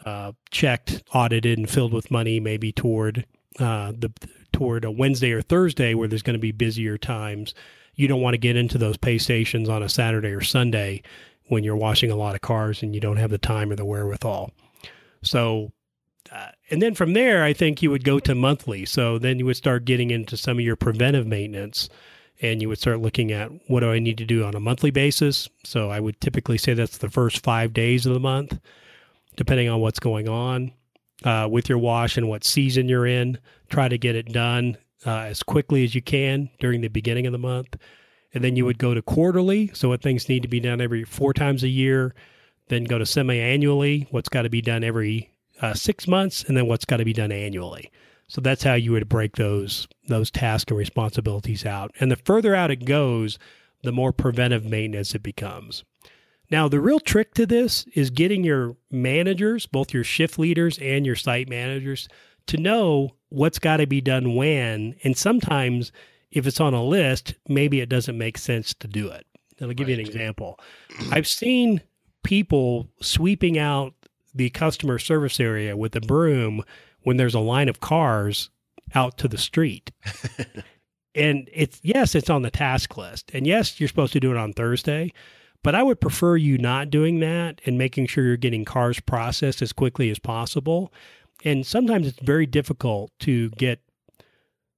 uh, 0.06 0.32
checked, 0.50 1.02
audited, 1.12 1.58
and 1.58 1.68
filled 1.68 1.92
with 1.92 2.10
money, 2.10 2.40
maybe 2.40 2.72
toward 2.72 3.26
uh, 3.58 3.92
the 3.92 4.12
toward 4.52 4.84
a 4.84 4.90
Wednesday 4.90 5.32
or 5.32 5.42
Thursday 5.42 5.92
where 5.92 6.08
there's 6.08 6.22
going 6.22 6.34
to 6.34 6.40
be 6.40 6.52
busier 6.52 6.96
times. 6.96 7.52
You 7.94 8.08
don't 8.08 8.22
want 8.22 8.34
to 8.34 8.38
get 8.38 8.56
into 8.56 8.78
those 8.78 8.96
pay 8.96 9.18
stations 9.18 9.68
on 9.68 9.82
a 9.82 9.88
Saturday 9.88 10.30
or 10.30 10.40
Sunday 10.40 11.02
when 11.48 11.64
you're 11.64 11.76
washing 11.76 12.10
a 12.10 12.16
lot 12.16 12.34
of 12.34 12.40
cars 12.40 12.82
and 12.82 12.94
you 12.94 13.00
don't 13.00 13.16
have 13.18 13.30
the 13.30 13.38
time 13.38 13.70
or 13.70 13.76
the 13.76 13.84
wherewithal. 13.84 14.50
So, 15.22 15.72
uh, 16.32 16.50
and 16.70 16.80
then 16.80 16.94
from 16.94 17.12
there, 17.12 17.42
I 17.42 17.52
think 17.52 17.82
you 17.82 17.90
would 17.90 18.04
go 18.04 18.18
to 18.20 18.34
monthly. 18.34 18.84
So 18.84 19.18
then 19.18 19.38
you 19.38 19.46
would 19.46 19.56
start 19.56 19.84
getting 19.84 20.10
into 20.10 20.36
some 20.36 20.58
of 20.58 20.64
your 20.64 20.76
preventive 20.76 21.26
maintenance 21.26 21.88
and 22.42 22.60
you 22.60 22.68
would 22.68 22.78
start 22.78 23.00
looking 23.00 23.32
at 23.32 23.50
what 23.68 23.80
do 23.80 23.90
I 23.90 23.98
need 23.98 24.18
to 24.18 24.24
do 24.24 24.44
on 24.44 24.54
a 24.54 24.60
monthly 24.60 24.90
basis. 24.90 25.48
So 25.64 25.90
I 25.90 26.00
would 26.00 26.20
typically 26.20 26.58
say 26.58 26.74
that's 26.74 26.98
the 26.98 27.10
first 27.10 27.42
five 27.42 27.72
days 27.72 28.06
of 28.06 28.14
the 28.14 28.20
month, 28.20 28.58
depending 29.36 29.68
on 29.68 29.80
what's 29.80 30.00
going 30.00 30.28
on 30.28 30.72
uh, 31.24 31.48
with 31.50 31.68
your 31.68 31.78
wash 31.78 32.16
and 32.16 32.28
what 32.28 32.44
season 32.44 32.88
you're 32.88 33.06
in. 33.06 33.38
Try 33.68 33.88
to 33.88 33.98
get 33.98 34.16
it 34.16 34.32
done 34.32 34.76
uh, 35.04 35.18
as 35.18 35.42
quickly 35.42 35.84
as 35.84 35.94
you 35.94 36.02
can 36.02 36.50
during 36.58 36.80
the 36.80 36.88
beginning 36.88 37.26
of 37.26 37.32
the 37.32 37.38
month 37.38 37.76
and 38.36 38.44
then 38.44 38.54
you 38.54 38.66
would 38.66 38.76
go 38.76 38.92
to 38.92 39.00
quarterly. 39.00 39.70
So 39.72 39.88
what 39.88 40.02
things 40.02 40.28
need 40.28 40.42
to 40.42 40.48
be 40.48 40.60
done 40.60 40.82
every 40.82 41.04
four 41.04 41.32
times 41.32 41.62
a 41.62 41.68
year. 41.68 42.14
Then 42.68 42.84
go 42.84 42.98
to 42.98 43.06
semi-annually. 43.06 44.08
What's 44.10 44.28
got 44.28 44.42
to 44.42 44.50
be 44.50 44.60
done 44.60 44.84
every 44.84 45.30
uh, 45.62 45.72
six 45.72 46.06
months, 46.06 46.44
and 46.44 46.54
then 46.54 46.66
what's 46.66 46.84
got 46.84 46.98
to 46.98 47.04
be 47.06 47.14
done 47.14 47.32
annually. 47.32 47.90
So 48.28 48.42
that's 48.42 48.62
how 48.62 48.74
you 48.74 48.92
would 48.92 49.08
break 49.08 49.36
those 49.36 49.88
those 50.06 50.30
tasks 50.30 50.70
and 50.70 50.76
responsibilities 50.76 51.64
out. 51.64 51.92
And 51.98 52.10
the 52.10 52.16
further 52.16 52.54
out 52.54 52.70
it 52.70 52.84
goes, 52.84 53.38
the 53.82 53.92
more 53.92 54.12
preventive 54.12 54.66
maintenance 54.66 55.14
it 55.14 55.22
becomes. 55.22 55.84
Now, 56.50 56.68
the 56.68 56.80
real 56.80 57.00
trick 57.00 57.34
to 57.34 57.46
this 57.46 57.86
is 57.94 58.10
getting 58.10 58.44
your 58.44 58.76
managers, 58.90 59.66
both 59.66 59.92
your 59.92 60.04
shift 60.04 60.38
leaders 60.38 60.78
and 60.78 61.04
your 61.04 61.16
site 61.16 61.48
managers, 61.48 62.08
to 62.46 62.56
know 62.56 63.10
what's 63.28 63.58
got 63.58 63.78
to 63.78 63.86
be 63.86 64.00
done 64.00 64.34
when. 64.34 64.94
And 65.02 65.16
sometimes 65.16 65.92
if 66.30 66.46
it's 66.46 66.60
on 66.60 66.74
a 66.74 66.84
list, 66.84 67.34
maybe 67.48 67.80
it 67.80 67.88
doesn't 67.88 68.18
make 68.18 68.38
sense 68.38 68.74
to 68.74 68.86
do 68.86 69.08
it. 69.08 69.26
I'll 69.60 69.68
give 69.68 69.88
right. 69.88 69.96
you 69.96 70.02
an 70.02 70.06
example. 70.06 70.60
I've 71.10 71.26
seen 71.26 71.80
people 72.22 72.88
sweeping 73.00 73.58
out 73.58 73.94
the 74.34 74.50
customer 74.50 74.98
service 74.98 75.40
area 75.40 75.76
with 75.76 75.96
a 75.96 76.00
broom 76.00 76.62
when 77.02 77.16
there's 77.16 77.34
a 77.34 77.40
line 77.40 77.68
of 77.68 77.80
cars 77.80 78.50
out 78.94 79.16
to 79.18 79.28
the 79.28 79.38
street. 79.38 79.92
and 81.14 81.48
it's 81.52 81.80
yes, 81.82 82.14
it's 82.14 82.28
on 82.28 82.42
the 82.42 82.50
task 82.50 82.96
list. 82.96 83.30
And 83.32 83.46
yes, 83.46 83.80
you're 83.80 83.88
supposed 83.88 84.12
to 84.12 84.20
do 84.20 84.30
it 84.30 84.36
on 84.36 84.52
Thursday, 84.52 85.12
but 85.66 85.74
I 85.74 85.82
would 85.82 86.00
prefer 86.00 86.36
you 86.36 86.58
not 86.58 86.90
doing 86.90 87.18
that 87.18 87.60
and 87.66 87.76
making 87.76 88.06
sure 88.06 88.22
you're 88.22 88.36
getting 88.36 88.64
cars 88.64 89.00
processed 89.00 89.60
as 89.62 89.72
quickly 89.72 90.10
as 90.10 90.20
possible. 90.20 90.92
And 91.44 91.66
sometimes 91.66 92.06
it's 92.06 92.20
very 92.20 92.46
difficult 92.46 93.10
to 93.22 93.50
get 93.50 93.80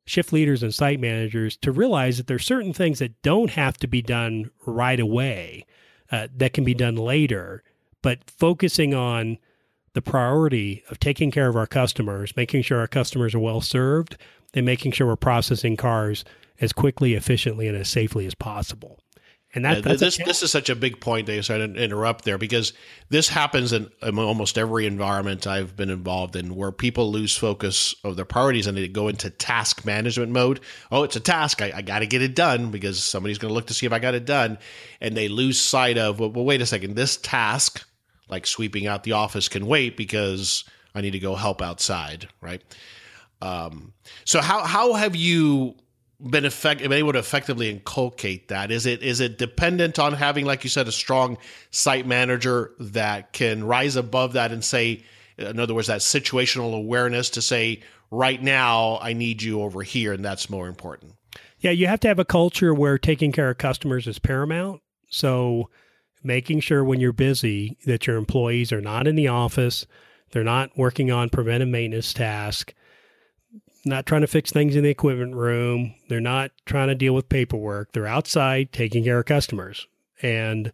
shift 0.06 0.32
leaders 0.32 0.62
and 0.62 0.72
site 0.72 0.98
managers 0.98 1.58
to 1.58 1.72
realize 1.72 2.16
that 2.16 2.26
there's 2.26 2.46
certain 2.46 2.72
things 2.72 3.00
that 3.00 3.20
don't 3.20 3.50
have 3.50 3.76
to 3.80 3.86
be 3.86 4.00
done 4.00 4.50
right 4.64 4.98
away 4.98 5.66
uh, 6.10 6.28
that 6.34 6.54
can 6.54 6.64
be 6.64 6.72
done 6.72 6.96
later 6.96 7.62
but 8.00 8.30
focusing 8.30 8.94
on 8.94 9.36
the 9.92 10.00
priority 10.00 10.82
of 10.88 10.98
taking 10.98 11.30
care 11.30 11.48
of 11.48 11.56
our 11.56 11.66
customers 11.66 12.34
making 12.34 12.62
sure 12.62 12.80
our 12.80 12.86
customers 12.86 13.34
are 13.34 13.40
well 13.40 13.60
served 13.60 14.16
and 14.54 14.64
making 14.64 14.90
sure 14.90 15.06
we're 15.06 15.16
processing 15.16 15.76
cars 15.76 16.24
as 16.62 16.72
quickly 16.72 17.12
efficiently 17.12 17.68
and 17.68 17.76
as 17.76 17.90
safely 17.90 18.24
as 18.24 18.34
possible 18.34 18.98
and 19.54 19.64
that, 19.64 19.84
yeah, 19.84 19.94
this 19.94 20.18
this 20.18 20.42
is 20.42 20.50
such 20.50 20.68
a 20.68 20.76
big 20.76 21.00
point, 21.00 21.26
Dave. 21.26 21.46
So 21.46 21.54
I 21.54 21.58
didn't 21.58 21.78
interrupt 21.78 22.26
there 22.26 22.36
because 22.36 22.74
this 23.08 23.28
happens 23.28 23.72
in, 23.72 23.90
in, 24.02 24.18
almost 24.18 24.58
every 24.58 24.84
environment 24.84 25.46
I've 25.46 25.74
been 25.74 25.88
involved 25.88 26.36
in, 26.36 26.54
where 26.54 26.70
people 26.70 27.10
lose 27.10 27.34
focus 27.34 27.94
of 28.04 28.16
their 28.16 28.26
priorities 28.26 28.66
and 28.66 28.76
they 28.76 28.88
go 28.88 29.08
into 29.08 29.30
task 29.30 29.86
management 29.86 30.32
mode. 30.32 30.60
Oh, 30.92 31.02
it's 31.02 31.16
a 31.16 31.20
task. 31.20 31.62
I, 31.62 31.72
I 31.76 31.82
got 31.82 32.00
to 32.00 32.06
get 32.06 32.20
it 32.20 32.34
done 32.34 32.70
because 32.70 33.02
somebody's 33.02 33.38
going 33.38 33.48
to 33.48 33.54
look 33.54 33.68
to 33.68 33.74
see 33.74 33.86
if 33.86 33.92
I 33.92 33.98
got 33.98 34.14
it 34.14 34.26
done, 34.26 34.58
and 35.00 35.16
they 35.16 35.28
lose 35.28 35.58
sight 35.58 35.96
of 35.96 36.20
well, 36.20 36.30
well, 36.30 36.44
wait 36.44 36.60
a 36.60 36.66
second. 36.66 36.94
This 36.94 37.16
task, 37.16 37.86
like 38.28 38.46
sweeping 38.46 38.86
out 38.86 39.02
the 39.02 39.12
office, 39.12 39.48
can 39.48 39.66
wait 39.66 39.96
because 39.96 40.64
I 40.94 41.00
need 41.00 41.12
to 41.12 41.18
go 41.18 41.36
help 41.36 41.62
outside, 41.62 42.28
right? 42.42 42.62
Um, 43.40 43.94
so 44.26 44.42
how 44.42 44.64
how 44.64 44.92
have 44.92 45.16
you 45.16 45.74
been 46.20 46.44
effect 46.44 46.80
been 46.80 46.92
able 46.92 47.12
to 47.12 47.18
effectively 47.18 47.70
inculcate 47.70 48.48
that? 48.48 48.70
Is 48.70 48.86
it 48.86 49.02
is 49.02 49.20
it 49.20 49.38
dependent 49.38 49.98
on 49.98 50.14
having, 50.14 50.44
like 50.44 50.64
you 50.64 50.70
said, 50.70 50.88
a 50.88 50.92
strong 50.92 51.38
site 51.70 52.06
manager 52.06 52.72
that 52.80 53.32
can 53.32 53.64
rise 53.64 53.96
above 53.96 54.32
that 54.32 54.50
and 54.50 54.64
say, 54.64 55.04
in 55.36 55.60
other 55.60 55.74
words, 55.74 55.86
that 55.86 56.00
situational 56.00 56.74
awareness 56.74 57.30
to 57.30 57.42
say, 57.42 57.82
right 58.10 58.42
now, 58.42 58.98
I 59.00 59.12
need 59.12 59.42
you 59.42 59.62
over 59.62 59.82
here, 59.82 60.12
and 60.12 60.24
that's 60.24 60.50
more 60.50 60.66
important. 60.66 61.14
Yeah, 61.60 61.70
you 61.70 61.86
have 61.86 62.00
to 62.00 62.08
have 62.08 62.18
a 62.18 62.24
culture 62.24 62.74
where 62.74 62.98
taking 62.98 63.32
care 63.32 63.50
of 63.50 63.58
customers 63.58 64.06
is 64.06 64.18
paramount. 64.18 64.80
So 65.10 65.70
making 66.22 66.60
sure 66.60 66.84
when 66.84 67.00
you're 67.00 67.12
busy 67.12 67.78
that 67.86 68.06
your 68.06 68.16
employees 68.16 68.72
are 68.72 68.80
not 68.80 69.06
in 69.06 69.16
the 69.16 69.28
office, 69.28 69.86
they're 70.30 70.44
not 70.44 70.76
working 70.76 71.10
on 71.10 71.30
preventive 71.30 71.68
maintenance 71.68 72.12
tasks 72.12 72.74
not 73.84 74.06
trying 74.06 74.20
to 74.22 74.26
fix 74.26 74.50
things 74.50 74.76
in 74.76 74.84
the 74.84 74.90
equipment 74.90 75.34
room. 75.34 75.94
They're 76.08 76.20
not 76.20 76.50
trying 76.66 76.88
to 76.88 76.94
deal 76.94 77.14
with 77.14 77.28
paperwork. 77.28 77.92
They're 77.92 78.06
outside 78.06 78.72
taking 78.72 79.04
care 79.04 79.18
of 79.18 79.26
customers 79.26 79.86
and 80.22 80.72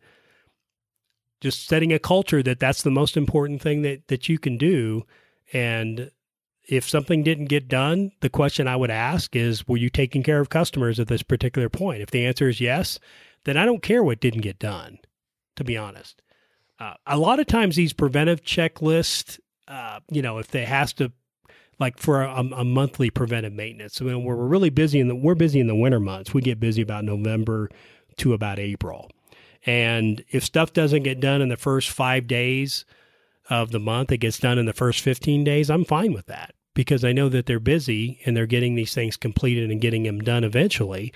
just 1.41 1.67
setting 1.67 1.93
a 1.93 1.99
culture 1.99 2.43
that 2.43 2.61
that's 2.61 2.83
the 2.83 2.91
most 2.91 3.17
important 3.17 3.61
thing 3.61 3.83
that, 3.83 4.09
that 4.09 4.29
you 4.29 4.39
can 4.39 4.57
do. 4.57 5.05
And 5.53 6.11
if 6.67 6.89
something 6.89 7.23
didn't 7.23 7.47
get 7.47 7.69
done, 7.69 8.13
the 8.21 8.31
question 8.31 8.67
I 8.67 8.77
would 8.77 8.91
ask 8.91 9.37
is, 9.37 9.69
were 9.69 9.77
you 9.77 9.91
taking 9.91 10.23
care 10.23 10.41
of 10.41 10.49
customers 10.49 10.99
at 10.99 11.09
this 11.09 11.23
particular 11.23 11.69
point? 11.69 12.01
If 12.01 12.11
the 12.11 12.25
answer 12.25 12.49
is 12.49 12.61
yes, 12.61 12.99
then 13.45 13.59
I 13.59 13.67
don't 13.67 13.83
care 13.83 14.03
what 14.03 14.21
didn't 14.21 14.41
get 14.41 14.59
done, 14.59 14.99
to 15.57 15.65
be 15.65 15.77
honest. 15.77 16.23
Uh, 16.81 16.95
a 17.07 17.19
lot 17.19 17.41
of 17.41 17.47
times 17.47 17.77
these 17.77 17.93
preventive 17.93 18.43
checklists, 18.43 19.39
uh, 19.69 20.01
you 20.11 20.23
know, 20.23 20.39
if 20.39 20.49
they 20.49 20.65
has 20.65 20.95
to 20.95 21.13
like 21.79 21.99
for 21.99 22.23
a, 22.23 22.41
a 22.41 22.65
monthly 22.65 23.11
preventive 23.11 23.53
maintenance. 23.53 24.01
When 24.01 24.25
we're 24.25 24.37
really 24.37 24.71
busy 24.71 25.01
in 25.01 25.09
the 25.09 25.15
we're 25.15 25.35
busy 25.35 25.61
in 25.61 25.67
the 25.67 25.75
winter 25.75 26.01
months. 26.01 26.35
We 26.35 26.43
get 26.43 26.61
busy 26.61 26.83
about 26.83 27.05
November 27.05 27.71
to 28.19 28.33
about 28.33 28.59
April. 28.59 29.11
And 29.67 30.23
if 30.31 30.45
stuff 30.45 30.73
doesn't 30.73 31.05
get 31.05 31.21
done 31.21 31.41
in 31.41 31.49
the 31.49 31.57
first 31.57 31.91
5 31.91 32.27
days 32.27 32.85
of 33.49 33.71
the 33.71 33.81
month, 33.81 34.13
it 34.13 34.19
gets 34.19 34.39
done 34.39 34.59
in 34.59 34.67
the 34.67 34.73
first 34.73 35.01
15 35.01 35.45
days, 35.45 35.71
I'm 35.71 35.85
fine 35.85 36.13
with 36.13 36.27
that 36.27 36.55
because 36.75 37.05
I 37.05 37.13
know 37.13 37.29
that 37.29 37.47
they're 37.47 37.61
busy 37.61 38.21
and 38.25 38.37
they're 38.37 38.47
getting 38.47 38.75
these 38.75 38.95
things 38.95 39.17
completed 39.17 39.71
and 39.71 39.81
getting 39.81 40.03
them 40.03 40.21
done 40.21 40.45
eventually. 40.45 41.13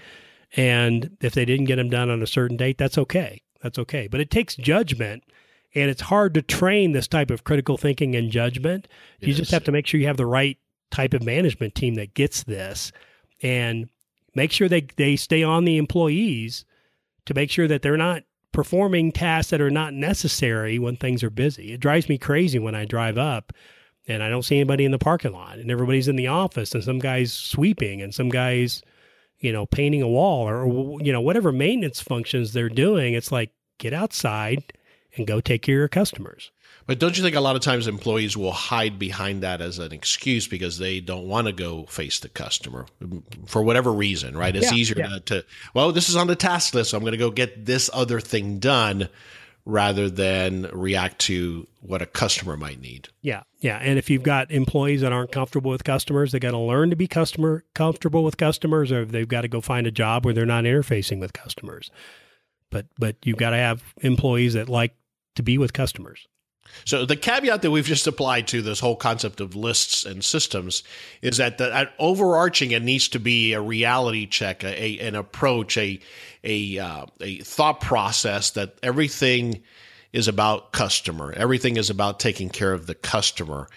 And 0.57 1.16
if 1.21 1.35
they 1.35 1.44
didn't 1.44 1.66
get 1.66 1.77
them 1.77 1.90
done 1.90 2.11
on 2.11 2.23
a 2.23 2.27
certain 2.27 2.57
date, 2.57 2.79
that's 2.79 2.97
okay. 2.97 3.42
That's 3.62 3.79
okay. 3.79 4.07
But 4.07 4.21
it 4.21 4.31
takes 4.31 4.57
judgment 4.57 5.25
and 5.74 5.90
it's 5.90 6.00
hard 6.00 6.35
to 6.35 6.42
train 6.42 6.92
this 6.92 7.09
type 7.09 7.31
of 7.31 7.44
critical 7.44 7.76
thinking 7.76 8.14
and 8.14 8.31
judgment. 8.31 8.88
You 9.20 9.35
just 9.35 9.50
have 9.50 9.64
to 9.64 9.72
make 9.72 9.87
sure 9.87 10.00
you 10.00 10.07
have 10.07 10.16
the 10.16 10.26
right 10.26 10.59
type 10.90 11.14
of 11.14 11.22
management 11.22 11.74
team 11.74 11.94
that 11.96 12.14
gets 12.14 12.42
this 12.44 12.92
and 13.42 13.88
make 14.35 14.50
sure 14.52 14.68
they, 14.68 14.87
they 14.96 15.16
stay 15.16 15.42
on 15.42 15.64
the 15.64 15.76
employees 15.76 16.64
to 17.26 17.35
make 17.35 17.50
sure 17.50 17.68
that 17.68 17.83
they're 17.83 17.96
not 17.96 18.22
performing 18.52 19.12
tasks 19.12 19.50
that 19.50 19.61
are 19.61 19.70
not 19.70 19.92
necessary 19.92 20.78
when 20.78 20.96
things 20.96 21.22
are 21.22 21.31
busy. 21.31 21.72
It 21.72 21.81
drives 21.81 22.09
me 22.09 22.16
crazy 22.16 22.59
when 22.59 22.74
I 22.74 22.87
drive 22.87 23.18
up 23.18 23.52
and 24.09 24.22
I 24.22 24.31
don't 24.31 24.42
see 24.42 24.57
anybody 24.57 24.87
in 24.87 24.90
the 24.90 24.98
parking 24.98 25.33
lot 25.33 25.59
and 25.59 25.70
everybody's 25.70 26.09
in 26.09 26.16
the 26.16 26.28
office 26.28 26.72
and 26.74 26.83
some 26.83 26.98
guy's 26.98 27.33
sweeping 27.33 28.00
and 28.00 28.14
some 28.14 28.31
guy's, 28.31 28.83
you 29.38 29.52
know, 29.52 29.66
painting 29.66 30.02
a 30.02 30.08
wall 30.08 30.48
or, 30.48 31.00
you 31.02 31.12
know, 31.12 31.21
whatever 31.21 31.52
maintenance 31.52 32.00
functions 32.00 32.52
they're 32.52 32.71
doing. 32.71 33.12
It's 33.12 33.31
like, 33.31 33.50
get 33.79 33.92
outside 33.92 34.73
and 35.17 35.27
go 35.27 35.40
take 35.40 35.63
care 35.63 35.77
of 35.77 35.79
your 35.79 35.88
customers. 35.88 36.50
But 36.87 36.98
don't 36.98 37.17
you 37.17 37.23
think 37.23 37.37
a 37.37 37.40
lot 37.40 37.56
of 37.56 37.63
times 37.63 37.87
employees 37.87 38.37
will 38.37 38.52
hide 38.52 38.98
behind 38.98 39.42
that 39.42 39.61
as 39.61 39.79
an 39.79 39.92
excuse 39.92 40.48
because 40.48 40.79
they 40.79 41.00
don't 41.00 41.29
want 41.29 41.46
to 41.46 41.52
go 41.52 41.85
face 41.85 42.19
the 42.21 42.29
customer 42.29 42.87
for 43.46 43.63
whatever 43.63 43.92
reason, 43.92 44.37
right? 44.37 44.54
It's 44.56 44.73
Yeah, 44.73 44.79
easier 44.79 44.98
yeah. 44.98 45.19
To, 45.27 45.44
well, 45.75 45.92
this 45.92 46.09
is 46.09 46.17
on 46.17 46.29
the 46.29 46.37
task 46.37 46.75
list, 46.75 46.90
so 46.90 46.96
I'm 46.96 47.02
going 47.02 47.13
to 47.13 47.19
go 47.19 47.31
get 47.31 47.67
this 47.67 47.90
other 47.92 48.21
thing 48.21 48.59
done 48.59 49.09
rather 49.67 50.09
than 50.09 50.63
react 50.73 51.19
to 51.19 51.67
what 51.83 52.00
a 52.00 52.06
customer 52.06 52.56
might 52.56 52.81
need. 52.81 53.09
Yeah, 53.21 53.42
yeah. 53.59 53.77
And 53.77 53.98
if 53.98 54.09
you've 54.09 54.23
got 54.23 54.50
employees 54.50 55.02
that 55.02 55.13
aren't 55.13 55.31
comfortable 55.31 55.71
with 55.71 55.85
customers, 55.85 56.33
they 56.33 56.38
got 56.38 56.52
to 56.52 56.59
learn 56.59 56.88
to 56.88 56.96
be 56.96 57.06
customer 57.06 57.65
comfortable 57.75 58.25
with 58.25 58.38
customers, 58.38 58.90
or 58.90 59.04
they've 59.04 59.29
got 59.29 59.42
to 59.42 59.48
go 59.48 59.61
find 59.61 59.87
a 59.87 59.90
job 59.90 60.25
where 60.25 60.33
they're 60.33 60.46
not 60.46 60.65
interfacing 60.65 61.21
with 61.21 61.35
customers. 61.35 61.90
But 62.71 62.87
but 62.98 63.16
you've 63.25 63.38
got 63.38 63.50
to 63.50 63.56
have 63.56 63.83
employees 64.02 64.54
that 64.54 64.69
like 64.69 64.94
to 65.37 65.42
be 65.42 65.58
with 65.58 65.73
customers. 65.73 66.27
So 66.85 67.06
the 67.06 67.16
caveat 67.16 67.62
that 67.62 67.71
we've 67.71 67.85
just 67.85 68.06
applied 68.06 68.46
to 68.48 68.62
this 68.62 68.81
whole 68.81 68.96
concept 68.96 69.40
of 69.40 69.56
lists 69.56 70.04
and 70.04 70.25
systems 70.25 70.83
is 71.23 71.38
that 71.38 71.58
the 71.58 71.90
overarching 71.98 72.73
it 72.73 72.83
needs 72.83 73.08
to 73.08 73.19
be 73.19 73.52
a 73.52 73.60
reality 73.60 74.27
check, 74.27 74.64
a, 74.64 74.83
a 74.83 74.98
an 75.08 75.14
approach, 75.14 75.77
a 75.79 76.00
a 76.44 76.79
uh, 76.79 77.06
a 77.21 77.38
thought 77.38 77.81
process 77.81 78.50
that 78.50 78.79
everything 78.83 79.62
is 80.12 80.29
about 80.29 80.73
customer. 80.73 81.33
Everything 81.37 81.77
is 81.77 81.90
about 81.90 82.19
taking 82.21 82.48
care 82.48 82.73
of 82.73 82.87
the 82.87 82.94
customer. 82.94 83.69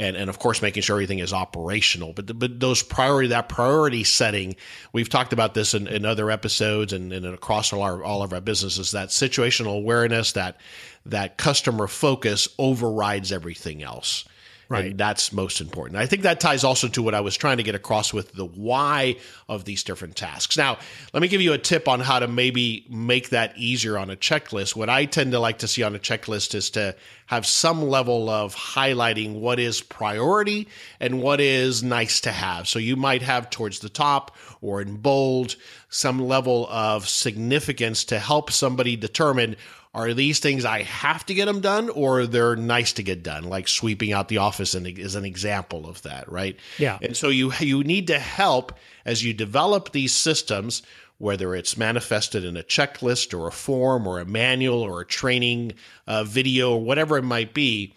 And, 0.00 0.16
and 0.16 0.30
of 0.30 0.38
course, 0.38 0.62
making 0.62 0.82
sure 0.82 0.96
everything 0.96 1.18
is 1.18 1.34
operational. 1.34 2.14
But 2.14 2.38
but 2.38 2.58
those 2.58 2.82
priority 2.82 3.28
that 3.28 3.50
priority 3.50 4.02
setting, 4.02 4.56
we've 4.94 5.10
talked 5.10 5.34
about 5.34 5.52
this 5.52 5.74
in, 5.74 5.86
in 5.86 6.06
other 6.06 6.30
episodes 6.30 6.94
and, 6.94 7.12
and 7.12 7.26
across 7.26 7.70
all 7.70 7.82
our 7.82 8.02
all 8.02 8.22
of 8.22 8.32
our 8.32 8.40
businesses. 8.40 8.92
That 8.92 9.10
situational 9.10 9.76
awareness, 9.76 10.32
that 10.32 10.56
that 11.04 11.36
customer 11.36 11.86
focus 11.86 12.48
overrides 12.58 13.30
everything 13.30 13.82
else. 13.82 14.24
Right. 14.70 14.92
And 14.92 14.98
that's 14.98 15.32
most 15.32 15.60
important. 15.60 15.98
I 15.98 16.06
think 16.06 16.22
that 16.22 16.38
ties 16.38 16.62
also 16.62 16.86
to 16.86 17.02
what 17.02 17.12
I 17.12 17.20
was 17.20 17.36
trying 17.36 17.56
to 17.56 17.64
get 17.64 17.74
across 17.74 18.14
with 18.14 18.30
the 18.34 18.44
why 18.46 19.16
of 19.48 19.64
these 19.64 19.82
different 19.82 20.14
tasks. 20.14 20.56
Now, 20.56 20.78
let 21.12 21.20
me 21.20 21.26
give 21.26 21.40
you 21.40 21.52
a 21.52 21.58
tip 21.58 21.88
on 21.88 21.98
how 21.98 22.20
to 22.20 22.28
maybe 22.28 22.86
make 22.88 23.30
that 23.30 23.58
easier 23.58 23.98
on 23.98 24.10
a 24.10 24.16
checklist. 24.16 24.76
What 24.76 24.88
I 24.88 25.06
tend 25.06 25.32
to 25.32 25.40
like 25.40 25.58
to 25.58 25.66
see 25.66 25.82
on 25.82 25.96
a 25.96 25.98
checklist 25.98 26.54
is 26.54 26.70
to 26.70 26.94
have 27.26 27.46
some 27.46 27.82
level 27.82 28.30
of 28.30 28.54
highlighting 28.54 29.40
what 29.40 29.58
is 29.58 29.80
priority 29.80 30.68
and 31.00 31.20
what 31.20 31.40
is 31.40 31.82
nice 31.82 32.20
to 32.20 32.30
have. 32.30 32.68
So 32.68 32.78
you 32.78 32.94
might 32.94 33.22
have 33.22 33.50
towards 33.50 33.80
the 33.80 33.88
top 33.88 34.36
or 34.60 34.80
in 34.80 34.98
bold 34.98 35.56
some 35.88 36.20
level 36.20 36.68
of 36.70 37.08
significance 37.08 38.04
to 38.04 38.20
help 38.20 38.52
somebody 38.52 38.94
determine 38.94 39.56
are 39.92 40.14
these 40.14 40.38
things 40.38 40.64
I 40.64 40.82
have 40.82 41.26
to 41.26 41.34
get 41.34 41.46
them 41.46 41.60
done 41.60 41.88
or 41.88 42.26
they're 42.26 42.54
nice 42.54 42.92
to 42.94 43.02
get 43.02 43.22
done, 43.22 43.44
like 43.44 43.66
sweeping 43.66 44.12
out 44.12 44.28
the 44.28 44.38
office 44.38 44.74
is 44.74 45.14
an 45.14 45.24
example 45.24 45.88
of 45.88 46.02
that, 46.02 46.30
right? 46.30 46.56
Yeah. 46.78 46.98
And 47.02 47.16
so 47.16 47.28
you 47.28 47.52
you 47.58 47.82
need 47.82 48.06
to 48.06 48.18
help 48.18 48.72
as 49.04 49.24
you 49.24 49.34
develop 49.34 49.90
these 49.90 50.12
systems, 50.12 50.82
whether 51.18 51.54
it's 51.54 51.76
manifested 51.76 52.44
in 52.44 52.56
a 52.56 52.62
checklist 52.62 53.36
or 53.36 53.48
a 53.48 53.52
form 53.52 54.06
or 54.06 54.20
a 54.20 54.24
manual 54.24 54.80
or 54.80 55.00
a 55.00 55.06
training 55.06 55.72
uh, 56.06 56.22
video 56.22 56.74
or 56.74 56.80
whatever 56.80 57.18
it 57.18 57.24
might 57.24 57.52
be. 57.52 57.92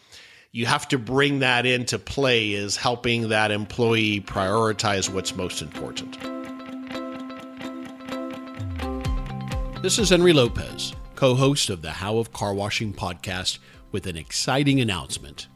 You 0.52 0.68
have 0.68 0.88
to 0.90 1.00
bring 1.00 1.40
that 1.40 1.66
into 1.66 1.98
play 1.98 2.54
as 2.54 2.76
helping 2.76 3.30
that 3.30 3.50
employee 3.50 4.22
prioritize 4.22 5.10
what's 5.10 5.36
most 5.36 5.64
important. 5.64 6.18
This 9.82 10.00
is 10.00 10.12
Henry 10.12 10.32
Lopez, 10.32 10.94
co 11.24 11.36
host 11.36 11.70
of 11.70 11.82
the 11.82 11.90
How 11.90 12.18
of 12.18 12.34
Car 12.34 12.54
Washing 12.54 12.94
podcast, 12.94 13.58
with 13.94 14.08
an 14.08 14.18
exciting 14.18 14.82
announcement. 14.82 15.48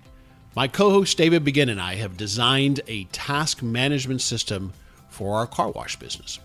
My 0.55 0.70
co 0.70 0.91
host 0.91 1.18
David 1.18 1.43
Begin 1.43 1.68
and 1.68 1.82
I 1.82 1.95
have 1.95 2.15
designed 2.15 2.80
a 2.88 3.03
task 3.11 3.61
management 3.61 4.22
system 4.22 4.72
for 5.09 5.36
our 5.36 5.45
car 5.45 5.72
wash 5.72 5.99
business. 5.99 6.39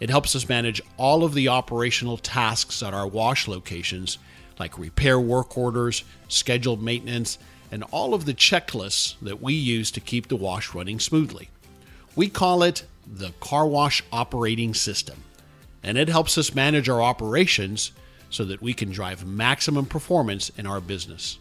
It 0.00 0.10
helps 0.10 0.34
us 0.34 0.48
manage 0.48 0.82
all 0.96 1.22
of 1.22 1.34
the 1.34 1.46
operational 1.46 2.16
tasks 2.16 2.82
at 2.82 2.92
our 2.92 3.06
wash 3.06 3.46
locations, 3.46 4.18
like 4.58 4.76
repair 4.76 5.20
work 5.20 5.56
orders, 5.56 6.02
scheduled 6.26 6.82
maintenance, 6.82 7.38
and 7.70 7.84
all 7.92 8.12
of 8.12 8.24
the 8.24 8.34
checklists 8.34 9.14
that 9.22 9.40
we 9.40 9.54
use 9.54 9.92
to 9.92 10.00
keep 10.00 10.26
the 10.26 10.34
wash 10.34 10.74
running 10.74 10.98
smoothly. 10.98 11.48
We 12.16 12.28
call 12.28 12.64
it 12.64 12.82
the 13.06 13.30
Car 13.38 13.68
Wash 13.68 14.02
Operating 14.10 14.74
System, 14.74 15.22
and 15.80 15.96
it 15.96 16.08
helps 16.08 16.36
us 16.36 16.56
manage 16.56 16.88
our 16.88 17.00
operations 17.00 17.92
so 18.34 18.44
that 18.44 18.60
we 18.60 18.74
can 18.74 18.90
drive 18.90 19.24
maximum 19.24 19.86
performance 19.86 20.50
in 20.58 20.66
our 20.66 20.80
business. 20.80 21.38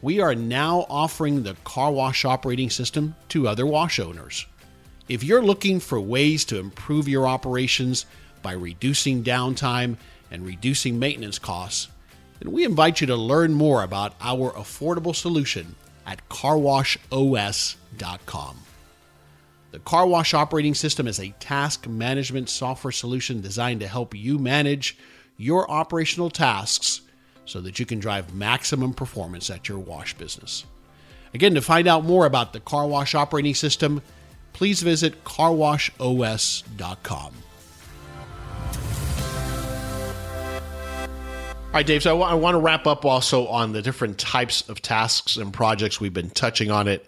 We 0.00 0.20
are 0.20 0.34
now 0.34 0.86
offering 0.88 1.42
the 1.42 1.56
Car 1.62 1.92
Wash 1.92 2.24
Operating 2.24 2.70
System 2.70 3.14
to 3.28 3.46
other 3.46 3.66
wash 3.66 4.00
owners. 4.00 4.46
If 5.10 5.22
you're 5.22 5.42
looking 5.42 5.78
for 5.78 6.00
ways 6.00 6.46
to 6.46 6.58
improve 6.58 7.06
your 7.06 7.26
operations 7.26 8.06
by 8.40 8.52
reducing 8.52 9.22
downtime 9.22 9.98
and 10.30 10.46
reducing 10.46 10.98
maintenance 10.98 11.38
costs, 11.38 11.88
then 12.40 12.50
we 12.50 12.64
invite 12.64 13.02
you 13.02 13.06
to 13.08 13.16
learn 13.16 13.52
more 13.52 13.82
about 13.82 14.14
our 14.22 14.52
affordable 14.52 15.14
solution 15.14 15.74
at 16.06 16.26
carwashos.com. 16.30 18.56
The 19.70 19.78
Car 19.80 20.06
Wash 20.06 20.32
Operating 20.32 20.74
System 20.74 21.06
is 21.06 21.20
a 21.20 21.34
task 21.40 21.86
management 21.86 22.48
software 22.48 22.92
solution 22.92 23.42
designed 23.42 23.80
to 23.80 23.86
help 23.86 24.14
you 24.14 24.38
manage 24.38 24.96
your 25.36 25.70
operational 25.70 26.30
tasks 26.30 27.02
so 27.44 27.60
that 27.60 27.78
you 27.78 27.86
can 27.86 27.98
drive 27.98 28.34
maximum 28.34 28.94
performance 28.94 29.50
at 29.50 29.68
your 29.68 29.78
wash 29.78 30.14
business. 30.14 30.64
Again, 31.34 31.54
to 31.54 31.62
find 31.62 31.88
out 31.88 32.04
more 32.04 32.26
about 32.26 32.52
the 32.52 32.60
Car 32.60 32.86
Wash 32.86 33.14
Operating 33.14 33.54
System, 33.54 34.02
please 34.52 34.82
visit 34.82 35.24
carwashos.com. 35.24 37.32
All 41.72 41.78
right, 41.78 41.86
Dave. 41.86 42.02
So 42.02 42.20
I 42.20 42.34
want 42.34 42.54
to 42.54 42.58
wrap 42.58 42.86
up 42.86 43.06
also 43.06 43.46
on 43.46 43.72
the 43.72 43.80
different 43.80 44.18
types 44.18 44.68
of 44.68 44.82
tasks 44.82 45.38
and 45.38 45.54
projects. 45.54 45.98
We've 45.98 46.12
been 46.12 46.28
touching 46.28 46.70
on 46.70 46.86
it 46.86 47.06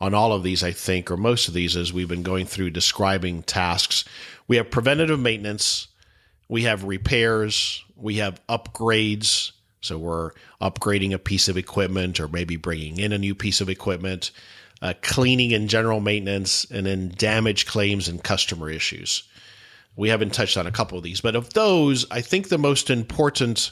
on 0.00 0.14
all 0.14 0.32
of 0.32 0.42
these, 0.42 0.62
I 0.62 0.72
think, 0.72 1.10
or 1.10 1.18
most 1.18 1.46
of 1.46 1.52
these, 1.52 1.76
as 1.76 1.92
we've 1.92 2.08
been 2.08 2.22
going 2.22 2.46
through 2.46 2.70
describing 2.70 3.42
tasks. 3.42 4.06
We 4.46 4.56
have 4.56 4.70
preventative 4.70 5.20
maintenance, 5.20 5.88
we 6.48 6.62
have 6.62 6.84
repairs, 6.84 7.84
we 7.96 8.16
have 8.16 8.40
upgrades. 8.48 9.52
So 9.80 9.96
we're 9.96 10.32
upgrading 10.60 11.14
a 11.14 11.18
piece 11.18 11.48
of 11.48 11.56
equipment 11.56 12.18
or 12.18 12.28
maybe 12.28 12.56
bringing 12.56 12.98
in 12.98 13.12
a 13.12 13.18
new 13.18 13.34
piece 13.34 13.60
of 13.60 13.68
equipment, 13.68 14.32
uh, 14.82 14.94
cleaning 15.02 15.52
and 15.52 15.68
general 15.68 16.00
maintenance, 16.00 16.64
and 16.70 16.84
then 16.86 17.12
damage 17.16 17.66
claims 17.66 18.08
and 18.08 18.22
customer 18.22 18.70
issues. 18.70 19.22
We 19.94 20.08
haven't 20.08 20.34
touched 20.34 20.56
on 20.56 20.66
a 20.66 20.72
couple 20.72 20.98
of 20.98 21.04
these, 21.04 21.20
but 21.20 21.36
of 21.36 21.52
those, 21.54 22.06
I 22.10 22.20
think 22.22 22.48
the 22.48 22.58
most 22.58 22.90
important 22.90 23.70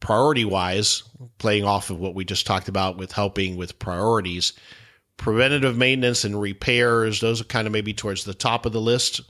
priority 0.00 0.44
wise, 0.44 1.02
playing 1.38 1.64
off 1.64 1.90
of 1.90 1.98
what 1.98 2.14
we 2.14 2.24
just 2.24 2.46
talked 2.46 2.68
about 2.68 2.96
with 2.96 3.12
helping 3.12 3.56
with 3.56 3.78
priorities, 3.78 4.52
preventative 5.16 5.76
maintenance 5.76 6.24
and 6.24 6.40
repairs, 6.40 7.20
those 7.20 7.40
are 7.40 7.44
kind 7.44 7.66
of 7.66 7.72
maybe 7.72 7.92
towards 7.92 8.24
the 8.24 8.34
top 8.34 8.66
of 8.66 8.72
the 8.72 8.80
list. 8.80 9.20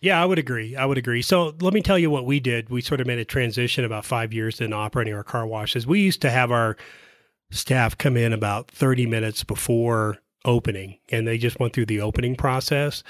Yeah, 0.00 0.22
I 0.22 0.24
would 0.24 0.38
agree. 0.38 0.76
I 0.76 0.86
would 0.86 0.98
agree. 0.98 1.22
So 1.22 1.54
let 1.60 1.74
me 1.74 1.82
tell 1.82 1.98
you 1.98 2.10
what 2.10 2.24
we 2.24 2.38
did. 2.38 2.70
We 2.70 2.80
sort 2.80 3.00
of 3.00 3.06
made 3.06 3.18
a 3.18 3.24
transition 3.24 3.84
about 3.84 4.04
five 4.04 4.32
years 4.32 4.60
in 4.60 4.72
operating 4.72 5.14
our 5.14 5.24
car 5.24 5.46
washes. 5.46 5.86
We 5.86 6.00
used 6.00 6.22
to 6.22 6.30
have 6.30 6.52
our 6.52 6.76
staff 7.50 7.98
come 7.98 8.16
in 8.16 8.32
about 8.32 8.70
30 8.70 9.06
minutes 9.06 9.42
before 9.42 10.18
opening, 10.44 10.98
and 11.08 11.26
they 11.26 11.36
just 11.36 11.58
went 11.58 11.72
through 11.72 11.86
the 11.86 12.00
opening 12.00 12.36
process. 12.36 13.02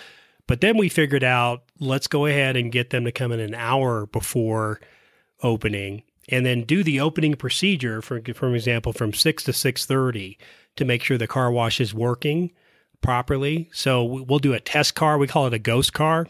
But 0.47 0.63
then 0.63 0.79
we 0.79 0.89
figured 0.89 1.25
out 1.25 1.65
let's 1.79 2.07
go 2.07 2.25
ahead 2.25 2.57
and 2.57 2.73
get 2.73 2.89
them 2.91 3.05
to 3.05 3.13
come 3.13 3.33
in 3.33 3.41
an 3.41 3.55
hour 3.55 4.07
before 4.07 4.81
opening 5.43 6.03
and 6.31 6.45
then 6.47 6.63
do 6.65 6.83
the 6.83 7.01
opening 7.01 7.35
procedure 7.35 8.03
for 8.03 8.21
for 8.35 8.55
example 8.55 8.93
from 8.93 9.13
6 9.13 9.43
to 9.45 9.53
6:30 9.53 10.39
to 10.77 10.85
make 10.85 11.03
sure 11.03 11.19
the 11.19 11.27
car 11.27 11.53
wash 11.53 11.81
is 11.81 11.93
working 11.95 12.51
properly. 13.03 13.69
So 13.73 14.05
we- 14.05 14.23
we'll 14.23 14.39
do 14.39 14.55
a 14.55 14.61
test 14.61 14.95
car, 14.95 15.19
we 15.19 15.27
call 15.27 15.47
it 15.47 15.55
a 15.55 15.59
ghost 15.59 15.93
car, 15.93 16.27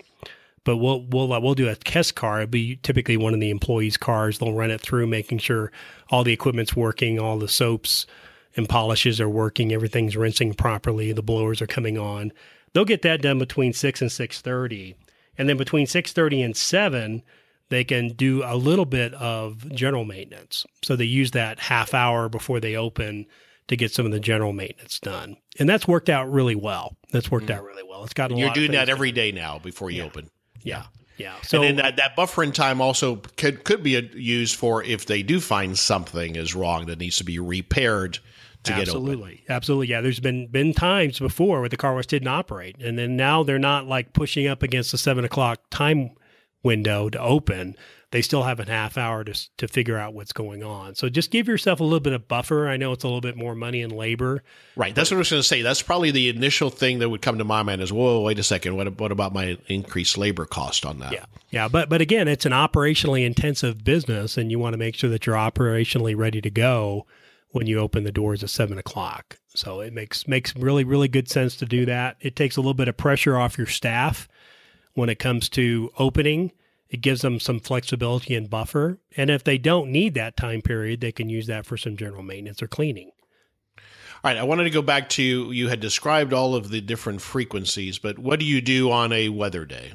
but 0.69 0.77
we'll 0.77 1.07
we'll 1.07 1.33
uh, 1.33 1.41
we'll 1.41 1.55
do 1.55 1.67
a 1.67 1.77
test 1.77 2.15
car. 2.15 2.43
It'll 2.43 2.51
be 2.51 2.77
typically 2.83 3.17
one 3.17 3.33
of 3.33 3.41
the 3.41 3.49
employees' 3.49 3.97
cars. 3.97 4.39
They'll 4.39 4.53
run 4.53 4.71
it 4.71 4.83
through 4.83 5.07
making 5.07 5.39
sure 5.39 5.73
all 6.11 6.25
the 6.25 6.33
equipment's 6.35 6.77
working, 6.77 7.19
all 7.19 7.39
the 7.39 7.49
soaps 7.49 8.07
and 8.55 8.69
polishes 8.69 9.19
are 9.19 9.31
working, 9.31 9.73
everything's 9.73 10.15
rinsing 10.15 10.53
properly, 10.53 11.11
the 11.13 11.23
blowers 11.23 11.63
are 11.63 11.67
coming 11.67 11.97
on. 11.97 12.33
They'll 12.75 12.85
get 12.85 13.01
that 13.01 13.23
done 13.23 13.39
between 13.39 13.73
6 13.73 14.03
and 14.03 14.11
6:30. 14.13 14.95
And 15.39 15.49
then 15.49 15.57
between 15.57 15.87
6:30 15.87 16.45
and 16.45 16.55
7, 16.55 17.23
they 17.71 17.83
can 17.83 18.09
do 18.09 18.43
a 18.45 18.55
little 18.55 18.85
bit 18.85 19.15
of 19.15 19.73
general 19.73 20.05
maintenance. 20.05 20.67
So 20.85 20.97
they 20.97 21.07
use 21.07 21.31
that 21.31 21.61
half 21.61 21.95
hour 21.95 22.29
before 22.29 22.61
they 22.61 22.77
open 22.77 23.25
to 23.69 23.77
get 23.77 23.91
some 23.91 24.05
of 24.05 24.13
the 24.13 24.21
general 24.21 24.53
maintenance 24.53 25.01
done. 25.01 25.39
And 25.59 25.67
that's 25.67 25.89
worked 25.89 26.11
out 26.11 26.31
really 26.31 26.57
well. 26.57 26.99
That's 27.11 27.31
worked 27.31 27.51
out 27.51 27.65
really 27.65 27.85
well. 27.89 28.05
It's 28.05 28.13
got 28.13 28.31
You're 28.33 28.49
lot 28.49 28.49
of 28.49 28.55
doing 28.55 28.73
that 28.73 28.91
every 28.91 29.13
day 29.13 29.33
now 29.33 29.59
before 29.59 29.91
you 29.91 30.03
open. 30.03 30.29
Yeah. 30.63 30.85
Yeah. 31.19 31.35
So 31.43 31.63
and 31.63 31.79
then 31.79 31.85
that, 31.85 31.97
that 31.97 32.17
buffering 32.17 32.55
time 32.55 32.81
also 32.81 33.17
could 33.37 33.65
could 33.65 33.83
be 33.83 33.91
used 34.15 34.55
for 34.57 34.83
if 34.85 35.07
they 35.07 35.23
do 35.23 35.41
find 35.41 35.77
something 35.77 36.37
is 36.37 36.55
wrong 36.55 36.87
that 36.87 37.01
needs 37.01 37.17
to 37.17 37.25
be 37.25 37.39
repaired 37.39 38.21
to 38.65 38.73
get 38.73 38.83
it. 38.83 38.83
absolutely, 38.83 39.45
absolutely. 39.49 39.89
Yeah, 39.89 40.01
there's 40.01 40.21
been 40.21 40.47
been 40.47 40.73
times 40.73 41.19
before 41.19 41.61
where 41.61 41.69
the 41.69 41.77
car 41.77 41.95
wash 41.95 42.07
didn't 42.07 42.29
operate, 42.29 42.77
and 42.81 42.99
then 42.99 43.17
now 43.17 43.43
they're 43.43 43.59
not 43.59 43.87
like 43.87 44.13
pushing 44.13 44.47
up 44.47 44.63
against 44.63 44.93
the 44.93 44.99
seven 44.99 45.25
o'clock 45.25 45.61
time 45.71 46.11
window 46.63 47.09
to 47.09 47.21
open. 47.21 47.77
They 48.11 48.23
still 48.23 48.45
have 48.45 48.59
a 48.59 48.65
half 48.65 48.97
hour 48.97 49.23
to 49.23 49.49
to 49.59 49.69
figure 49.69 49.99
out 49.99 50.15
what's 50.15 50.33
going 50.33 50.63
on. 50.63 50.95
So 50.95 51.11
just 51.11 51.31
give 51.31 51.47
yourself 51.47 51.81
a 51.81 51.85
little 51.85 52.01
bit 52.01 52.15
of 52.15 52.27
buffer. 52.27 52.67
I 52.67 52.79
know 52.79 52.93
it's 52.93 53.05
a 53.05 53.07
little 53.07 53.21
bit 53.21 53.37
more 53.37 53.55
money 53.55 53.83
and 53.83 53.93
labor. 53.93 54.43
Right. 54.77 54.95
That's 54.95 55.11
what 55.11 55.17
I 55.17 55.19
was 55.19 55.31
going 55.31 55.41
to 55.41 55.47
say. 55.47 55.61
That's 55.61 55.83
probably 55.83 56.11
the 56.11 56.31
initial 56.31 56.71
thing 56.71 57.01
that 57.01 57.11
would 57.11 57.21
come 57.21 57.37
to 57.37 57.45
my 57.45 57.63
mind 57.63 57.83
is, 57.83 57.93
whoa, 57.93 58.23
wait 58.23 58.39
a 58.39 58.43
second. 58.43 58.77
What 58.77 58.99
what 58.99 59.13
about 59.13 59.35
my 59.35 59.59
increased 59.67 60.17
labor 60.17 60.47
cost 60.47 60.87
on 60.87 61.01
that? 61.01 61.13
Yeah. 61.13 61.25
Yeah. 61.51 61.69
But 61.69 61.91
but 61.91 62.01
again, 62.01 62.29
it's 62.29 62.47
an 62.47 62.53
operationally 62.53 63.27
intensive 63.27 63.85
business, 63.85 64.39
and 64.39 64.51
you 64.51 64.59
want 64.59 64.73
to 64.73 64.79
make 64.79 64.95
sure 64.95 65.11
that 65.11 65.27
you're 65.27 65.37
operationally 65.37 66.17
ready 66.17 66.41
to 66.41 66.51
go 66.51 67.07
when 67.51 67.67
you 67.67 67.79
open 67.79 68.05
the 68.05 68.13
doors 68.13 68.43
at 68.43 68.51
seven 68.51 68.79
o'clock. 68.79 69.39
So 69.55 69.81
it 69.81 69.93
makes 69.93 70.27
makes 70.27 70.57
really 70.57 70.85
really 70.85 71.09
good 71.09 71.29
sense 71.29 71.57
to 71.57 71.67
do 71.67 71.85
that. 71.87 72.17
It 72.21 72.37
takes 72.37 72.57
a 72.57 72.61
little 72.61 72.75
bit 72.75 72.89
of 72.89 72.97
pressure 72.97 73.37
off 73.37 73.59
your 73.59 73.67
staff 73.67 74.29
when 74.95 75.11
it 75.11 75.19
comes 75.19 75.49
to 75.51 75.91
opening. 75.99 76.53
It 76.89 77.03
gives 77.03 77.21
them 77.21 77.39
some 77.39 77.61
flexibility 77.61 78.35
and 78.35 78.49
buffer. 78.49 78.99
And 79.17 79.29
if 79.31 79.45
they 79.45 79.59
don't 79.59 79.93
need 79.93 80.15
that 80.15 80.37
time 80.37 80.63
period, 80.63 81.01
they 81.01 81.13
can 81.13 81.29
use 81.29 81.47
that 81.47 81.67
for 81.67 81.77
some 81.77 81.97
general 81.97 82.23
maintenance 82.23 82.63
or 82.63 82.67
cleaning. 82.67 83.11
All 84.25 84.33
right, 84.33 84.37
I 84.37 84.43
wanted 84.43 84.65
to 84.65 84.71
go 84.71 84.83
back 84.83 85.11
to 85.11 85.53
you 85.53 85.69
had 85.69 85.81
described 85.81 86.33
all 86.33 86.55
of 86.55 86.71
the 86.71 86.81
different 86.81 87.21
frequencies, 87.21 87.99
but 87.99 88.19
what 88.19 88.41
do 88.41 88.47
you 88.47 88.61
do 88.61 88.91
on 88.91 89.13
a 89.13 89.29
weather 89.29 89.65
day? 89.65 89.93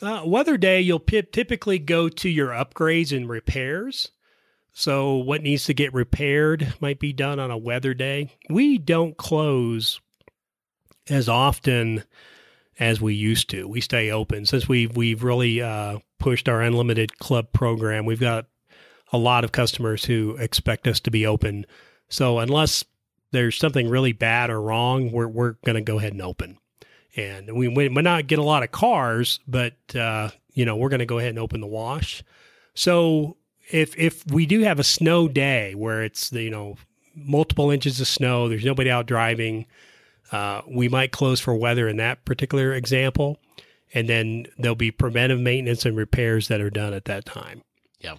Uh, 0.00 0.22
weather 0.24 0.56
day, 0.56 0.80
you'll 0.80 0.98
p- 0.98 1.22
typically 1.22 1.78
go 1.78 2.08
to 2.08 2.28
your 2.28 2.48
upgrades 2.48 3.14
and 3.14 3.28
repairs. 3.28 4.10
So, 4.72 5.16
what 5.16 5.42
needs 5.42 5.64
to 5.64 5.74
get 5.74 5.94
repaired 5.94 6.74
might 6.80 7.00
be 7.00 7.12
done 7.12 7.38
on 7.38 7.50
a 7.50 7.58
weather 7.58 7.94
day. 7.94 8.36
We 8.48 8.78
don't 8.78 9.16
close 9.16 10.00
as 11.08 11.28
often 11.28 12.04
as 12.78 13.00
we 13.00 13.14
used 13.14 13.48
to. 13.50 13.66
We 13.66 13.80
stay 13.80 14.10
open 14.10 14.46
since 14.46 14.68
we've 14.68 14.96
we've 14.96 15.22
really 15.22 15.62
uh, 15.62 15.98
pushed 16.18 16.48
our 16.48 16.62
unlimited 16.62 17.18
club 17.18 17.52
program. 17.52 18.04
We've 18.04 18.20
got 18.20 18.46
a 19.12 19.18
lot 19.18 19.44
of 19.44 19.52
customers 19.52 20.04
who 20.04 20.36
expect 20.36 20.86
us 20.86 21.00
to 21.00 21.10
be 21.10 21.26
open. 21.26 21.66
So, 22.08 22.38
unless 22.38 22.84
there's 23.32 23.56
something 23.56 23.88
really 23.88 24.12
bad 24.12 24.50
or 24.50 24.60
wrong, 24.60 25.12
we're 25.12 25.28
we're 25.28 25.52
going 25.64 25.76
to 25.76 25.80
go 25.80 25.98
ahead 25.98 26.12
and 26.12 26.22
open. 26.22 26.58
And 27.16 27.56
we, 27.56 27.68
we 27.68 27.88
might 27.88 28.04
not 28.04 28.26
get 28.26 28.38
a 28.38 28.44
lot 28.44 28.62
of 28.62 28.70
cars, 28.72 29.40
but 29.48 29.74
uh, 29.94 30.30
you 30.52 30.64
know 30.64 30.76
we're 30.76 30.90
going 30.90 31.00
to 31.00 31.06
go 31.06 31.18
ahead 31.18 31.30
and 31.30 31.38
open 31.38 31.60
the 31.60 31.66
wash. 31.66 32.22
So 32.74 33.36
if 33.70 33.96
if 33.98 34.26
we 34.26 34.46
do 34.46 34.60
have 34.60 34.78
a 34.78 34.84
snow 34.84 35.28
day 35.28 35.74
where 35.74 36.02
it's 36.02 36.30
you 36.32 36.50
know 36.50 36.76
multiple 37.14 37.70
inches 37.70 38.00
of 38.00 38.08
snow, 38.08 38.48
there's 38.48 38.64
nobody 38.64 38.90
out 38.90 39.06
driving, 39.06 39.66
uh, 40.32 40.62
we 40.66 40.88
might 40.88 41.12
close 41.12 41.40
for 41.40 41.54
weather 41.54 41.88
in 41.88 41.96
that 41.98 42.24
particular 42.24 42.72
example, 42.72 43.38
and 43.94 44.08
then 44.08 44.46
there'll 44.58 44.74
be 44.74 44.90
preventive 44.90 45.40
maintenance 45.40 45.84
and 45.84 45.96
repairs 45.96 46.48
that 46.48 46.60
are 46.60 46.70
done 46.70 46.92
at 46.92 47.04
that 47.04 47.24
time. 47.24 47.62
Yeah. 48.00 48.16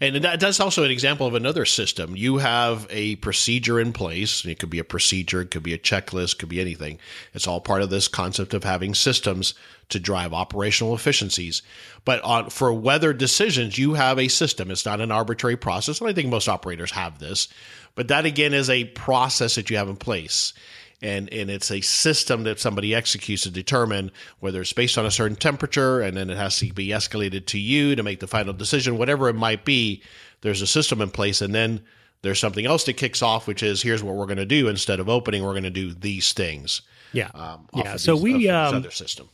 And 0.00 0.16
that, 0.24 0.40
that's 0.40 0.60
also 0.60 0.84
an 0.84 0.90
example 0.90 1.26
of 1.26 1.34
another 1.34 1.64
system. 1.64 2.16
You 2.16 2.38
have 2.38 2.86
a 2.90 3.16
procedure 3.16 3.78
in 3.78 3.92
place. 3.92 4.44
It 4.44 4.58
could 4.58 4.70
be 4.70 4.78
a 4.78 4.84
procedure, 4.84 5.42
it 5.42 5.50
could 5.50 5.62
be 5.62 5.74
a 5.74 5.78
checklist, 5.78 6.38
could 6.38 6.48
be 6.48 6.60
anything. 6.60 6.98
It's 7.34 7.46
all 7.46 7.60
part 7.60 7.82
of 7.82 7.90
this 7.90 8.08
concept 8.08 8.54
of 8.54 8.64
having 8.64 8.94
systems 8.94 9.54
to 9.90 9.98
drive 9.98 10.32
operational 10.32 10.94
efficiencies. 10.94 11.62
But 12.04 12.22
on, 12.22 12.50
for 12.50 12.72
weather 12.72 13.12
decisions, 13.12 13.78
you 13.78 13.94
have 13.94 14.18
a 14.18 14.28
system. 14.28 14.70
It's 14.70 14.86
not 14.86 15.00
an 15.00 15.10
arbitrary 15.10 15.56
process. 15.56 16.00
And 16.00 16.08
I 16.08 16.12
think 16.12 16.28
most 16.28 16.48
operators 16.48 16.92
have 16.92 17.18
this. 17.18 17.48
But 17.94 18.08
that 18.08 18.26
again 18.26 18.54
is 18.54 18.70
a 18.70 18.84
process 18.84 19.56
that 19.56 19.70
you 19.70 19.76
have 19.76 19.88
in 19.88 19.96
place 19.96 20.52
and 21.00 21.32
and 21.32 21.50
it's 21.50 21.70
a 21.70 21.80
system 21.80 22.42
that 22.44 22.58
somebody 22.58 22.94
executes 22.94 23.44
to 23.44 23.50
determine 23.50 24.10
whether 24.40 24.60
it's 24.60 24.72
based 24.72 24.98
on 24.98 25.06
a 25.06 25.10
certain 25.10 25.36
temperature 25.36 26.00
and 26.00 26.16
then 26.16 26.30
it 26.30 26.36
has 26.36 26.58
to 26.58 26.72
be 26.72 26.88
escalated 26.88 27.46
to 27.46 27.58
you 27.58 27.94
to 27.94 28.02
make 28.02 28.20
the 28.20 28.26
final 28.26 28.52
decision 28.52 28.98
whatever 28.98 29.28
it 29.28 29.34
might 29.34 29.64
be 29.64 30.02
there's 30.40 30.62
a 30.62 30.66
system 30.66 31.00
in 31.00 31.10
place. 31.10 31.40
And 31.40 31.54
then 31.54 31.82
there's 32.22 32.38
something 32.38 32.66
else 32.66 32.84
that 32.84 32.94
kicks 32.94 33.22
off 33.22 33.46
which 33.46 33.62
is 33.62 33.82
here's 33.82 34.02
what 34.02 34.16
we're 34.16 34.26
going 34.26 34.38
to 34.38 34.46
do. 34.46 34.68
Instead 34.68 35.00
of 35.00 35.08
opening 35.08 35.44
we're 35.44 35.52
going 35.52 35.62
to 35.62 35.70
do 35.70 35.92
these 35.92 36.32
things 36.32 36.82
yeah. 37.12 37.30
um, 37.34 37.68
yeah. 37.74 37.96
so 37.96 38.14
these, 38.14 38.22
we 38.22 38.48
um, 38.48 38.74
other 38.74 38.90
system. 38.90 39.28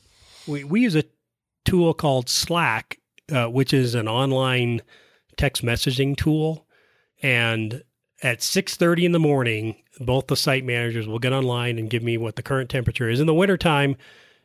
we, 0.47 0.65
we 0.65 0.83
use 0.83 0.95
a 0.95 1.05
tool 1.65 1.95
called 1.95 2.29
slack 2.29 3.01
uh, 3.33 3.47
which 3.47 3.73
is 3.73 3.95
an 3.95 4.09
online 4.09 4.83
text 5.37 5.65
messaging 5.65 6.17
tool. 6.17 6.67
And 7.23 7.83
at 8.23 8.41
6.30 8.41 9.05
in 9.05 9.13
the 9.13 9.19
morning 9.19 9.77
both 10.01 10.27
the 10.27 10.37
site 10.37 10.65
managers 10.65 11.07
will 11.07 11.19
get 11.19 11.33
online 11.33 11.79
and 11.79 11.91
give 11.91 12.03
me 12.03 12.17
what 12.19 12.37
the 12.37 12.43
current 12.43 12.71
temperature 12.71 13.09
is. 13.09 13.21
In 13.21 13.27
the 13.27 13.35
wintertime 13.35 13.97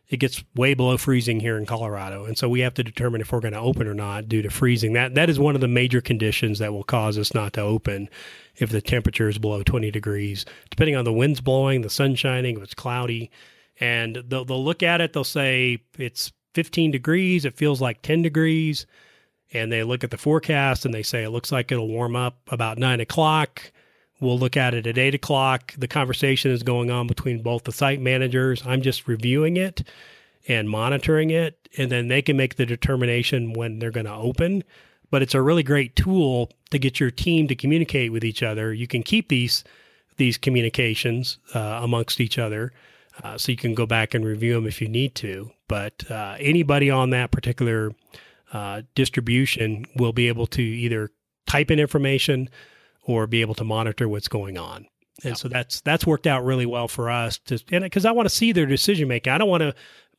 it 0.10 0.20
gets 0.20 0.44
way 0.56 0.74
below 0.74 0.98
freezing 0.98 1.40
here 1.40 1.58
in 1.58 1.68
colorado. 1.68 2.26
And 2.26 2.36
so 2.36 2.50
we 2.50 2.62
have 2.62 2.74
to 2.76 2.84
determine 2.84 3.22
if 3.22 3.32
we're 3.32 3.40
going 3.40 3.54
to 3.54 3.60
open 3.60 3.88
or 3.88 3.94
not 3.94 4.28
due 4.28 4.42
to 4.42 4.50
freezing. 4.50 4.94
That 4.94 5.14
that 5.14 5.30
is 5.30 5.40
one 5.40 5.54
of 5.54 5.62
the 5.62 5.68
major 5.68 6.02
conditions 6.02 6.60
that 6.60 6.74
will 6.74 6.84
cause 6.84 7.18
us 7.18 7.34
not 7.34 7.54
to 7.54 7.62
open 7.62 8.10
if 8.56 8.72
the 8.72 8.82
temperature 8.82 9.30
is 9.30 9.38
below 9.38 9.64
20 9.64 9.92
degrees 9.92 10.46
depending 10.70 10.96
on 10.96 11.06
the 11.06 11.14
winds 11.14 11.42
blowing 11.42 11.82
the 11.82 11.90
sun 11.90 12.16
shining 12.16 12.58
if 12.58 12.64
it's 12.64 12.74
cloudy. 12.74 13.30
And 13.80 14.24
they'll, 14.28 14.44
they'll 14.46 14.66
look 14.66 14.82
at 14.84 15.00
it 15.00 15.14
they'll 15.14 15.24
say 15.24 15.84
it's 15.98 16.32
15 16.56 16.90
degrees 16.92 17.46
it 17.46 17.56
feels 17.56 17.80
like 17.80 18.02
10 18.02 18.24
degrees. 18.24 18.88
And 19.52 19.72
they 19.72 19.84
look 19.84 20.04
at 20.04 20.12
the 20.12 20.18
forecast 20.18 20.86
and 20.86 20.94
they 20.94 21.04
say 21.04 21.24
it 21.24 21.32
looks 21.32 21.52
like 21.52 21.72
it'll 21.72 21.88
warm 21.88 22.16
up 22.16 22.38
about 22.52 22.78
nine 22.78 23.00
o'clock. 23.00 23.72
We'll 24.20 24.40
look 24.40 24.58
at 24.58 24.74
it 24.74 24.86
at 24.86 24.98
eight 24.98 25.16
o'clock. 25.16 25.74
The 25.78 25.88
conversation 25.88 26.52
is 26.52 26.64
going 26.64 26.92
on 26.92 27.08
between 27.08 27.42
both 27.42 27.64
the 27.64 27.72
site 27.72 28.02
managers. 28.02 28.62
I'm 28.66 28.82
just 28.82 29.08
reviewing 29.08 29.58
it 29.58 29.84
and 30.48 30.70
monitoring 30.70 31.30
it, 31.30 31.70
and 31.78 31.92
then 31.92 32.08
they 32.08 32.22
can 32.22 32.36
make 32.36 32.56
the 32.56 32.66
determination 32.66 33.54
when 33.54 33.80
they're 33.80 33.92
going 33.92 34.06
to 34.06 34.14
open. 34.14 34.64
But 35.10 35.22
it's 35.22 35.36
a 35.36 35.42
really 35.42 35.64
great 35.64 35.96
tool 35.96 36.52
to 36.72 36.80
get 36.80 37.00
your 37.00 37.12
team 37.12 37.48
to 37.48 37.56
communicate 37.56 38.12
with 38.12 38.24
each 38.24 38.44
other. 38.44 38.74
You 38.74 38.88
can 38.88 39.04
keep 39.04 39.30
these 39.30 39.64
these 40.18 40.38
communications 40.38 41.38
uh, 41.54 41.80
amongst 41.82 42.20
each 42.20 42.38
other, 42.38 42.74
uh, 43.24 43.38
so 43.38 43.54
you 43.54 43.58
can 43.58 43.74
go 43.74 43.86
back 43.86 44.14
and 44.14 44.26
review 44.26 44.54
them 44.54 44.68
if 44.68 44.82
you 44.82 44.90
need 44.90 45.16
to. 45.16 45.50
But 45.70 46.10
uh, 46.12 46.36
anybody 46.40 46.90
on 46.90 47.12
that 47.12 47.32
particular 47.32 47.94
uh, 48.52 48.82
distribution 48.96 49.86
will 49.96 50.12
be 50.12 50.28
able 50.28 50.48
to 50.48 50.62
either 50.62 51.10
type 51.48 51.72
in 51.72 51.80
information 51.80 52.50
or 53.04 53.28
be 53.28 53.42
able 53.42 53.56
to 53.56 53.64
monitor 53.64 54.08
what's 54.08 54.28
going 54.28 54.58
on. 54.58 54.86
And 55.24 55.38
so 55.38 55.48
that's 55.48 55.82
that's 55.82 56.08
worked 56.08 56.28
out 56.28 56.46
really 56.46 56.66
well 56.66 56.88
for 56.88 57.10
us 57.10 57.40
to 57.46 57.60
and 57.72 57.84
because 57.84 58.06
I 58.06 58.12
want 58.12 58.30
to 58.30 58.36
see 58.36 58.52
their 58.52 58.66
decision 58.66 59.08
making. 59.08 59.34
I 59.34 59.38
don't 59.38 59.50
want 59.50 59.62
to 59.62 59.76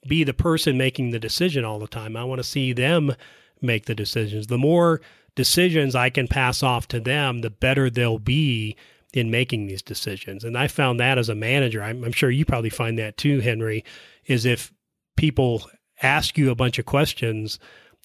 be 0.07 0.25
the 0.25 0.35
person 0.35 0.77
making 0.77 1.11
the 1.11 1.19
decision 1.19 1.65
all 1.65 1.79
the 1.79 1.87
time. 1.87 2.17
I 2.17 2.25
want 2.25 2.39
to 2.39 2.45
see 2.45 2.73
them 2.73 3.15
make 3.63 3.87
the 3.87 3.95
decisions. 3.95 4.47
The 4.47 4.59
more 4.59 5.01
decisions 5.35 5.95
I 5.95 6.11
can 6.11 6.29
pass 6.29 6.63
off 6.63 6.89
to 6.89 7.01
them, 7.01 7.41
the 7.41 7.51
better 7.51 7.89
they'll 7.91 8.19
be 8.19 8.77
in 9.13 9.31
making 9.31 9.67
these 9.67 9.83
decisions. 9.83 10.45
And 10.45 10.57
I 10.57 10.69
found 10.69 11.01
that 11.01 11.19
as 11.19 11.29
a 11.29 11.35
manager, 11.35 11.83
I'm, 11.83 12.05
I'm 12.05 12.13
sure 12.13 12.31
you 12.31 12.45
probably 12.45 12.71
find 12.71 12.99
that 12.99 13.17
too, 13.17 13.41
Henry, 13.41 13.85
is 14.27 14.47
if 14.47 14.73
people 15.17 15.69
ask 16.03 16.39
you 16.39 16.51
a 16.51 16.55
bunch 16.55 16.79
of 16.79 16.87
questions 16.87 17.59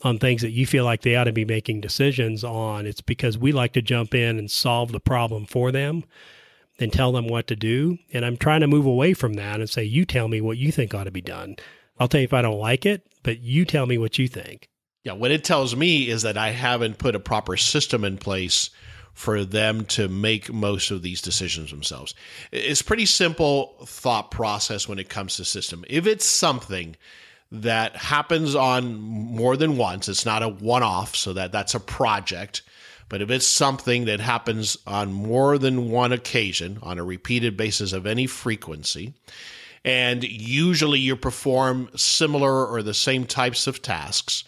on 0.04 0.20
things 0.20 0.42
that 0.42 0.52
you 0.52 0.66
feel 0.66 0.84
like 0.84 1.02
they 1.02 1.16
ought 1.16 1.24
to 1.24 1.32
be 1.32 1.46
making 1.46 1.82
decisions 1.82 2.44
on. 2.44 2.86
It's 2.86 3.02
because 3.02 3.38
we 3.38 3.52
like 3.52 3.74
to 3.74 3.82
jump 3.82 4.14
in 4.14 4.38
and 4.38 4.52
solve 4.52 4.92
the 4.92 5.00
problem 5.00 5.46
for 5.46 5.72
them 5.72 6.04
and 6.80 6.92
tell 6.92 7.12
them 7.12 7.28
what 7.28 7.48
to 7.48 7.56
do. 7.56 7.98
And 8.14 8.26
I'm 8.26 8.38
trying 8.38 8.62
to 8.62 8.68
move 8.68 8.86
away 8.86 9.14
from 9.14 9.34
that 9.36 9.60
and 9.60 9.70
say, 9.70 9.84
you 9.84 10.06
tell 10.06 10.28
me 10.28 10.42
what 10.42 10.58
you 10.58 10.72
think 10.72 10.94
ought 10.94 11.06
to 11.06 11.12
be 11.12 11.22
done. 11.22 11.56
I'll 11.98 12.10
tell 12.10 12.20
you 12.20 12.26
if 12.26 12.34
I 12.34 12.42
don't 12.42 12.60
like 12.60 12.86
it, 12.86 13.08
but 13.24 13.40
you 13.40 13.64
tell 13.64 13.86
me 13.86 13.98
what 13.98 14.20
you 14.20 14.28
think. 14.28 14.68
Yeah, 15.04 15.14
what 15.14 15.32
it 15.32 15.44
tells 15.44 15.76
me 15.76 16.10
is 16.10 16.24
that 16.24 16.38
I 16.38 16.50
haven't 16.50 16.98
put 16.98 17.16
a 17.16 17.20
proper 17.20 17.56
system 17.56 18.04
in 18.04 18.18
place 18.18 18.72
for 19.14 19.46
them 19.46 19.86
to 19.86 20.10
make 20.10 20.52
most 20.52 20.92
of 20.92 21.02
these 21.02 21.22
decisions 21.22 21.70
themselves. 21.70 22.14
It's 22.52 22.82
pretty 22.82 23.06
simple 23.06 23.78
thought 23.86 24.30
process 24.30 24.90
when 24.90 25.00
it 25.00 25.08
comes 25.08 25.38
to 25.38 25.46
system. 25.46 25.86
If 25.88 26.06
it's 26.06 26.26
something 26.26 26.98
that 27.52 27.96
happens 27.96 28.56
on 28.56 28.96
more 28.96 29.56
than 29.58 29.78
once. 29.78 30.10
It's 30.10 30.26
not 30.26 30.44
a 30.44 30.50
one 30.50 30.84
off, 30.84 31.16
so 31.16 31.34
that 31.34 31.52
that's 31.52 31.76
a 31.76 31.80
project. 31.80 32.62
But 33.08 33.22
if 33.22 33.30
it's 33.30 33.46
something 33.46 34.06
that 34.06 34.20
happens 34.20 34.78
on 34.88 35.14
more 35.14 35.58
than 35.58 35.90
one 35.92 36.12
occasion, 36.12 36.80
on 36.82 36.98
a 36.98 37.04
repeated 37.04 37.56
basis 37.56 37.94
of 37.94 38.08
any 38.08 38.26
frequency, 38.26 39.14
and 39.84 40.24
usually 40.24 41.00
you 41.00 41.16
perform 41.16 41.90
similar 41.96 42.66
or 42.66 42.82
the 42.82 42.96
same 42.96 43.26
types 43.26 43.68
of 43.68 43.84
tasks, 43.84 44.44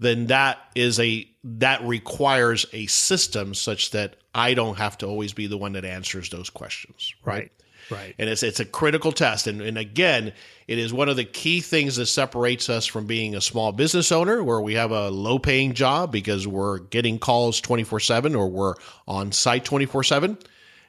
then 0.00 0.26
that 0.28 0.58
is 0.74 0.98
a 0.98 1.28
that 1.44 1.82
requires 1.84 2.66
a 2.72 2.86
system 2.86 3.54
such 3.54 3.90
that 3.90 4.16
I 4.34 4.54
don't 4.54 4.78
have 4.78 4.96
to 4.98 5.06
always 5.06 5.32
be 5.32 5.46
the 5.46 5.58
one 5.58 5.72
that 5.72 5.84
answers 5.84 6.30
those 6.30 6.50
questions. 6.50 7.14
Right. 7.24 7.52
Right. 7.90 8.14
And 8.18 8.28
it's 8.28 8.42
it's 8.42 8.60
a 8.60 8.64
critical 8.64 9.12
test. 9.12 9.46
And, 9.46 9.60
and 9.60 9.78
again, 9.78 10.32
it 10.66 10.78
is 10.78 10.92
one 10.92 11.08
of 11.08 11.16
the 11.16 11.24
key 11.24 11.60
things 11.60 11.96
that 11.96 12.06
separates 12.06 12.68
us 12.68 12.86
from 12.86 13.06
being 13.06 13.34
a 13.34 13.40
small 13.40 13.72
business 13.72 14.12
owner 14.12 14.42
where 14.42 14.60
we 14.60 14.74
have 14.74 14.90
a 14.90 15.10
low 15.10 15.38
paying 15.38 15.74
job 15.74 16.12
because 16.12 16.46
we're 16.46 16.78
getting 16.78 17.18
calls 17.18 17.60
24 17.60 18.00
7 18.00 18.34
or 18.34 18.48
we're 18.48 18.74
on 19.06 19.32
site 19.32 19.64
24 19.64 20.04
7, 20.04 20.38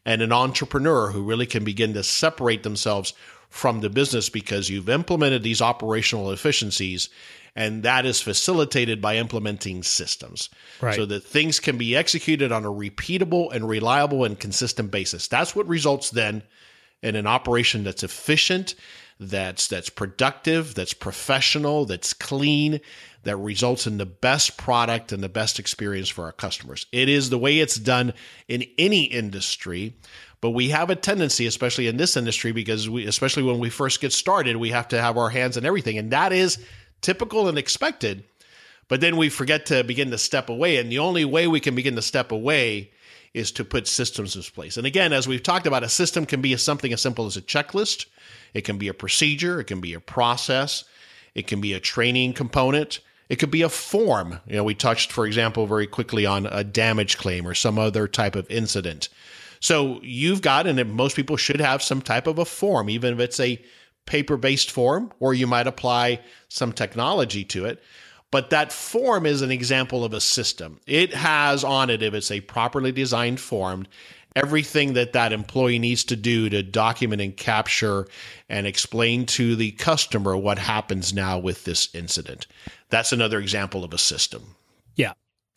and 0.05 0.21
an 0.21 0.33
entrepreneur 0.33 1.11
who 1.11 1.23
really 1.23 1.45
can 1.45 1.63
begin 1.63 1.93
to 1.93 2.03
separate 2.03 2.63
themselves 2.63 3.13
from 3.49 3.81
the 3.81 3.89
business 3.89 4.29
because 4.29 4.69
you've 4.69 4.89
implemented 4.89 5.43
these 5.43 5.61
operational 5.61 6.31
efficiencies 6.31 7.09
and 7.55 7.81
that 7.81 8.05
is 8.05 8.21
facilitated 8.21 9.01
by 9.01 9.17
implementing 9.17 9.81
systems 9.81 10.49
right. 10.81 10.95
so 10.95 11.05
that 11.05 11.23
things 11.23 11.59
can 11.59 11.77
be 11.77 11.95
executed 11.95 12.51
on 12.51 12.63
a 12.63 12.69
repeatable 12.69 13.51
and 13.51 13.67
reliable 13.67 14.23
and 14.23 14.39
consistent 14.39 14.91
basis 14.91 15.27
that's 15.27 15.55
what 15.55 15.67
results 15.67 16.11
then 16.11 16.43
in 17.01 17.15
an 17.15 17.27
operation 17.27 17.83
that's 17.83 18.03
efficient 18.03 18.75
that's 19.19 19.67
that's 19.67 19.89
productive 19.89 20.75
that's 20.75 20.93
professional 20.93 21.85
that's 21.85 22.13
clean 22.13 22.79
that 23.23 23.35
results 23.35 23.85
in 23.85 23.97
the 23.97 24.05
best 24.05 24.57
product 24.57 25.11
and 25.11 25.21
the 25.21 25.27
best 25.27 25.59
experience 25.59 26.07
for 26.07 26.23
our 26.23 26.31
customers 26.31 26.85
it 26.91 27.09
is 27.09 27.29
the 27.29 27.37
way 27.37 27.59
it's 27.59 27.75
done 27.75 28.13
in 28.47 28.63
any 28.77 29.03
industry 29.03 29.93
but 30.41 30.51
we 30.51 30.69
have 30.69 30.89
a 30.89 30.95
tendency 30.95 31.45
especially 31.45 31.87
in 31.87 31.97
this 31.97 32.15
industry 32.15 32.53
because 32.53 32.89
we 32.89 33.05
especially 33.05 33.43
when 33.43 33.59
we 33.59 33.69
first 33.69 33.99
get 33.99 34.13
started 34.13 34.55
we 34.55 34.69
have 34.69 34.87
to 34.87 35.01
have 35.01 35.17
our 35.17 35.29
hands 35.29 35.57
in 35.57 35.65
everything 35.65 35.97
and 35.97 36.11
that 36.11 36.31
is 36.31 36.57
typical 37.01 37.47
and 37.47 37.57
expected. 37.57 38.23
But 38.87 39.01
then 39.01 39.17
we 39.17 39.29
forget 39.29 39.67
to 39.67 39.83
begin 39.83 40.11
to 40.11 40.17
step 40.17 40.49
away. 40.49 40.77
And 40.77 40.91
the 40.91 40.99
only 40.99 41.25
way 41.25 41.47
we 41.47 41.59
can 41.59 41.75
begin 41.75 41.95
to 41.95 42.01
step 42.01 42.31
away 42.31 42.91
is 43.33 43.51
to 43.53 43.63
put 43.63 43.87
systems 43.87 44.35
in 44.35 44.41
place. 44.41 44.77
And 44.77 44.87
again, 44.87 45.13
as 45.13 45.27
we've 45.27 45.43
talked 45.43 45.67
about, 45.67 45.83
a 45.83 45.89
system 45.89 46.25
can 46.25 46.41
be 46.41 46.55
something 46.57 46.91
as 46.93 47.01
simple 47.01 47.25
as 47.25 47.37
a 47.37 47.41
checklist, 47.41 48.05
it 48.53 48.61
can 48.61 48.77
be 48.77 48.87
a 48.87 48.93
procedure, 48.93 49.59
it 49.59 49.65
can 49.65 49.81
be 49.81 49.93
a 49.93 49.99
process, 49.99 50.83
it 51.35 51.47
can 51.47 51.61
be 51.61 51.73
a 51.73 51.79
training 51.79 52.33
component. 52.33 52.99
It 53.29 53.37
could 53.37 53.51
be 53.51 53.61
a 53.61 53.69
form. 53.69 54.39
You 54.47 54.55
know, 54.55 54.63
we 54.63 54.73
touched, 54.73 55.11
for 55.11 55.27
example, 55.27 55.67
very 55.67 55.85
quickly 55.85 56.25
on 56.25 56.47
a 56.47 56.63
damage 56.63 57.17
claim 57.19 57.47
or 57.47 57.53
some 57.53 57.77
other 57.77 58.07
type 58.07 58.35
of 58.35 58.49
incident. 58.49 59.09
So 59.59 59.99
you've 60.01 60.41
got, 60.41 60.65
and 60.65 60.93
most 60.93 61.15
people 61.15 61.37
should 61.37 61.61
have 61.61 61.83
some 61.83 62.01
type 62.01 62.25
of 62.25 62.39
a 62.39 62.45
form, 62.45 62.89
even 62.89 63.13
if 63.13 63.19
it's 63.19 63.39
a 63.39 63.63
paper 64.05 64.37
based 64.37 64.71
form, 64.71 65.13
or 65.19 65.35
you 65.35 65.45
might 65.45 65.67
apply 65.67 66.21
some 66.47 66.73
technology 66.73 67.43
to 67.45 67.65
it. 67.65 67.83
But 68.31 68.51
that 68.51 68.71
form 68.71 69.25
is 69.25 69.41
an 69.41 69.51
example 69.51 70.05
of 70.05 70.13
a 70.13 70.21
system. 70.21 70.79
It 70.85 71.13
has 71.13 71.63
on 71.63 71.89
it, 71.89 72.03
if 72.03 72.13
it's 72.13 72.29
a 72.29 72.41
properly 72.41 72.91
designed 72.91 73.39
form, 73.39 73.87
everything 74.35 74.93
that 74.93 75.13
that 75.13 75.33
employee 75.33 75.79
needs 75.79 76.03
to 76.05 76.15
do 76.15 76.49
to 76.49 76.61
document 76.61 77.21
and 77.21 77.35
capture 77.35 78.07
and 78.47 78.67
explain 78.67 79.25
to 79.25 79.55
the 79.55 79.71
customer 79.71 80.37
what 80.37 80.59
happens 80.59 81.13
now 81.13 81.39
with 81.39 81.63
this 81.63 81.93
incident. 81.95 82.45
That's 82.89 83.11
another 83.11 83.39
example 83.39 83.83
of 83.83 83.93
a 83.93 83.97
system. 83.97 84.55
Yeah, 84.95 85.13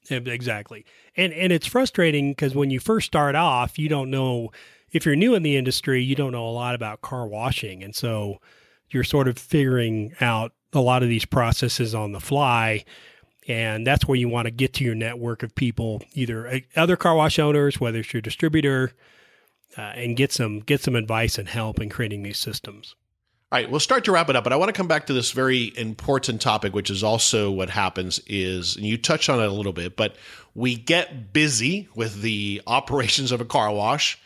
exactly. 0.08 0.86
And 1.16 1.32
and 1.32 1.52
it's 1.52 1.66
frustrating 1.66 2.32
because 2.32 2.54
when 2.54 2.70
you 2.70 2.80
first 2.80 3.06
start 3.06 3.34
off, 3.34 3.78
you 3.78 3.88
don't 3.88 4.10
know 4.10 4.50
if 4.92 5.06
you're 5.06 5.16
new 5.16 5.34
in 5.34 5.42
the 5.42 5.56
industry, 5.56 6.02
you 6.02 6.14
don't 6.14 6.32
know 6.32 6.46
a 6.46 6.50
lot 6.50 6.74
about 6.74 7.02
car 7.02 7.26
washing. 7.26 7.82
And 7.82 7.94
so 7.94 8.38
you're 8.90 9.04
sort 9.04 9.28
of 9.28 9.38
figuring 9.38 10.14
out 10.20 10.52
a 10.72 10.80
lot 10.80 11.02
of 11.02 11.08
these 11.08 11.24
processes 11.24 11.94
on 11.94 12.12
the 12.12 12.20
fly. 12.20 12.84
And 13.48 13.86
that's 13.86 14.06
where 14.06 14.16
you 14.16 14.28
want 14.28 14.46
to 14.46 14.50
get 14.50 14.74
to 14.74 14.84
your 14.84 14.94
network 14.94 15.42
of 15.42 15.54
people, 15.54 16.02
either 16.14 16.46
uh, 16.46 16.58
other 16.76 16.96
car 16.96 17.16
wash 17.16 17.38
owners, 17.38 17.80
whether 17.80 17.98
it's 17.98 18.12
your 18.12 18.22
distributor, 18.22 18.92
uh, 19.76 19.80
and 19.80 20.16
get 20.16 20.32
some 20.32 20.60
get 20.60 20.80
some 20.80 20.94
advice 20.94 21.38
and 21.38 21.48
help 21.48 21.80
in 21.80 21.88
creating 21.88 22.22
these 22.22 22.38
systems. 22.38 22.94
All 23.50 23.58
right, 23.58 23.70
we'll 23.70 23.80
start 23.80 24.04
to 24.04 24.12
wrap 24.12 24.30
it 24.30 24.36
up, 24.36 24.44
but 24.44 24.52
I 24.54 24.56
want 24.56 24.70
to 24.70 24.72
come 24.72 24.88
back 24.88 25.06
to 25.08 25.12
this 25.12 25.32
very 25.32 25.76
important 25.76 26.40
topic, 26.40 26.72
which 26.72 26.88
is 26.88 27.04
also 27.04 27.50
what 27.50 27.68
happens 27.68 28.18
is, 28.26 28.76
and 28.76 28.86
you 28.86 28.96
touched 28.96 29.28
on 29.28 29.40
it 29.40 29.46
a 29.46 29.52
little 29.52 29.74
bit, 29.74 29.94
but 29.94 30.16
we 30.54 30.74
get 30.74 31.34
busy 31.34 31.86
with 31.94 32.22
the 32.22 32.62
operations 32.66 33.30
of 33.30 33.42
a 33.42 33.44
car 33.44 33.70
wash 33.70 34.18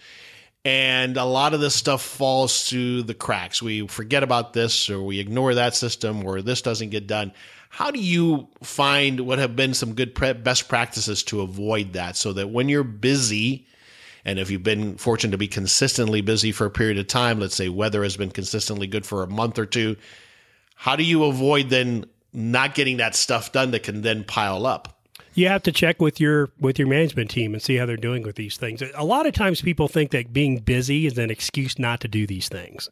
and 0.66 1.16
a 1.16 1.24
lot 1.24 1.54
of 1.54 1.60
this 1.60 1.76
stuff 1.76 2.02
falls 2.02 2.68
through 2.68 3.04
the 3.04 3.14
cracks. 3.14 3.62
We 3.62 3.86
forget 3.86 4.24
about 4.24 4.52
this 4.52 4.90
or 4.90 5.00
we 5.00 5.20
ignore 5.20 5.54
that 5.54 5.76
system 5.76 6.26
or 6.26 6.42
this 6.42 6.60
doesn't 6.60 6.90
get 6.90 7.06
done. 7.06 7.32
How 7.68 7.92
do 7.92 8.00
you 8.00 8.48
find 8.64 9.20
what 9.20 9.38
have 9.38 9.54
been 9.54 9.74
some 9.74 9.94
good 9.94 10.12
pre- 10.12 10.32
best 10.32 10.68
practices 10.68 11.22
to 11.24 11.42
avoid 11.42 11.92
that 11.92 12.16
so 12.16 12.32
that 12.32 12.48
when 12.48 12.68
you're 12.68 12.82
busy, 12.82 13.64
and 14.24 14.40
if 14.40 14.50
you've 14.50 14.64
been 14.64 14.96
fortunate 14.96 15.30
to 15.30 15.38
be 15.38 15.46
consistently 15.46 16.20
busy 16.20 16.50
for 16.50 16.66
a 16.66 16.70
period 16.70 16.98
of 16.98 17.06
time, 17.06 17.38
let's 17.38 17.54
say 17.54 17.68
weather 17.68 18.02
has 18.02 18.16
been 18.16 18.32
consistently 18.32 18.88
good 18.88 19.06
for 19.06 19.22
a 19.22 19.28
month 19.28 19.60
or 19.60 19.66
two, 19.66 19.94
how 20.74 20.96
do 20.96 21.04
you 21.04 21.22
avoid 21.26 21.70
then 21.70 22.06
not 22.32 22.74
getting 22.74 22.96
that 22.96 23.14
stuff 23.14 23.52
done 23.52 23.70
that 23.70 23.84
can 23.84 24.02
then 24.02 24.24
pile 24.24 24.66
up? 24.66 24.95
You 25.36 25.48
have 25.48 25.62
to 25.64 25.72
check 25.72 26.00
with 26.00 26.18
your 26.18 26.50
with 26.58 26.78
your 26.78 26.88
management 26.88 27.30
team 27.30 27.52
and 27.52 27.62
see 27.62 27.76
how 27.76 27.86
they're 27.86 27.96
doing 27.96 28.22
with 28.22 28.36
these 28.36 28.56
things. 28.56 28.82
A 28.94 29.04
lot 29.04 29.26
of 29.26 29.34
times 29.34 29.60
people 29.60 29.86
think 29.86 30.10
that 30.10 30.32
being 30.32 30.58
busy 30.58 31.06
is 31.06 31.18
an 31.18 31.30
excuse 31.30 31.78
not 31.78 32.00
to 32.00 32.08
do 32.08 32.26
these 32.26 32.48
things. 32.48 32.88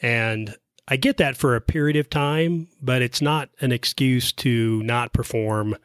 And 0.00 0.56
I 0.86 0.96
get 0.96 1.16
that 1.16 1.36
for 1.36 1.56
a 1.56 1.60
period 1.60 1.96
of 1.96 2.08
time, 2.08 2.68
but 2.80 3.02
it's 3.02 3.20
not 3.20 3.48
an 3.60 3.72
excuse 3.72 4.32
to 4.32 4.82
not 4.82 5.12
perform 5.12 5.76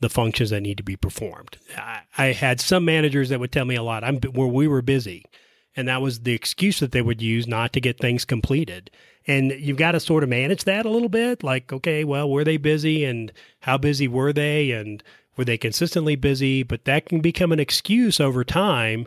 the 0.00 0.10
functions 0.10 0.50
that 0.50 0.60
need 0.60 0.76
to 0.76 0.82
be 0.82 0.96
performed. 0.96 1.56
I, 1.76 2.00
I 2.18 2.26
had 2.26 2.60
some 2.60 2.84
managers 2.84 3.30
that 3.30 3.40
would 3.40 3.52
tell 3.52 3.64
me 3.64 3.76
a 3.76 3.82
lot, 3.82 4.04
I'm 4.04 4.18
where 4.18 4.46
we 4.46 4.68
were 4.68 4.82
busy. 4.82 5.24
And 5.74 5.88
that 5.88 6.02
was 6.02 6.20
the 6.20 6.32
excuse 6.32 6.80
that 6.80 6.92
they 6.92 7.02
would 7.02 7.22
use 7.22 7.46
not 7.46 7.72
to 7.74 7.80
get 7.80 7.98
things 7.98 8.24
completed. 8.24 8.90
And 9.26 9.52
you've 9.52 9.76
got 9.76 9.92
to 9.92 10.00
sort 10.00 10.22
of 10.22 10.28
manage 10.28 10.64
that 10.64 10.86
a 10.86 10.90
little 10.90 11.08
bit. 11.08 11.42
Like, 11.42 11.72
okay, 11.72 12.04
well, 12.04 12.30
were 12.30 12.44
they 12.44 12.56
busy 12.56 13.04
and 13.04 13.32
how 13.60 13.76
busy 13.76 14.06
were 14.06 14.32
they? 14.32 14.70
And 14.70 15.02
were 15.36 15.44
they 15.44 15.58
consistently 15.58 16.16
busy? 16.16 16.62
But 16.62 16.84
that 16.84 17.06
can 17.06 17.20
become 17.20 17.52
an 17.52 17.60
excuse 17.60 18.20
over 18.20 18.44
time 18.44 19.06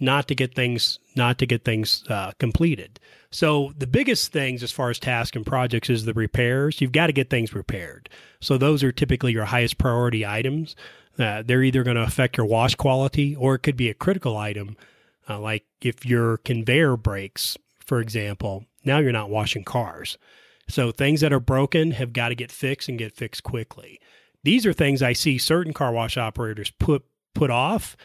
not 0.00 0.26
to 0.26 0.34
get 0.34 0.54
things 0.54 0.98
not 1.14 1.38
to 1.38 1.46
get 1.46 1.64
things 1.64 2.02
uh, 2.08 2.32
completed. 2.38 2.98
So 3.30 3.72
the 3.78 3.86
biggest 3.86 4.32
things 4.32 4.62
as 4.62 4.72
far 4.72 4.90
as 4.90 4.98
tasks 4.98 5.36
and 5.36 5.46
projects 5.46 5.88
is 5.88 6.04
the 6.04 6.12
repairs. 6.12 6.80
You've 6.80 6.92
got 6.92 7.06
to 7.06 7.12
get 7.12 7.30
things 7.30 7.54
repaired. 7.54 8.08
So 8.40 8.58
those 8.58 8.82
are 8.82 8.92
typically 8.92 9.32
your 9.32 9.44
highest 9.44 9.78
priority 9.78 10.26
items. 10.26 10.74
Uh, 11.18 11.42
they're 11.42 11.62
either 11.62 11.84
going 11.84 11.96
to 11.96 12.02
affect 12.02 12.36
your 12.36 12.46
wash 12.46 12.74
quality 12.74 13.36
or 13.36 13.54
it 13.54 13.60
could 13.60 13.76
be 13.76 13.90
a 13.90 13.94
critical 13.94 14.36
item, 14.36 14.76
uh, 15.28 15.38
like 15.38 15.64
if 15.80 16.04
your 16.04 16.38
conveyor 16.38 16.96
breaks, 16.96 17.56
for 17.78 18.00
example 18.00 18.64
now 18.84 18.98
you're 18.98 19.12
not 19.12 19.30
washing 19.30 19.64
cars. 19.64 20.18
So 20.68 20.90
things 20.90 21.20
that 21.20 21.32
are 21.32 21.40
broken 21.40 21.92
have 21.92 22.12
got 22.12 22.28
to 22.28 22.34
get 22.34 22.52
fixed 22.52 22.88
and 22.88 22.98
get 22.98 23.16
fixed 23.16 23.42
quickly. 23.42 24.00
These 24.44 24.66
are 24.66 24.72
things 24.72 25.02
I 25.02 25.12
see 25.12 25.38
certain 25.38 25.72
car 25.72 25.92
wash 25.92 26.16
operators 26.16 26.70
put 26.70 27.04
put 27.34 27.50
off. 27.50 27.96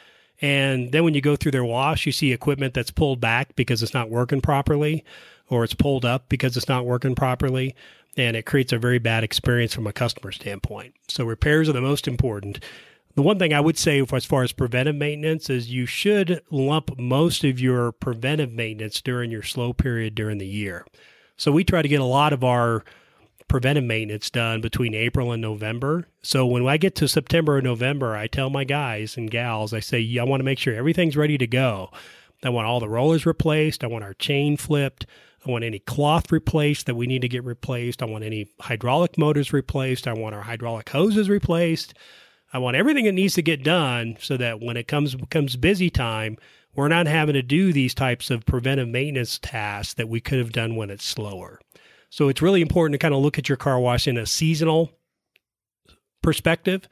And 0.41 0.91
then 0.91 1.03
when 1.03 1.13
you 1.13 1.21
go 1.21 1.35
through 1.35 1.51
their 1.51 1.63
wash, 1.63 2.05
you 2.05 2.11
see 2.11 2.31
equipment 2.31 2.73
that's 2.73 2.91
pulled 2.91 3.19
back 3.19 3.55
because 3.55 3.81
it's 3.81 3.93
not 3.93 4.09
working 4.09 4.41
properly, 4.41 5.03
or 5.49 5.63
it's 5.63 5.73
pulled 5.73 6.05
up 6.05 6.29
because 6.29 6.55
it's 6.55 6.67
not 6.67 6.85
working 6.85 7.15
properly. 7.15 7.75
And 8.15 8.35
it 8.35 8.45
creates 8.45 8.73
a 8.73 8.77
very 8.77 8.99
bad 8.99 9.23
experience 9.23 9.73
from 9.73 9.87
a 9.87 9.93
customer 9.93 10.31
standpoint. 10.31 10.95
So 11.07 11.25
repairs 11.25 11.69
are 11.69 11.73
the 11.73 11.81
most 11.81 12.07
important. 12.07 12.59
The 13.17 13.23
one 13.23 13.39
thing 13.39 13.51
I 13.51 13.59
would 13.59 13.79
say 13.79 13.99
as 14.13 14.25
far 14.25 14.43
as 14.43 14.51
preventive 14.51 14.95
maintenance 14.95 15.49
is 15.49 15.71
you 15.71 15.87
should 15.87 16.43
lump 16.51 16.99
most 16.99 17.43
of 17.43 17.59
your 17.59 17.91
preventive 17.91 18.51
maintenance 18.51 19.01
during 19.01 19.31
your 19.31 19.41
slow 19.41 19.73
period 19.73 20.13
during 20.13 20.37
the 20.37 20.45
year. 20.45 20.85
So 21.35 21.51
we 21.51 21.63
try 21.63 21.81
to 21.81 21.87
get 21.87 21.99
a 21.99 22.05
lot 22.05 22.31
of 22.31 22.43
our 22.43 22.85
preventive 23.47 23.85
maintenance 23.85 24.29
done 24.29 24.61
between 24.61 24.93
April 24.93 25.31
and 25.31 25.41
November. 25.41 26.07
So 26.21 26.45
when 26.45 26.67
I 26.67 26.77
get 26.77 26.93
to 26.97 27.07
September 27.07 27.57
or 27.57 27.61
November, 27.63 28.15
I 28.15 28.27
tell 28.27 28.51
my 28.51 28.63
guys 28.63 29.17
and 29.17 29.31
gals, 29.31 29.73
I 29.73 29.79
say, 29.79 29.97
yeah, 29.97 30.21
I 30.21 30.25
want 30.25 30.41
to 30.41 30.45
make 30.45 30.59
sure 30.59 30.75
everything's 30.75 31.17
ready 31.17 31.39
to 31.39 31.47
go. 31.47 31.89
I 32.43 32.49
want 32.49 32.67
all 32.67 32.79
the 32.79 32.87
rollers 32.87 33.25
replaced. 33.25 33.83
I 33.83 33.87
want 33.87 34.03
our 34.03 34.13
chain 34.13 34.57
flipped. 34.57 35.07
I 35.43 35.49
want 35.49 35.63
any 35.63 35.79
cloth 35.79 36.31
replaced 36.31 36.85
that 36.85 36.93
we 36.93 37.07
need 37.07 37.23
to 37.23 37.27
get 37.27 37.43
replaced. 37.43 38.03
I 38.03 38.05
want 38.05 38.23
any 38.23 38.51
hydraulic 38.59 39.17
motors 39.17 39.51
replaced. 39.51 40.07
I 40.07 40.13
want 40.13 40.35
our 40.35 40.43
hydraulic 40.43 40.89
hoses 40.89 41.31
replaced. 41.31 41.95
I 42.53 42.59
want 42.59 42.77
everything 42.77 43.05
that 43.05 43.13
needs 43.13 43.35
to 43.35 43.41
get 43.41 43.63
done 43.63 44.17
so 44.19 44.37
that 44.37 44.61
when 44.61 44.77
it 44.77 44.87
comes 44.87 45.15
comes 45.29 45.55
busy 45.55 45.89
time, 45.89 46.37
we're 46.75 46.87
not 46.87 47.07
having 47.07 47.33
to 47.33 47.41
do 47.41 47.73
these 47.73 47.93
types 47.93 48.29
of 48.29 48.45
preventive 48.45 48.87
maintenance 48.87 49.39
tasks 49.39 49.93
that 49.95 50.07
we 50.07 50.21
could 50.21 50.37
have 50.37 50.51
done 50.51 50.75
when 50.75 50.89
it's 50.89 51.05
slower. 51.05 51.59
So 52.09 52.29
it's 52.29 52.41
really 52.41 52.61
important 52.61 52.93
to 52.93 53.03
kind 53.03 53.13
of 53.13 53.21
look 53.21 53.37
at 53.37 53.49
your 53.49 53.57
car 53.57 53.79
wash 53.79 54.07
in 54.07 54.17
a 54.17 54.25
seasonal 54.25 54.91
perspective 56.21 56.87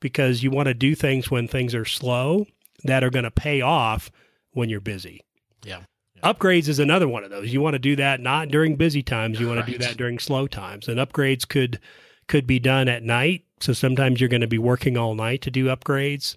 because 0.00 0.42
you 0.42 0.50
want 0.50 0.66
to 0.66 0.74
do 0.74 0.94
things 0.94 1.30
when 1.30 1.48
things 1.48 1.74
are 1.74 1.84
slow 1.84 2.46
that 2.84 3.02
are 3.02 3.10
going 3.10 3.24
to 3.24 3.30
pay 3.30 3.60
off 3.60 4.12
when 4.52 4.68
you're 4.68 4.80
busy. 4.80 5.22
Yeah. 5.64 5.80
yeah. 6.14 6.32
Upgrades 6.32 6.68
is 6.68 6.78
another 6.78 7.08
one 7.08 7.24
of 7.24 7.30
those. 7.30 7.52
You 7.52 7.60
want 7.60 7.74
to 7.74 7.78
do 7.78 7.96
that 7.96 8.20
not 8.20 8.48
during 8.48 8.76
busy 8.76 9.02
times, 9.02 9.40
you 9.40 9.48
want 9.48 9.60
right. 9.60 9.66
to 9.66 9.72
do 9.72 9.78
that 9.78 9.96
during 9.96 10.18
slow 10.18 10.46
times. 10.46 10.86
And 10.86 10.98
upgrades 10.98 11.48
could 11.48 11.80
could 12.26 12.46
be 12.46 12.58
done 12.58 12.88
at 12.88 13.02
night 13.02 13.44
so 13.64 13.72
sometimes 13.72 14.20
you're 14.20 14.28
going 14.28 14.42
to 14.42 14.46
be 14.46 14.58
working 14.58 14.98
all 14.98 15.14
night 15.14 15.40
to 15.42 15.50
do 15.50 15.66
upgrades. 15.66 16.36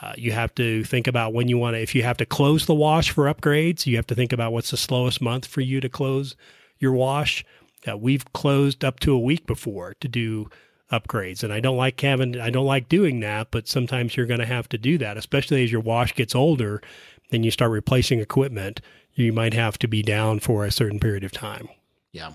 Uh, 0.00 0.14
you 0.16 0.32
have 0.32 0.54
to 0.54 0.82
think 0.84 1.06
about 1.06 1.34
when 1.34 1.46
you 1.46 1.58
want 1.58 1.74
to, 1.74 1.80
if 1.80 1.94
you 1.94 2.02
have 2.02 2.16
to 2.16 2.26
close 2.26 2.64
the 2.64 2.74
wash 2.74 3.10
for 3.10 3.32
upgrades, 3.32 3.84
you 3.86 3.96
have 3.96 4.06
to 4.06 4.14
think 4.14 4.32
about 4.32 4.52
what's 4.52 4.70
the 4.70 4.76
slowest 4.76 5.20
month 5.20 5.46
for 5.46 5.60
you 5.60 5.80
to 5.80 5.88
close 5.90 6.34
your 6.78 6.92
wash. 6.92 7.44
Uh, 7.86 7.96
we've 7.96 8.32
closed 8.32 8.84
up 8.84 9.00
to 9.00 9.12
a 9.12 9.18
week 9.18 9.46
before 9.46 9.94
to 10.00 10.08
do 10.08 10.48
upgrades. 10.90 11.42
And 11.44 11.52
I 11.52 11.60
don't 11.60 11.76
like 11.76 12.00
having, 12.00 12.40
I 12.40 12.48
don't 12.48 12.66
like 12.66 12.88
doing 12.88 13.20
that, 13.20 13.50
but 13.50 13.68
sometimes 13.68 14.16
you're 14.16 14.26
going 14.26 14.40
to 14.40 14.46
have 14.46 14.68
to 14.70 14.78
do 14.78 14.96
that, 14.98 15.18
especially 15.18 15.62
as 15.62 15.70
your 15.70 15.80
wash 15.82 16.14
gets 16.14 16.34
older 16.34 16.82
and 17.30 17.44
you 17.44 17.50
start 17.50 17.70
replacing 17.70 18.18
equipment. 18.18 18.80
You 19.14 19.32
might 19.32 19.52
have 19.52 19.78
to 19.80 19.88
be 19.88 20.02
down 20.02 20.40
for 20.40 20.64
a 20.64 20.72
certain 20.72 20.98
period 20.98 21.22
of 21.22 21.32
time. 21.32 21.68
Yeah. 22.12 22.32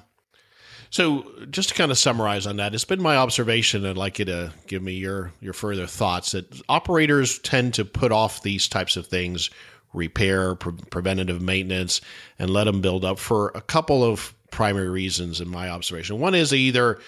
So, 0.90 1.30
just 1.50 1.70
to 1.70 1.76
kind 1.76 1.92
of 1.92 1.98
summarize 1.98 2.48
on 2.48 2.58
that, 2.58 2.74
it's 2.74 2.86
been 2.86 3.02
my 3.02 3.18
observation. 3.18 3.86
I'd 3.86 3.98
like 3.98 4.20
you 4.20 4.26
to 4.26 4.54
give 4.68 4.82
me 4.82 4.94
your 4.94 5.32
your 5.42 5.54
further 5.54 5.86
thoughts 5.86 6.32
that 6.32 6.62
operators 6.70 7.40
tend 7.40 7.74
to 7.76 7.86
put 7.86 8.12
off 8.12 8.42
these 8.42 8.68
types 8.68 8.96
of 8.96 9.08
things, 9.08 9.50
repair, 9.94 10.56
pre- 10.56 10.74
preventative 10.90 11.42
maintenance, 11.42 12.02
and 12.40 12.50
let 12.50 12.66
them 12.66 12.82
build 12.82 13.04
up 13.04 13.20
for 13.20 13.52
a 13.54 13.62
couple 13.62 14.04
of 14.04 14.34
primary 14.52 14.90
reasons. 14.90 15.42
In 15.42 15.50
my 15.50 15.70
observation, 15.70 16.20
one 16.20 16.36
is 16.36 16.54
either 16.54 17.00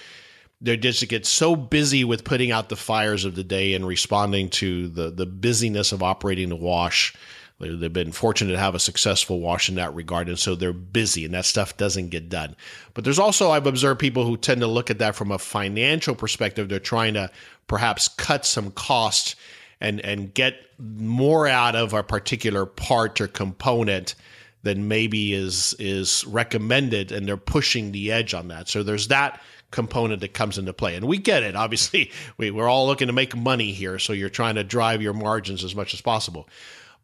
they 0.62 0.76
just 0.76 1.08
get 1.08 1.26
so 1.26 1.56
busy 1.56 2.04
with 2.04 2.26
putting 2.26 2.52
out 2.52 2.68
the 2.68 2.76
fires 2.76 3.24
of 3.24 3.36
the 3.36 3.44
day 3.46 3.74
and 3.74 3.88
responding 3.88 4.50
to 4.50 4.90
the 4.90 5.10
the 5.10 5.26
busyness 5.26 5.92
of 5.92 6.04
operating 6.04 6.50
the 6.50 6.56
wash 6.56 7.14
They've 7.60 7.92
been 7.92 8.14
fortunate 8.14 8.54
to 8.54 8.58
have 8.58 8.74
a 8.74 8.80
successful 8.80 9.42
wash 9.42 9.68
in 9.68 9.76
that 9.76 9.94
regard, 9.94 10.30
and 10.30 10.40
so 10.40 10.56
they're 10.56 10.72
busy, 10.72 11.26
and 11.26 11.34
that 11.34 11.44
stuff 11.44 11.76
doesn't 11.76 12.08
get 12.08 12.30
done. 12.30 12.56
But 12.94 13.04
there's 13.04 13.20
also 13.20 13.52
I've 13.52 13.68
observed 13.68 14.00
people 14.00 14.26
who 14.26 14.38
tend 14.38 14.62
to 14.62 14.68
look 14.68 14.90
at 14.90 15.00
that 15.00 15.16
from 15.16 15.30
a 15.32 15.38
financial 15.38 16.16
perspective. 16.16 16.70
They're 16.70 16.80
trying 16.80 17.16
to 17.16 17.30
perhaps 17.68 18.08
cut 18.08 18.46
some 18.46 18.72
costs 18.72 19.36
and 19.82 20.00
and 20.02 20.34
get 20.34 20.56
more 20.80 21.48
out 21.48 21.76
of 21.76 21.94
a 21.94 22.02
particular 22.02 22.66
part 22.66 23.20
or 23.20 23.28
component 23.28 24.16
than 24.64 24.88
maybe 24.88 25.34
is 25.34 25.76
is 25.80 26.24
recommended, 26.26 27.12
and 27.12 27.28
they're 27.28 27.36
pushing 27.36 27.92
the 27.92 28.10
edge 28.10 28.34
on 28.34 28.48
that. 28.48 28.70
So 28.70 28.84
there's 28.84 29.10
that 29.10 29.42
component 29.72 30.22
that 30.22 30.34
comes 30.34 30.58
into 30.58 30.74
play. 30.74 30.96
And 30.96 31.06
we 31.08 31.18
get 31.18 31.44
it. 31.44 31.56
Obviously, 31.56 32.12
we, 32.38 32.52
we're 32.52 32.70
all 32.70 32.88
looking 32.88 33.08
to 33.08 33.14
make 33.14 33.36
money 33.36 33.72
here. 33.72 34.00
So 34.00 34.14
you're 34.14 34.30
trying 34.30 34.56
to 34.56 34.64
drive 34.64 35.02
your 35.02 35.14
margins 35.14 35.64
as 35.64 35.76
much 35.76 35.94
as 35.94 36.02
possible 36.02 36.48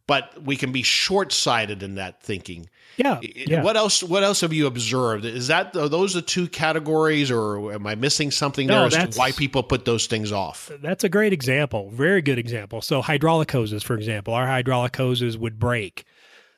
but 0.08 0.43
we 0.43 0.56
can 0.56 0.72
be 0.72 0.84
short-sighted 0.84 1.82
in 1.82 1.95
that 1.95 2.22
thinking. 2.22 2.70
Yeah, 2.97 3.20
yeah. 3.22 3.62
What 3.62 3.76
else? 3.76 4.01
What 4.01 4.24
else 4.24 4.41
have 4.41 4.53
you 4.53 4.68
observed? 4.68 5.26
Is 5.26 5.47
that 5.47 5.76
are 5.76 5.89
those 5.89 6.14
the 6.14 6.22
two 6.22 6.47
categories, 6.47 7.30
or 7.30 7.74
am 7.74 7.86
I 7.86 7.95
missing 7.95 8.32
something 8.32 8.68
no, 8.68 8.88
there 8.88 8.99
as 8.99 9.16
to 9.16 9.20
why 9.20 9.32
people 9.32 9.64
put 9.64 9.84
those 9.84 10.08
things 10.08 10.32
off? 10.32 10.72
That's 10.82 11.03
a 11.03 11.10
great 11.10 11.34
example. 11.34 11.89
Very 11.89 12.22
good 12.22 12.39
example. 12.39 12.82
So 12.82 13.01
hydraulic 13.01 13.51
hoses, 13.51 13.84
for 13.84 13.95
example, 13.95 14.34
our 14.34 14.47
hydraulic 14.47 14.95
hoses 14.95 15.38
would 15.38 15.60
break. 15.60 16.06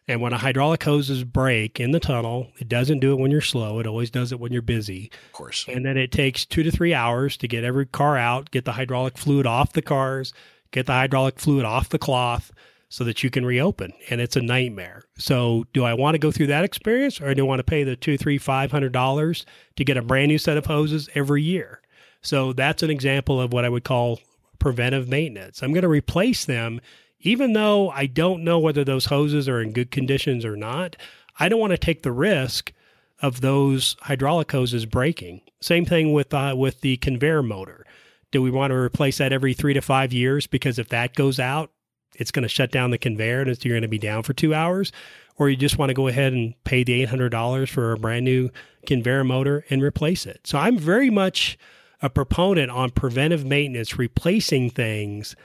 And 0.10 0.22
when 0.22 0.32
a 0.32 0.38
hydraulic 0.38 0.84
hoses 0.84 1.26
break 1.26 1.82
in 1.82 1.91
the 1.91 2.00
tunnel, 2.00 2.48
it 2.60 2.70
doesn't 2.70 3.00
do 3.00 3.12
it 3.12 3.20
when 3.20 3.30
you're 3.30 3.41
slow. 3.41 3.80
It 3.80 3.88
always 3.88 4.10
does 4.10 4.32
it 4.32 4.39
when 4.39 4.54
you're 4.54 4.62
busy. 4.62 5.12
Of 5.26 5.32
course. 5.34 5.66
And 5.68 5.86
then 5.86 5.98
it 5.98 6.14
takes 6.14 6.45
two 6.45 6.64
to 6.64 6.72
three 6.72 6.93
hours 6.93 7.36
to 7.38 7.48
get 7.48 7.66
every 7.66 7.86
car 7.88 8.16
out, 8.16 8.52
get 8.52 8.64
the 8.64 8.72
hydraulic 8.72 9.18
fluid 9.18 9.45
off 9.45 9.74
the 9.74 9.82
cars, 9.82 10.34
get 10.72 10.86
the 10.86 10.93
hydraulic 10.93 11.39
fluid 11.39 11.66
off 11.66 11.89
the 11.89 12.00
cloth, 12.00 12.54
so 12.90 13.04
that 13.04 13.24
you 13.24 13.30
can 13.30 13.46
reopen. 13.46 13.92
And 14.10 14.22
it's 14.22 14.36
a 14.36 14.42
nightmare. 14.42 15.04
So 15.18 15.66
do 15.74 15.84
I 15.84 15.94
want 15.94 16.16
to 16.16 16.20
go 16.20 16.32
through 16.32 16.48
that 16.48 16.64
experience 16.64 17.20
or 17.20 17.34
do 17.34 17.44
I 17.44 17.48
want 17.48 17.60
to 17.60 17.64
pay 17.64 17.84
the 17.84 17.96
two, 17.96 18.18
three, 18.18 18.38
five 18.38 18.72
hundred 18.72 18.94
dollars 18.94 19.46
to 19.76 19.84
get 19.84 19.98
a 19.98 20.02
brand 20.02 20.30
new 20.30 20.38
set 20.38 20.58
of 20.58 20.66
hoses 20.66 21.10
every 21.16 21.44
year? 21.44 21.82
So 22.22 22.54
that's 22.54 22.84
an 22.84 22.90
example 22.90 23.40
of 23.42 23.54
what 23.54 23.66
I 23.66 23.70
would 23.70 23.84
call 23.84 24.20
preventive 24.60 25.08
maintenance. 25.08 25.62
I'm 25.62 25.74
going 25.74 25.84
to 25.84 25.88
replace 25.88 26.46
them 26.46 26.82
even 27.20 27.54
though 27.54 27.90
I 27.90 28.06
don't 28.06 28.44
know 28.44 28.60
whether 28.60 28.84
those 28.84 29.06
hoses 29.06 29.50
are 29.50 29.62
in 29.62 29.72
good 29.72 29.92
conditions 29.92 30.46
or 30.46 30.56
not. 30.56 30.96
I 31.40 31.50
don't 31.50 31.60
want 31.60 31.72
to 31.72 31.78
take 31.78 32.04
the 32.04 32.12
risk 32.12 32.74
of 33.22 33.42
those 33.42 33.96
hydraulic 34.02 34.52
hoses 34.52 34.86
breaking. 34.86 35.42
Same 35.62 35.86
thing 35.86 36.14
with 36.14 36.34
uh, 36.34 36.54
with 36.56 36.82
the 36.82 36.98
conveyor 36.98 37.44
motor. 37.44 37.86
Do 38.32 38.42
we 38.42 38.52
want 38.52 38.72
to 38.72 38.78
replace 38.78 39.18
that 39.18 39.34
every 39.34 39.54
three 39.54 39.74
to 39.74 39.82
five 39.82 40.14
years? 40.14 40.48
Because 40.48 40.78
if 40.78 40.90
that 40.90 41.16
goes 41.16 41.40
out, 41.40 41.72
it's 42.18 42.32
going 42.32 42.43
to 42.43 42.49
shut 42.49 42.72
down 42.72 42.91
the 42.91 42.97
conveyor 42.97 43.41
and 43.41 43.65
you're 43.65 43.74
going 43.74 43.82
to 43.82 43.88
be 43.88 43.97
down 43.97 44.24
for 44.24 44.34
two 44.34 44.53
hours, 44.53 44.91
or 45.38 45.49
you 45.49 45.55
just 45.55 45.78
want 45.78 45.89
to 45.89 45.93
go 45.93 46.07
ahead 46.07 46.34
and 46.34 46.53
pay 46.63 46.84
the 46.84 47.05
$800 47.05 47.70
for 47.70 47.93
a 47.93 47.97
brand 47.97 48.26
new 48.26 48.49
conveyor 48.86 49.24
motor 49.24 49.63
and 49.70 49.82
replace 49.82 50.26
it. 50.26 50.41
So 50.45 50.57
I'm 50.57 50.78
very 50.78 51.09
much 51.09 51.57
a 52.01 52.09
proponent 52.09 52.72
on 52.72 52.91
preventive 52.91 53.45
maintenance, 53.45 53.97
replacing 53.97 54.70
things 54.70 55.36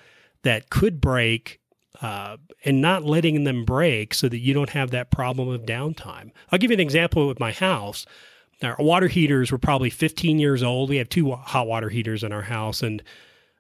that 0.43 0.71
could 0.71 1.01
break 1.01 1.61
uh, 2.01 2.37
and 2.65 2.81
not 2.81 3.05
letting 3.05 3.45
them 3.45 3.65
break 3.65 4.13
so 4.13 4.29
that 4.29 4.39
you 4.39 4.53
don't 4.53 4.71
have 4.71 4.91
that 4.91 5.11
problem 5.11 5.49
of 5.49 5.63
downtime. 5.63 6.31
I'll 6.51 6.59
give 6.59 6.71
you 6.71 6.77
an 6.77 6.81
example 6.81 7.29
with 7.29 7.41
my 7.41 7.53
house. 7.53 8.07
Our 8.63 8.77
water 8.79 9.09
heaters 9.09 9.51
were 9.51 9.59
probably 9.59 9.91
15 9.91 10.39
years 10.39 10.63
old. 10.63 10.91
We 10.91 10.97
have 10.97 11.09
two 11.09 11.33
hot 11.33 11.67
water 11.67 11.89
heaters 11.89 12.23
in 12.23 12.33
our 12.33 12.43
house, 12.43 12.83
and 12.83 13.03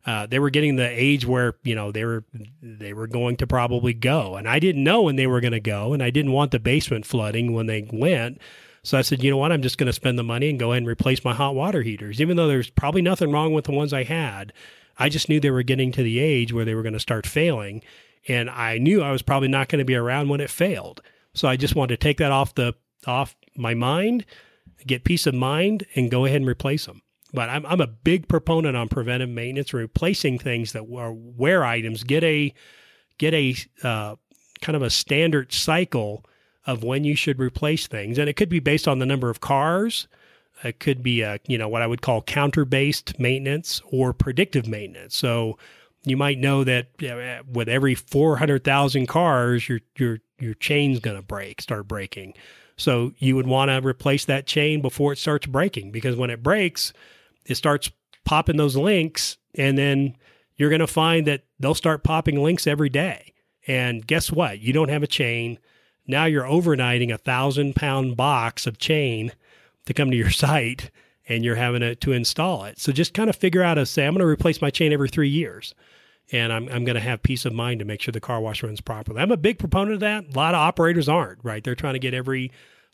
uh, 0.04 0.26
they 0.26 0.38
were 0.38 0.50
getting 0.50 0.76
the 0.76 0.88
age 0.88 1.24
where 1.26 1.54
you 1.62 1.74
know 1.74 1.92
they 1.92 2.04
were 2.04 2.24
they 2.60 2.92
were 2.92 3.06
going 3.06 3.36
to 3.36 3.46
probably 3.46 3.94
go, 3.94 4.36
and 4.36 4.48
I 4.48 4.58
didn't 4.58 4.84
know 4.84 5.02
when 5.02 5.16
they 5.16 5.26
were 5.26 5.40
going 5.40 5.52
to 5.52 5.60
go, 5.60 5.92
and 5.92 6.02
I 6.02 6.10
didn't 6.10 6.32
want 6.32 6.50
the 6.50 6.58
basement 6.58 7.06
flooding 7.06 7.52
when 7.52 7.66
they 7.66 7.88
went. 7.92 8.40
So 8.84 8.98
I 8.98 9.02
said, 9.02 9.22
you 9.22 9.30
know 9.30 9.36
what, 9.36 9.52
I'm 9.52 9.62
just 9.62 9.78
going 9.78 9.86
to 9.86 9.92
spend 9.92 10.18
the 10.18 10.24
money 10.24 10.50
and 10.50 10.58
go 10.58 10.72
ahead 10.72 10.82
and 10.82 10.88
replace 10.88 11.24
my 11.24 11.32
hot 11.32 11.54
water 11.54 11.82
heaters, 11.82 12.20
even 12.20 12.36
though 12.36 12.48
there's 12.48 12.68
probably 12.68 13.00
nothing 13.00 13.30
wrong 13.30 13.52
with 13.52 13.66
the 13.66 13.72
ones 13.72 13.92
I 13.92 14.02
had. 14.02 14.52
I 14.98 15.08
just 15.08 15.28
knew 15.28 15.38
they 15.38 15.52
were 15.52 15.62
getting 15.62 15.92
to 15.92 16.02
the 16.02 16.18
age 16.18 16.52
where 16.52 16.64
they 16.64 16.74
were 16.74 16.82
going 16.82 16.92
to 16.92 17.00
start 17.00 17.24
failing, 17.24 17.82
and 18.26 18.50
I 18.50 18.78
knew 18.78 19.02
I 19.02 19.12
was 19.12 19.22
probably 19.22 19.48
not 19.48 19.68
going 19.68 19.78
to 19.78 19.84
be 19.84 19.94
around 19.94 20.28
when 20.28 20.40
it 20.40 20.50
failed. 20.50 21.00
So 21.34 21.46
I 21.46 21.56
just 21.56 21.76
wanted 21.76 22.00
to 22.00 22.04
take 22.04 22.18
that 22.18 22.32
off 22.32 22.54
the 22.54 22.74
off 23.06 23.36
my 23.56 23.74
mind, 23.74 24.24
get 24.86 25.04
peace 25.04 25.26
of 25.26 25.34
mind, 25.34 25.86
and 25.94 26.10
go 26.10 26.24
ahead 26.24 26.40
and 26.40 26.48
replace 26.48 26.86
them. 26.86 27.01
But 27.32 27.48
I'm, 27.48 27.64
I'm 27.66 27.80
a 27.80 27.86
big 27.86 28.28
proponent 28.28 28.76
on 28.76 28.88
preventive 28.88 29.28
maintenance, 29.28 29.72
replacing 29.72 30.38
things 30.38 30.72
that 30.72 30.86
are 30.94 31.12
wear 31.12 31.64
items. 31.64 32.04
Get 32.04 32.22
a 32.24 32.52
get 33.18 33.34
a 33.34 33.56
uh, 33.82 34.16
kind 34.60 34.76
of 34.76 34.82
a 34.82 34.90
standard 34.90 35.52
cycle 35.52 36.24
of 36.66 36.84
when 36.84 37.04
you 37.04 37.16
should 37.16 37.40
replace 37.40 37.86
things, 37.86 38.18
and 38.18 38.28
it 38.28 38.34
could 38.34 38.48
be 38.48 38.60
based 38.60 38.86
on 38.86 38.98
the 38.98 39.06
number 39.06 39.30
of 39.30 39.40
cars. 39.40 40.08
It 40.62 40.78
could 40.78 41.02
be 41.02 41.22
a 41.22 41.40
you 41.46 41.58
know 41.58 41.68
what 41.68 41.82
I 41.82 41.86
would 41.86 42.02
call 42.02 42.22
counter 42.22 42.64
based 42.64 43.18
maintenance 43.18 43.80
or 43.90 44.12
predictive 44.12 44.66
maintenance. 44.66 45.16
So 45.16 45.58
you 46.04 46.16
might 46.16 46.38
know 46.38 46.64
that 46.64 46.88
with 47.50 47.68
every 47.68 47.94
400,000 47.94 49.06
cars, 49.06 49.68
your 49.68 49.80
your 49.96 50.18
your 50.38 50.54
chain's 50.54 50.98
going 50.98 51.16
to 51.16 51.22
break, 51.22 51.62
start 51.62 51.88
breaking. 51.88 52.34
So 52.76 53.12
you 53.18 53.36
would 53.36 53.46
want 53.46 53.70
to 53.70 53.86
replace 53.86 54.24
that 54.24 54.46
chain 54.46 54.80
before 54.80 55.12
it 55.12 55.18
starts 55.18 55.46
breaking 55.46 55.92
because 55.92 56.16
when 56.16 56.30
it 56.30 56.42
breaks, 56.42 56.92
it 57.46 57.56
starts 57.56 57.90
popping 58.24 58.56
those 58.56 58.76
links, 58.76 59.36
and 59.54 59.76
then 59.76 60.16
you're 60.56 60.70
going 60.70 60.80
to 60.80 60.86
find 60.86 61.26
that 61.26 61.44
they'll 61.58 61.74
start 61.74 62.04
popping 62.04 62.42
links 62.42 62.66
every 62.66 62.88
day. 62.88 63.32
And 63.66 64.06
guess 64.06 64.30
what? 64.30 64.60
You 64.60 64.72
don't 64.72 64.90
have 64.90 65.02
a 65.02 65.08
chain. 65.08 65.58
Now 66.06 66.24
you're 66.24 66.44
overnighting 66.44 67.12
a 67.12 67.18
thousand 67.18 67.76
pound 67.76 68.16
box 68.16 68.66
of 68.66 68.78
chain 68.78 69.32
to 69.86 69.94
come 69.94 70.10
to 70.10 70.16
your 70.16 70.30
site 70.44 70.90
and 71.28 71.44
you're 71.44 71.56
having 71.56 71.80
to, 71.80 71.94
to 71.96 72.12
install 72.12 72.64
it. 72.64 72.78
So 72.78 72.92
just 72.92 73.14
kind 73.14 73.30
of 73.30 73.36
figure 73.36 73.62
out 73.62 73.78
a 73.78 73.86
say, 73.86 74.06
I'm 74.06 74.14
going 74.14 74.20
to 74.20 74.26
replace 74.26 74.60
my 74.60 74.70
chain 74.70 74.92
every 74.92 75.08
three 75.08 75.28
years 75.28 75.74
and 76.32 76.52
I'm, 76.52 76.68
I'm 76.68 76.84
going 76.84 76.94
to 76.94 77.00
have 77.00 77.22
peace 77.22 77.44
of 77.44 77.52
mind 77.52 77.78
to 77.78 77.84
make 77.84 78.00
sure 78.00 78.12
the 78.12 78.20
car 78.20 78.40
wash 78.40 78.62
runs 78.62 78.80
properly. 78.80 79.20
I'm 79.20 79.30
a 79.30 79.36
big 79.36 79.58
proponent 79.58 79.94
of 79.94 80.00
that. 80.00 80.34
A 80.34 80.38
lot 80.38 80.54
of 80.54 80.60
operators 80.60 81.08
aren't, 81.08 81.38
right? 81.44 81.62
They're 81.62 81.74
trying 81.74 81.94
to 81.94 82.00
get 82.00 82.14
every 82.14 82.50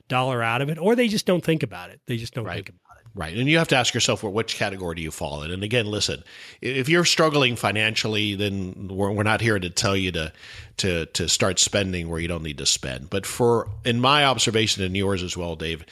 dollar 0.09 0.43
out 0.43 0.63
of 0.63 0.69
it 0.69 0.79
or 0.79 0.95
they 0.97 1.09
just 1.09 1.27
don't 1.27 1.45
think 1.45 1.63
about 1.63 1.91
it. 1.91 2.01
They 2.07 2.17
just 2.17 2.35
don't 2.35 2.45
right. 2.45 2.57
think 2.57 2.71
about 2.71 2.81
it. 2.81 2.88
Right. 3.19 3.37
And 3.37 3.49
you 3.49 3.59
have 3.59 3.67
to 3.69 3.77
ask 3.77 3.95
yourself, 3.95 4.23
well, 4.23 4.31
which 4.31 4.55
category 4.55 4.95
do 4.95 5.03
you 5.03 5.11
fall 5.11 5.43
in? 5.43 5.51
And 5.51 5.65
again, 5.65 5.87
listen, 5.87 6.23
if 6.61 6.89
you're 6.89 7.05
struggling 7.05 7.57
financially, 7.57 8.37
then 8.37 8.87
we're, 8.93 9.11
we're 9.11 9.25
not 9.25 9.41
here 9.41 9.59
to 9.59 9.69
tell 9.71 9.97
you 9.97 10.13
to, 10.13 10.33
to, 10.77 11.07
to 11.07 11.29
start 11.29 11.59
spending 11.59 12.09
where 12.09 12.21
you 12.21 12.29
don't 12.29 12.45
need 12.45 12.59
to 12.59 12.67
spend. 12.67 13.11
But 13.11 13.27
for, 13.27 13.71
in 13.85 14.01
my 14.01 14.25
observation 14.25 14.85
and 14.85 14.97
yours 14.97 15.25
as 15.25 15.37
well, 15.37 15.57
Dave, 15.57 15.85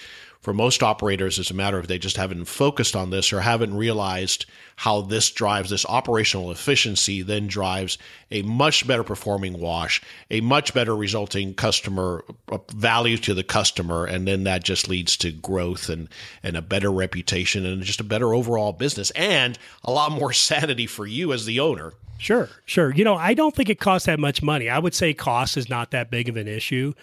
for 0.47 0.55
most 0.55 0.81
operators, 0.81 1.41
it's 1.41 1.51
a 1.51 1.55
matter 1.55 1.77
of 1.77 1.89
they 1.89 1.99
just 1.99 2.17
haven't 2.17 2.45
focused 2.45 2.95
on 2.95 3.11
this 3.11 3.33
or 3.33 3.41
haven't 3.41 3.77
realized 3.77 4.47
how 4.77 5.01
this 5.01 5.29
drives 5.33 5.71
this 5.71 5.85
operational 5.87 6.53
efficiency, 6.53 7.21
then 7.21 7.49
drives 7.49 7.99
a 8.31 8.43
much 8.43 8.87
better 8.87 9.03
performing 9.03 9.59
wash, 9.59 10.01
a 10.31 10.41
much 10.41 10.73
better 10.73 10.95
resulting 10.95 11.53
customer 11.53 12.25
uh, 12.53 12.59
value 12.73 13.17
to 13.17 13.35
the 13.35 13.43
customer. 13.43 14.05
And 14.05 14.29
then 14.29 14.45
that 14.45 14.63
just 14.63 14.89
leads 14.89 15.17
to 15.17 15.33
growth 15.33 15.89
and, 15.89 16.09
and 16.45 16.57
a 16.57 16.63
better 16.63 16.93
reputation 16.93 17.67
and 17.67 17.83
just 17.83 17.99
a 17.99 18.05
better 18.05 18.33
overall 18.33 18.73
business 18.73 19.11
and 19.17 19.59
a 19.83 19.91
lot 19.91 20.13
more 20.13 20.33
sanity 20.33 20.87
for 20.87 21.09
you 21.09 21.33
as 21.33 21.45
the 21.45 21.59
owner. 21.59 21.93
Sure, 22.19 22.49
sure. 22.67 22.95
You 22.95 23.03
know, 23.03 23.17
I 23.17 23.35
don't 23.35 23.53
think 23.53 23.69
it 23.69 23.81
costs 23.81 24.07
that 24.07 24.21
much 24.21 24.45
money. 24.45 24.71
I 24.71 24.79
would 24.79 24.95
say 24.95 25.13
cost 25.13 25.57
is 25.57 25.69
not 25.69 25.91
that 25.91 26.09
big 26.09 26.29
of 26.29 26.37
an 26.37 26.47
issue 26.47 26.95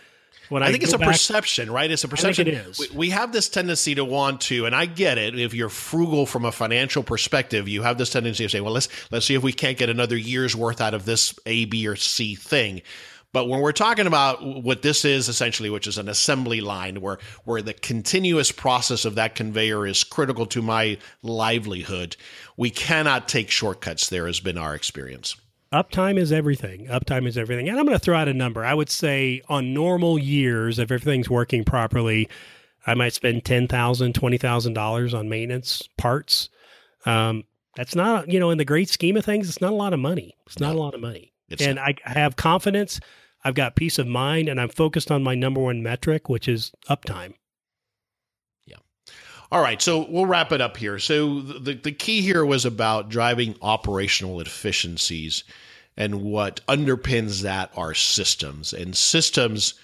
When 0.49 0.63
I, 0.63 0.71
think 0.71 0.83
it's 0.83 0.93
a 0.93 0.97
back, 0.97 1.09
perception, 1.09 1.71
right? 1.71 1.89
It's 1.89 2.03
a 2.03 2.07
perception. 2.07 2.47
it 2.47 2.53
is. 2.53 2.79
We, 2.79 2.87
we 2.93 3.09
have 3.11 3.31
this 3.31 3.49
tendency 3.49 3.95
to 3.95 4.05
want 4.05 4.41
to, 4.41 4.65
and 4.65 4.75
I 4.75 4.85
get 4.85 5.17
it. 5.17 5.39
If 5.39 5.53
you're 5.53 5.69
frugal 5.69 6.25
from 6.25 6.45
a 6.45 6.51
financial 6.51 7.03
perspective, 7.03 7.67
you 7.67 7.81
have 7.81 7.97
this 7.97 8.09
tendency 8.09 8.43
to 8.43 8.49
say, 8.49 8.61
"Well, 8.61 8.73
let's 8.73 8.89
let's 9.11 9.25
see 9.25 9.35
if 9.35 9.43
we 9.43 9.53
can't 9.53 9.77
get 9.77 9.89
another 9.89 10.17
year's 10.17 10.55
worth 10.55 10.81
out 10.81 10.93
of 10.93 11.05
this 11.05 11.33
A, 11.45 11.65
B, 11.65 11.87
or 11.87 11.95
C 11.95 12.35
thing." 12.35 12.81
But 13.33 13.49
when 13.49 13.61
we're 13.61 13.71
talking 13.71 14.05
about 14.05 14.43
what 14.43 14.83
this 14.83 15.03
is 15.03 15.27
essentially, 15.27 15.71
which 15.71 15.87
is 15.87 15.97
an 15.97 16.07
assembly 16.07 16.61
line 16.61 17.01
where, 17.01 17.17
where 17.45 17.63
the 17.63 17.73
continuous 17.73 18.51
process 18.51 19.05
of 19.05 19.15
that 19.15 19.33
conveyor 19.33 19.87
is 19.87 20.03
critical 20.03 20.45
to 20.47 20.61
my 20.61 20.99
livelihood, 21.23 22.15
we 22.57 22.69
cannot 22.69 23.27
take 23.27 23.49
shortcuts 23.49 24.07
there, 24.07 24.27
has 24.27 24.39
been 24.39 24.57
our 24.59 24.75
experience. 24.75 25.35
Uptime 25.73 26.17
is 26.17 26.31
everything. 26.31 26.85
Uptime 26.85 27.27
is 27.27 27.37
everything. 27.37 27.67
And 27.67 27.79
I'm 27.79 27.85
going 27.85 27.97
to 27.97 28.03
throw 28.03 28.15
out 28.15 28.27
a 28.27 28.33
number. 28.33 28.63
I 28.63 28.73
would 28.73 28.89
say 28.89 29.41
on 29.49 29.73
normal 29.73 30.19
years, 30.19 30.77
if 30.77 30.91
everything's 30.91 31.29
working 31.29 31.63
properly, 31.63 32.29
I 32.85 32.93
might 32.93 33.13
spend 33.13 33.43
$10,000, 33.43 33.67
$20,000 33.67 35.13
on 35.17 35.29
maintenance 35.29 35.89
parts. 35.97 36.49
Um, 37.05 37.43
that's 37.75 37.95
not, 37.95 38.29
you 38.29 38.39
know, 38.39 38.51
in 38.51 38.59
the 38.59 38.65
great 38.65 38.87
scheme 38.87 39.17
of 39.17 39.25
things, 39.25 39.49
it's 39.49 39.61
not 39.61 39.73
a 39.73 39.75
lot 39.75 39.93
of 39.93 39.99
money. 39.99 40.35
It's 40.45 40.59
not 40.59 40.75
a 40.75 40.79
lot 40.79 40.93
of 40.93 41.01
money. 41.01 41.33
and 41.59 41.75
not. 41.75 41.99
I 42.05 42.11
have 42.11 42.35
confidence 42.35 42.99
I've 43.43 43.55
got 43.55 43.75
peace 43.75 43.99
of 43.99 44.07
mind 44.07 44.47
and 44.47 44.59
I'm 44.59 44.69
focused 44.69 45.11
on 45.11 45.23
my 45.23 45.35
number 45.35 45.61
one 45.61 45.83
metric, 45.83 46.29
which 46.29 46.47
is 46.47 46.71
uptime. 46.89 47.33
All 49.53 49.61
right. 49.61 49.79
So 49.79 50.07
we'll 50.09 50.25
wrap 50.25 50.51
it 50.51 50.61
up 50.61 50.77
here. 50.77 50.97
So 50.97 51.39
the, 51.39 51.75
the 51.75 51.91
key 51.91 52.21
here 52.21 52.43
was 52.43 52.65
about 52.65 53.09
driving 53.09 53.55
operational 53.61 54.41
efficiencies. 54.41 55.43
And 55.95 56.23
what 56.23 56.61
underpins 56.67 57.43
that 57.43 57.71
are 57.77 57.93
systems. 57.93 58.73
And 58.73 58.97
systems 58.97 59.75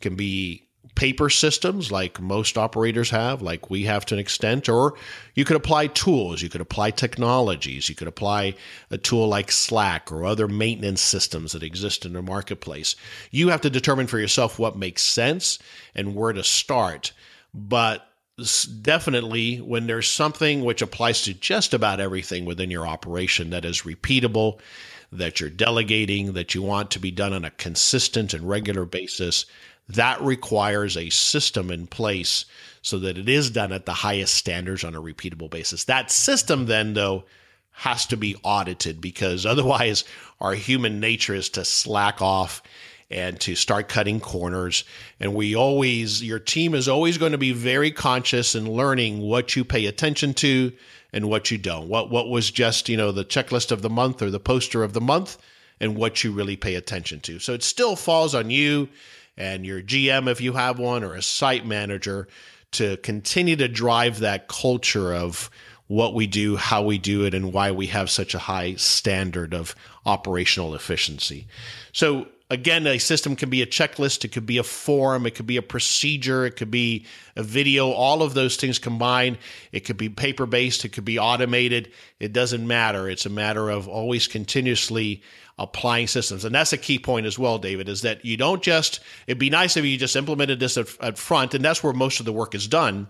can 0.00 0.14
be 0.14 0.62
paper 0.94 1.28
systems 1.28 1.90
like 1.90 2.20
most 2.20 2.56
operators 2.56 3.10
have, 3.10 3.42
like 3.42 3.68
we 3.68 3.82
have 3.82 4.06
to 4.06 4.14
an 4.14 4.20
extent, 4.20 4.68
or 4.68 4.94
you 5.34 5.44
could 5.44 5.56
apply 5.56 5.88
tools, 5.88 6.40
you 6.40 6.48
could 6.48 6.60
apply 6.60 6.92
technologies, 6.92 7.88
you 7.88 7.96
could 7.96 8.06
apply 8.06 8.54
a 8.92 8.96
tool 8.96 9.26
like 9.26 9.50
Slack 9.50 10.12
or 10.12 10.24
other 10.24 10.46
maintenance 10.46 11.00
systems 11.00 11.50
that 11.50 11.64
exist 11.64 12.06
in 12.06 12.12
the 12.12 12.22
marketplace. 12.22 12.94
You 13.32 13.48
have 13.48 13.62
to 13.62 13.70
determine 13.70 14.06
for 14.06 14.20
yourself 14.20 14.56
what 14.56 14.78
makes 14.78 15.02
sense 15.02 15.58
and 15.96 16.14
where 16.14 16.32
to 16.32 16.44
start. 16.44 17.12
But 17.52 18.08
definitely 18.82 19.58
when 19.58 19.86
there's 19.86 20.08
something 20.08 20.62
which 20.62 20.82
applies 20.82 21.22
to 21.22 21.32
just 21.32 21.72
about 21.72 22.00
everything 22.00 22.44
within 22.44 22.70
your 22.70 22.86
operation 22.86 23.50
that 23.50 23.64
is 23.64 23.82
repeatable, 23.82 24.58
that 25.10 25.40
you're 25.40 25.48
delegating, 25.48 26.34
that 26.34 26.54
you 26.54 26.60
want 26.60 26.90
to 26.90 26.98
be 26.98 27.10
done 27.10 27.32
on 27.32 27.46
a 27.46 27.50
consistent 27.52 28.34
and 28.34 28.46
regular 28.46 28.84
basis, 28.84 29.46
that 29.88 30.20
requires 30.20 30.96
a 30.96 31.08
system 31.10 31.70
in 31.70 31.86
place 31.86 32.44
so 32.82 32.98
that 32.98 33.16
it 33.16 33.28
is 33.28 33.50
done 33.50 33.72
at 33.72 33.86
the 33.86 33.92
highest 33.92 34.34
standards 34.34 34.84
on 34.84 34.94
a 34.94 35.00
repeatable 35.00 35.48
basis. 35.48 35.84
That 35.84 36.10
system, 36.10 36.66
then, 36.66 36.92
though, 36.92 37.24
has 37.70 38.04
to 38.06 38.16
be 38.18 38.36
audited 38.42 39.00
because 39.00 39.46
otherwise, 39.46 40.04
our 40.40 40.54
human 40.54 41.00
nature 41.00 41.34
is 41.34 41.48
to 41.50 41.64
slack 41.64 42.20
off 42.20 42.62
and 43.10 43.38
to 43.40 43.54
start 43.54 43.88
cutting 43.88 44.20
corners. 44.20 44.84
And 45.20 45.34
we 45.34 45.54
always, 45.54 46.22
your 46.22 46.38
team 46.38 46.74
is 46.74 46.88
always 46.88 47.18
going 47.18 47.32
to 47.32 47.38
be 47.38 47.52
very 47.52 47.90
conscious 47.90 48.54
in 48.54 48.70
learning 48.70 49.20
what 49.20 49.54
you 49.54 49.64
pay 49.64 49.86
attention 49.86 50.34
to 50.34 50.72
and 51.12 51.28
what 51.28 51.50
you 51.50 51.58
don't. 51.58 51.88
What 51.88 52.10
what 52.10 52.28
was 52.28 52.50
just 52.50 52.88
you 52.88 52.96
know 52.96 53.12
the 53.12 53.24
checklist 53.24 53.72
of 53.72 53.82
the 53.82 53.90
month 53.90 54.20
or 54.22 54.30
the 54.30 54.40
poster 54.40 54.82
of 54.82 54.92
the 54.92 55.00
month, 55.00 55.38
and 55.80 55.96
what 55.96 56.22
you 56.22 56.32
really 56.32 56.56
pay 56.56 56.74
attention 56.74 57.20
to. 57.20 57.38
So 57.38 57.52
it 57.52 57.62
still 57.62 57.96
falls 57.96 58.34
on 58.34 58.50
you 58.50 58.88
and 59.36 59.66
your 59.66 59.82
GM, 59.82 60.28
if 60.28 60.40
you 60.40 60.54
have 60.54 60.78
one, 60.78 61.04
or 61.04 61.14
a 61.14 61.22
site 61.22 61.66
manager 61.66 62.28
to 62.72 62.96
continue 62.98 63.56
to 63.56 63.68
drive 63.68 64.20
that 64.20 64.48
culture 64.48 65.14
of 65.14 65.50
what 65.88 66.14
we 66.14 66.26
do, 66.26 66.56
how 66.56 66.82
we 66.82 66.98
do 66.98 67.24
it, 67.24 67.34
and 67.34 67.52
why 67.52 67.70
we 67.70 67.86
have 67.86 68.10
such 68.10 68.34
a 68.34 68.38
high 68.38 68.74
standard 68.74 69.54
of 69.54 69.74
operational 70.04 70.74
efficiency. 70.74 71.46
So, 71.92 72.26
again, 72.50 72.86
a 72.86 72.98
system 72.98 73.36
can 73.36 73.50
be 73.50 73.62
a 73.62 73.66
checklist, 73.66 74.24
it 74.24 74.32
could 74.32 74.46
be 74.46 74.58
a 74.58 74.62
form, 74.62 75.26
it 75.26 75.34
could 75.34 75.46
be 75.46 75.56
a 75.56 75.62
procedure, 75.62 76.46
it 76.46 76.56
could 76.56 76.70
be 76.70 77.06
a 77.34 77.42
video, 77.42 77.90
all 77.90 78.22
of 78.22 78.34
those 78.34 78.56
things 78.56 78.78
combined. 78.78 79.38
It 79.72 79.80
could 79.80 79.96
be 79.96 80.08
paper 80.08 80.46
based, 80.46 80.84
it 80.84 80.90
could 80.90 81.04
be 81.04 81.18
automated. 81.18 81.92
It 82.20 82.32
doesn't 82.32 82.66
matter. 82.66 83.08
It's 83.08 83.26
a 83.26 83.30
matter 83.30 83.68
of 83.68 83.88
always 83.88 84.26
continuously 84.26 85.22
applying 85.58 86.06
systems. 86.06 86.44
And 86.44 86.54
that's 86.54 86.72
a 86.72 86.78
key 86.78 86.98
point 86.98 87.26
as 87.26 87.38
well, 87.38 87.58
David, 87.58 87.88
is 87.88 88.02
that 88.02 88.24
you 88.24 88.36
don't 88.36 88.62
just, 88.62 89.00
it'd 89.26 89.38
be 89.38 89.50
nice 89.50 89.76
if 89.76 89.84
you 89.84 89.96
just 89.96 90.16
implemented 90.16 90.60
this 90.60 90.76
at, 90.76 90.88
at 91.00 91.18
front, 91.18 91.54
and 91.54 91.64
that's 91.64 91.82
where 91.82 91.92
most 91.92 92.20
of 92.20 92.26
the 92.26 92.32
work 92.32 92.54
is 92.54 92.68
done. 92.68 93.08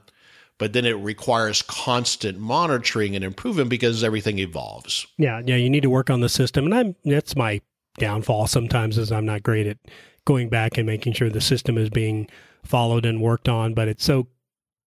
But 0.59 0.73
then 0.73 0.87
it 0.87 0.93
requires 0.93 1.61
constant 1.61 2.39
monitoring 2.39 3.15
and 3.15 3.23
improvement 3.23 3.69
because 3.69 4.03
everything 4.03 4.39
evolves. 4.39 5.07
Yeah, 5.19 5.43
yeah, 5.45 5.57
you 5.57 5.69
need 5.69 5.83
to 5.83 5.91
work 5.91 6.09
on 6.09 6.21
the 6.21 6.31
system, 6.31 6.65
and 6.65 6.75
I'm 6.75 6.97
that's 7.05 7.37
my 7.37 7.61
downfall 7.99 8.47
sometimes 8.47 8.99
is 8.99 9.13
I'm 9.13 9.27
not 9.27 9.43
great 9.43 9.67
at 9.67 9.79
going 10.25 10.49
back 10.49 10.77
and 10.77 10.87
making 10.87 11.15
sure 11.15 11.31
the 11.31 11.41
system 11.41 11.79
is 11.79 11.91
being 11.91 12.29
followed 12.65 13.07
and 13.07 13.21
worked 13.21 13.49
on. 13.49 13.75
But 13.75 13.89
it's 13.89 14.05
so 14.05 14.29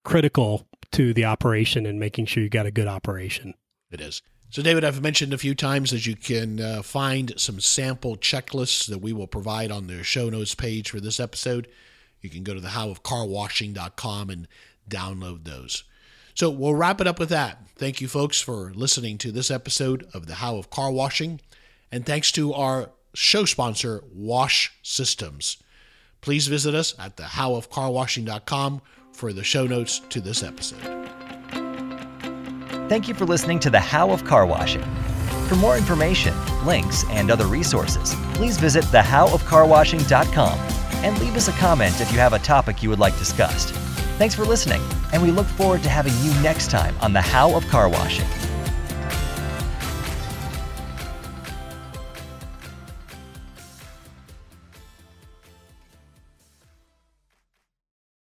critical 0.04 0.68
to 0.92 1.14
the 1.14 1.26
operation 1.26 1.86
and 1.86 2.00
making 2.00 2.26
sure 2.26 2.44
you 2.44 2.50
got 2.50 2.66
a 2.66 2.72
good 2.72 2.88
operation. 2.88 3.54
It 3.92 4.02
is. 4.02 4.22
So, 4.52 4.64
David, 4.64 4.84
I've 4.84 5.02
mentioned 5.02 5.32
a 5.32 5.38
few 5.38 5.54
times 5.54 5.92
that 5.92 6.08
you 6.08 6.16
can 6.16 6.60
uh, 6.60 6.82
find 6.82 7.34
some 7.38 7.60
sample 7.60 8.18
checklists 8.18 8.88
that 8.88 8.98
we 8.98 9.14
will 9.14 9.28
provide 9.28 9.72
on 9.72 9.86
the 9.86 10.04
show 10.04 10.30
notes 10.30 10.56
page 10.56 10.90
for 10.90 11.00
this 11.00 11.20
episode. 11.20 11.68
You 12.22 12.32
can 12.32 12.44
go 12.44 12.56
to 12.56 12.60
the 12.60 12.70
howofcarwashing.com 12.70 14.30
and 14.32 14.48
download 14.90 15.44
those. 15.44 15.84
So, 16.34 16.50
we'll 16.50 16.74
wrap 16.74 17.00
it 17.00 17.06
up 17.06 17.20
with 17.20 17.30
that. 17.30 17.60
Thank 17.76 18.02
you, 18.02 18.08
folks, 18.08 18.42
for 18.42 18.72
listening 18.74 19.20
to 19.20 19.32
this 19.32 19.52
episode 19.52 20.08
of 20.16 20.26
the 20.26 20.36
How 20.36 20.58
of 20.58 20.72
Car 20.72 20.92
Washing. 20.92 21.42
And 21.92 22.04
thanks 22.04 22.32
to 22.32 22.54
our 22.54 22.90
show 23.20 23.46
sponsor, 23.46 24.04
Wash 24.14 24.72
Systems. 24.82 25.58
Please 26.22 26.48
visit 26.48 26.74
us 26.74 26.96
at 26.98 27.18
the 27.18 27.24
howofcarwashing.com 27.24 28.82
for 29.14 29.34
the 29.34 29.44
show 29.44 29.68
notes 29.68 30.00
to 30.10 30.22
this 30.22 30.42
episode. 30.42 30.82
Thank 32.90 33.08
you 33.08 33.14
for 33.14 33.26
listening 33.26 33.60
to 33.60 33.70
The 33.70 33.80
How 33.80 34.10
of 34.12 34.24
Car 34.24 34.46
Washing. 34.46 34.84
For 35.48 35.56
more 35.56 35.78
information, 35.78 36.34
links, 36.66 37.04
and 37.10 37.30
other 37.30 37.46
resources, 37.46 38.16
please 38.34 38.58
visit 38.58 38.84
thehowofcarwashing.com 38.86 40.60
and 41.04 41.20
leave 41.20 41.36
us 41.36 41.48
a 41.48 41.54
comment 41.54 42.00
if 42.02 42.12
you 42.12 42.20
have 42.20 42.34
a 42.34 42.40
topic 42.40 42.82
you 42.82 42.90
would 42.90 43.00
like 43.00 43.18
discussed. 43.18 43.74
Thanks 44.18 44.36
for 44.36 44.44
listening, 44.44 44.82
and 45.14 45.22
we 45.22 45.32
look 45.32 45.48
forward 45.48 45.84
to 45.84 45.90
having 45.90 46.14
you 46.22 46.34
next 46.42 46.72
time 46.72 46.96
on 47.02 47.14
The 47.14 47.22
How 47.22 47.56
of 47.56 47.68
Car 47.68 47.90
Washing. 47.90 48.28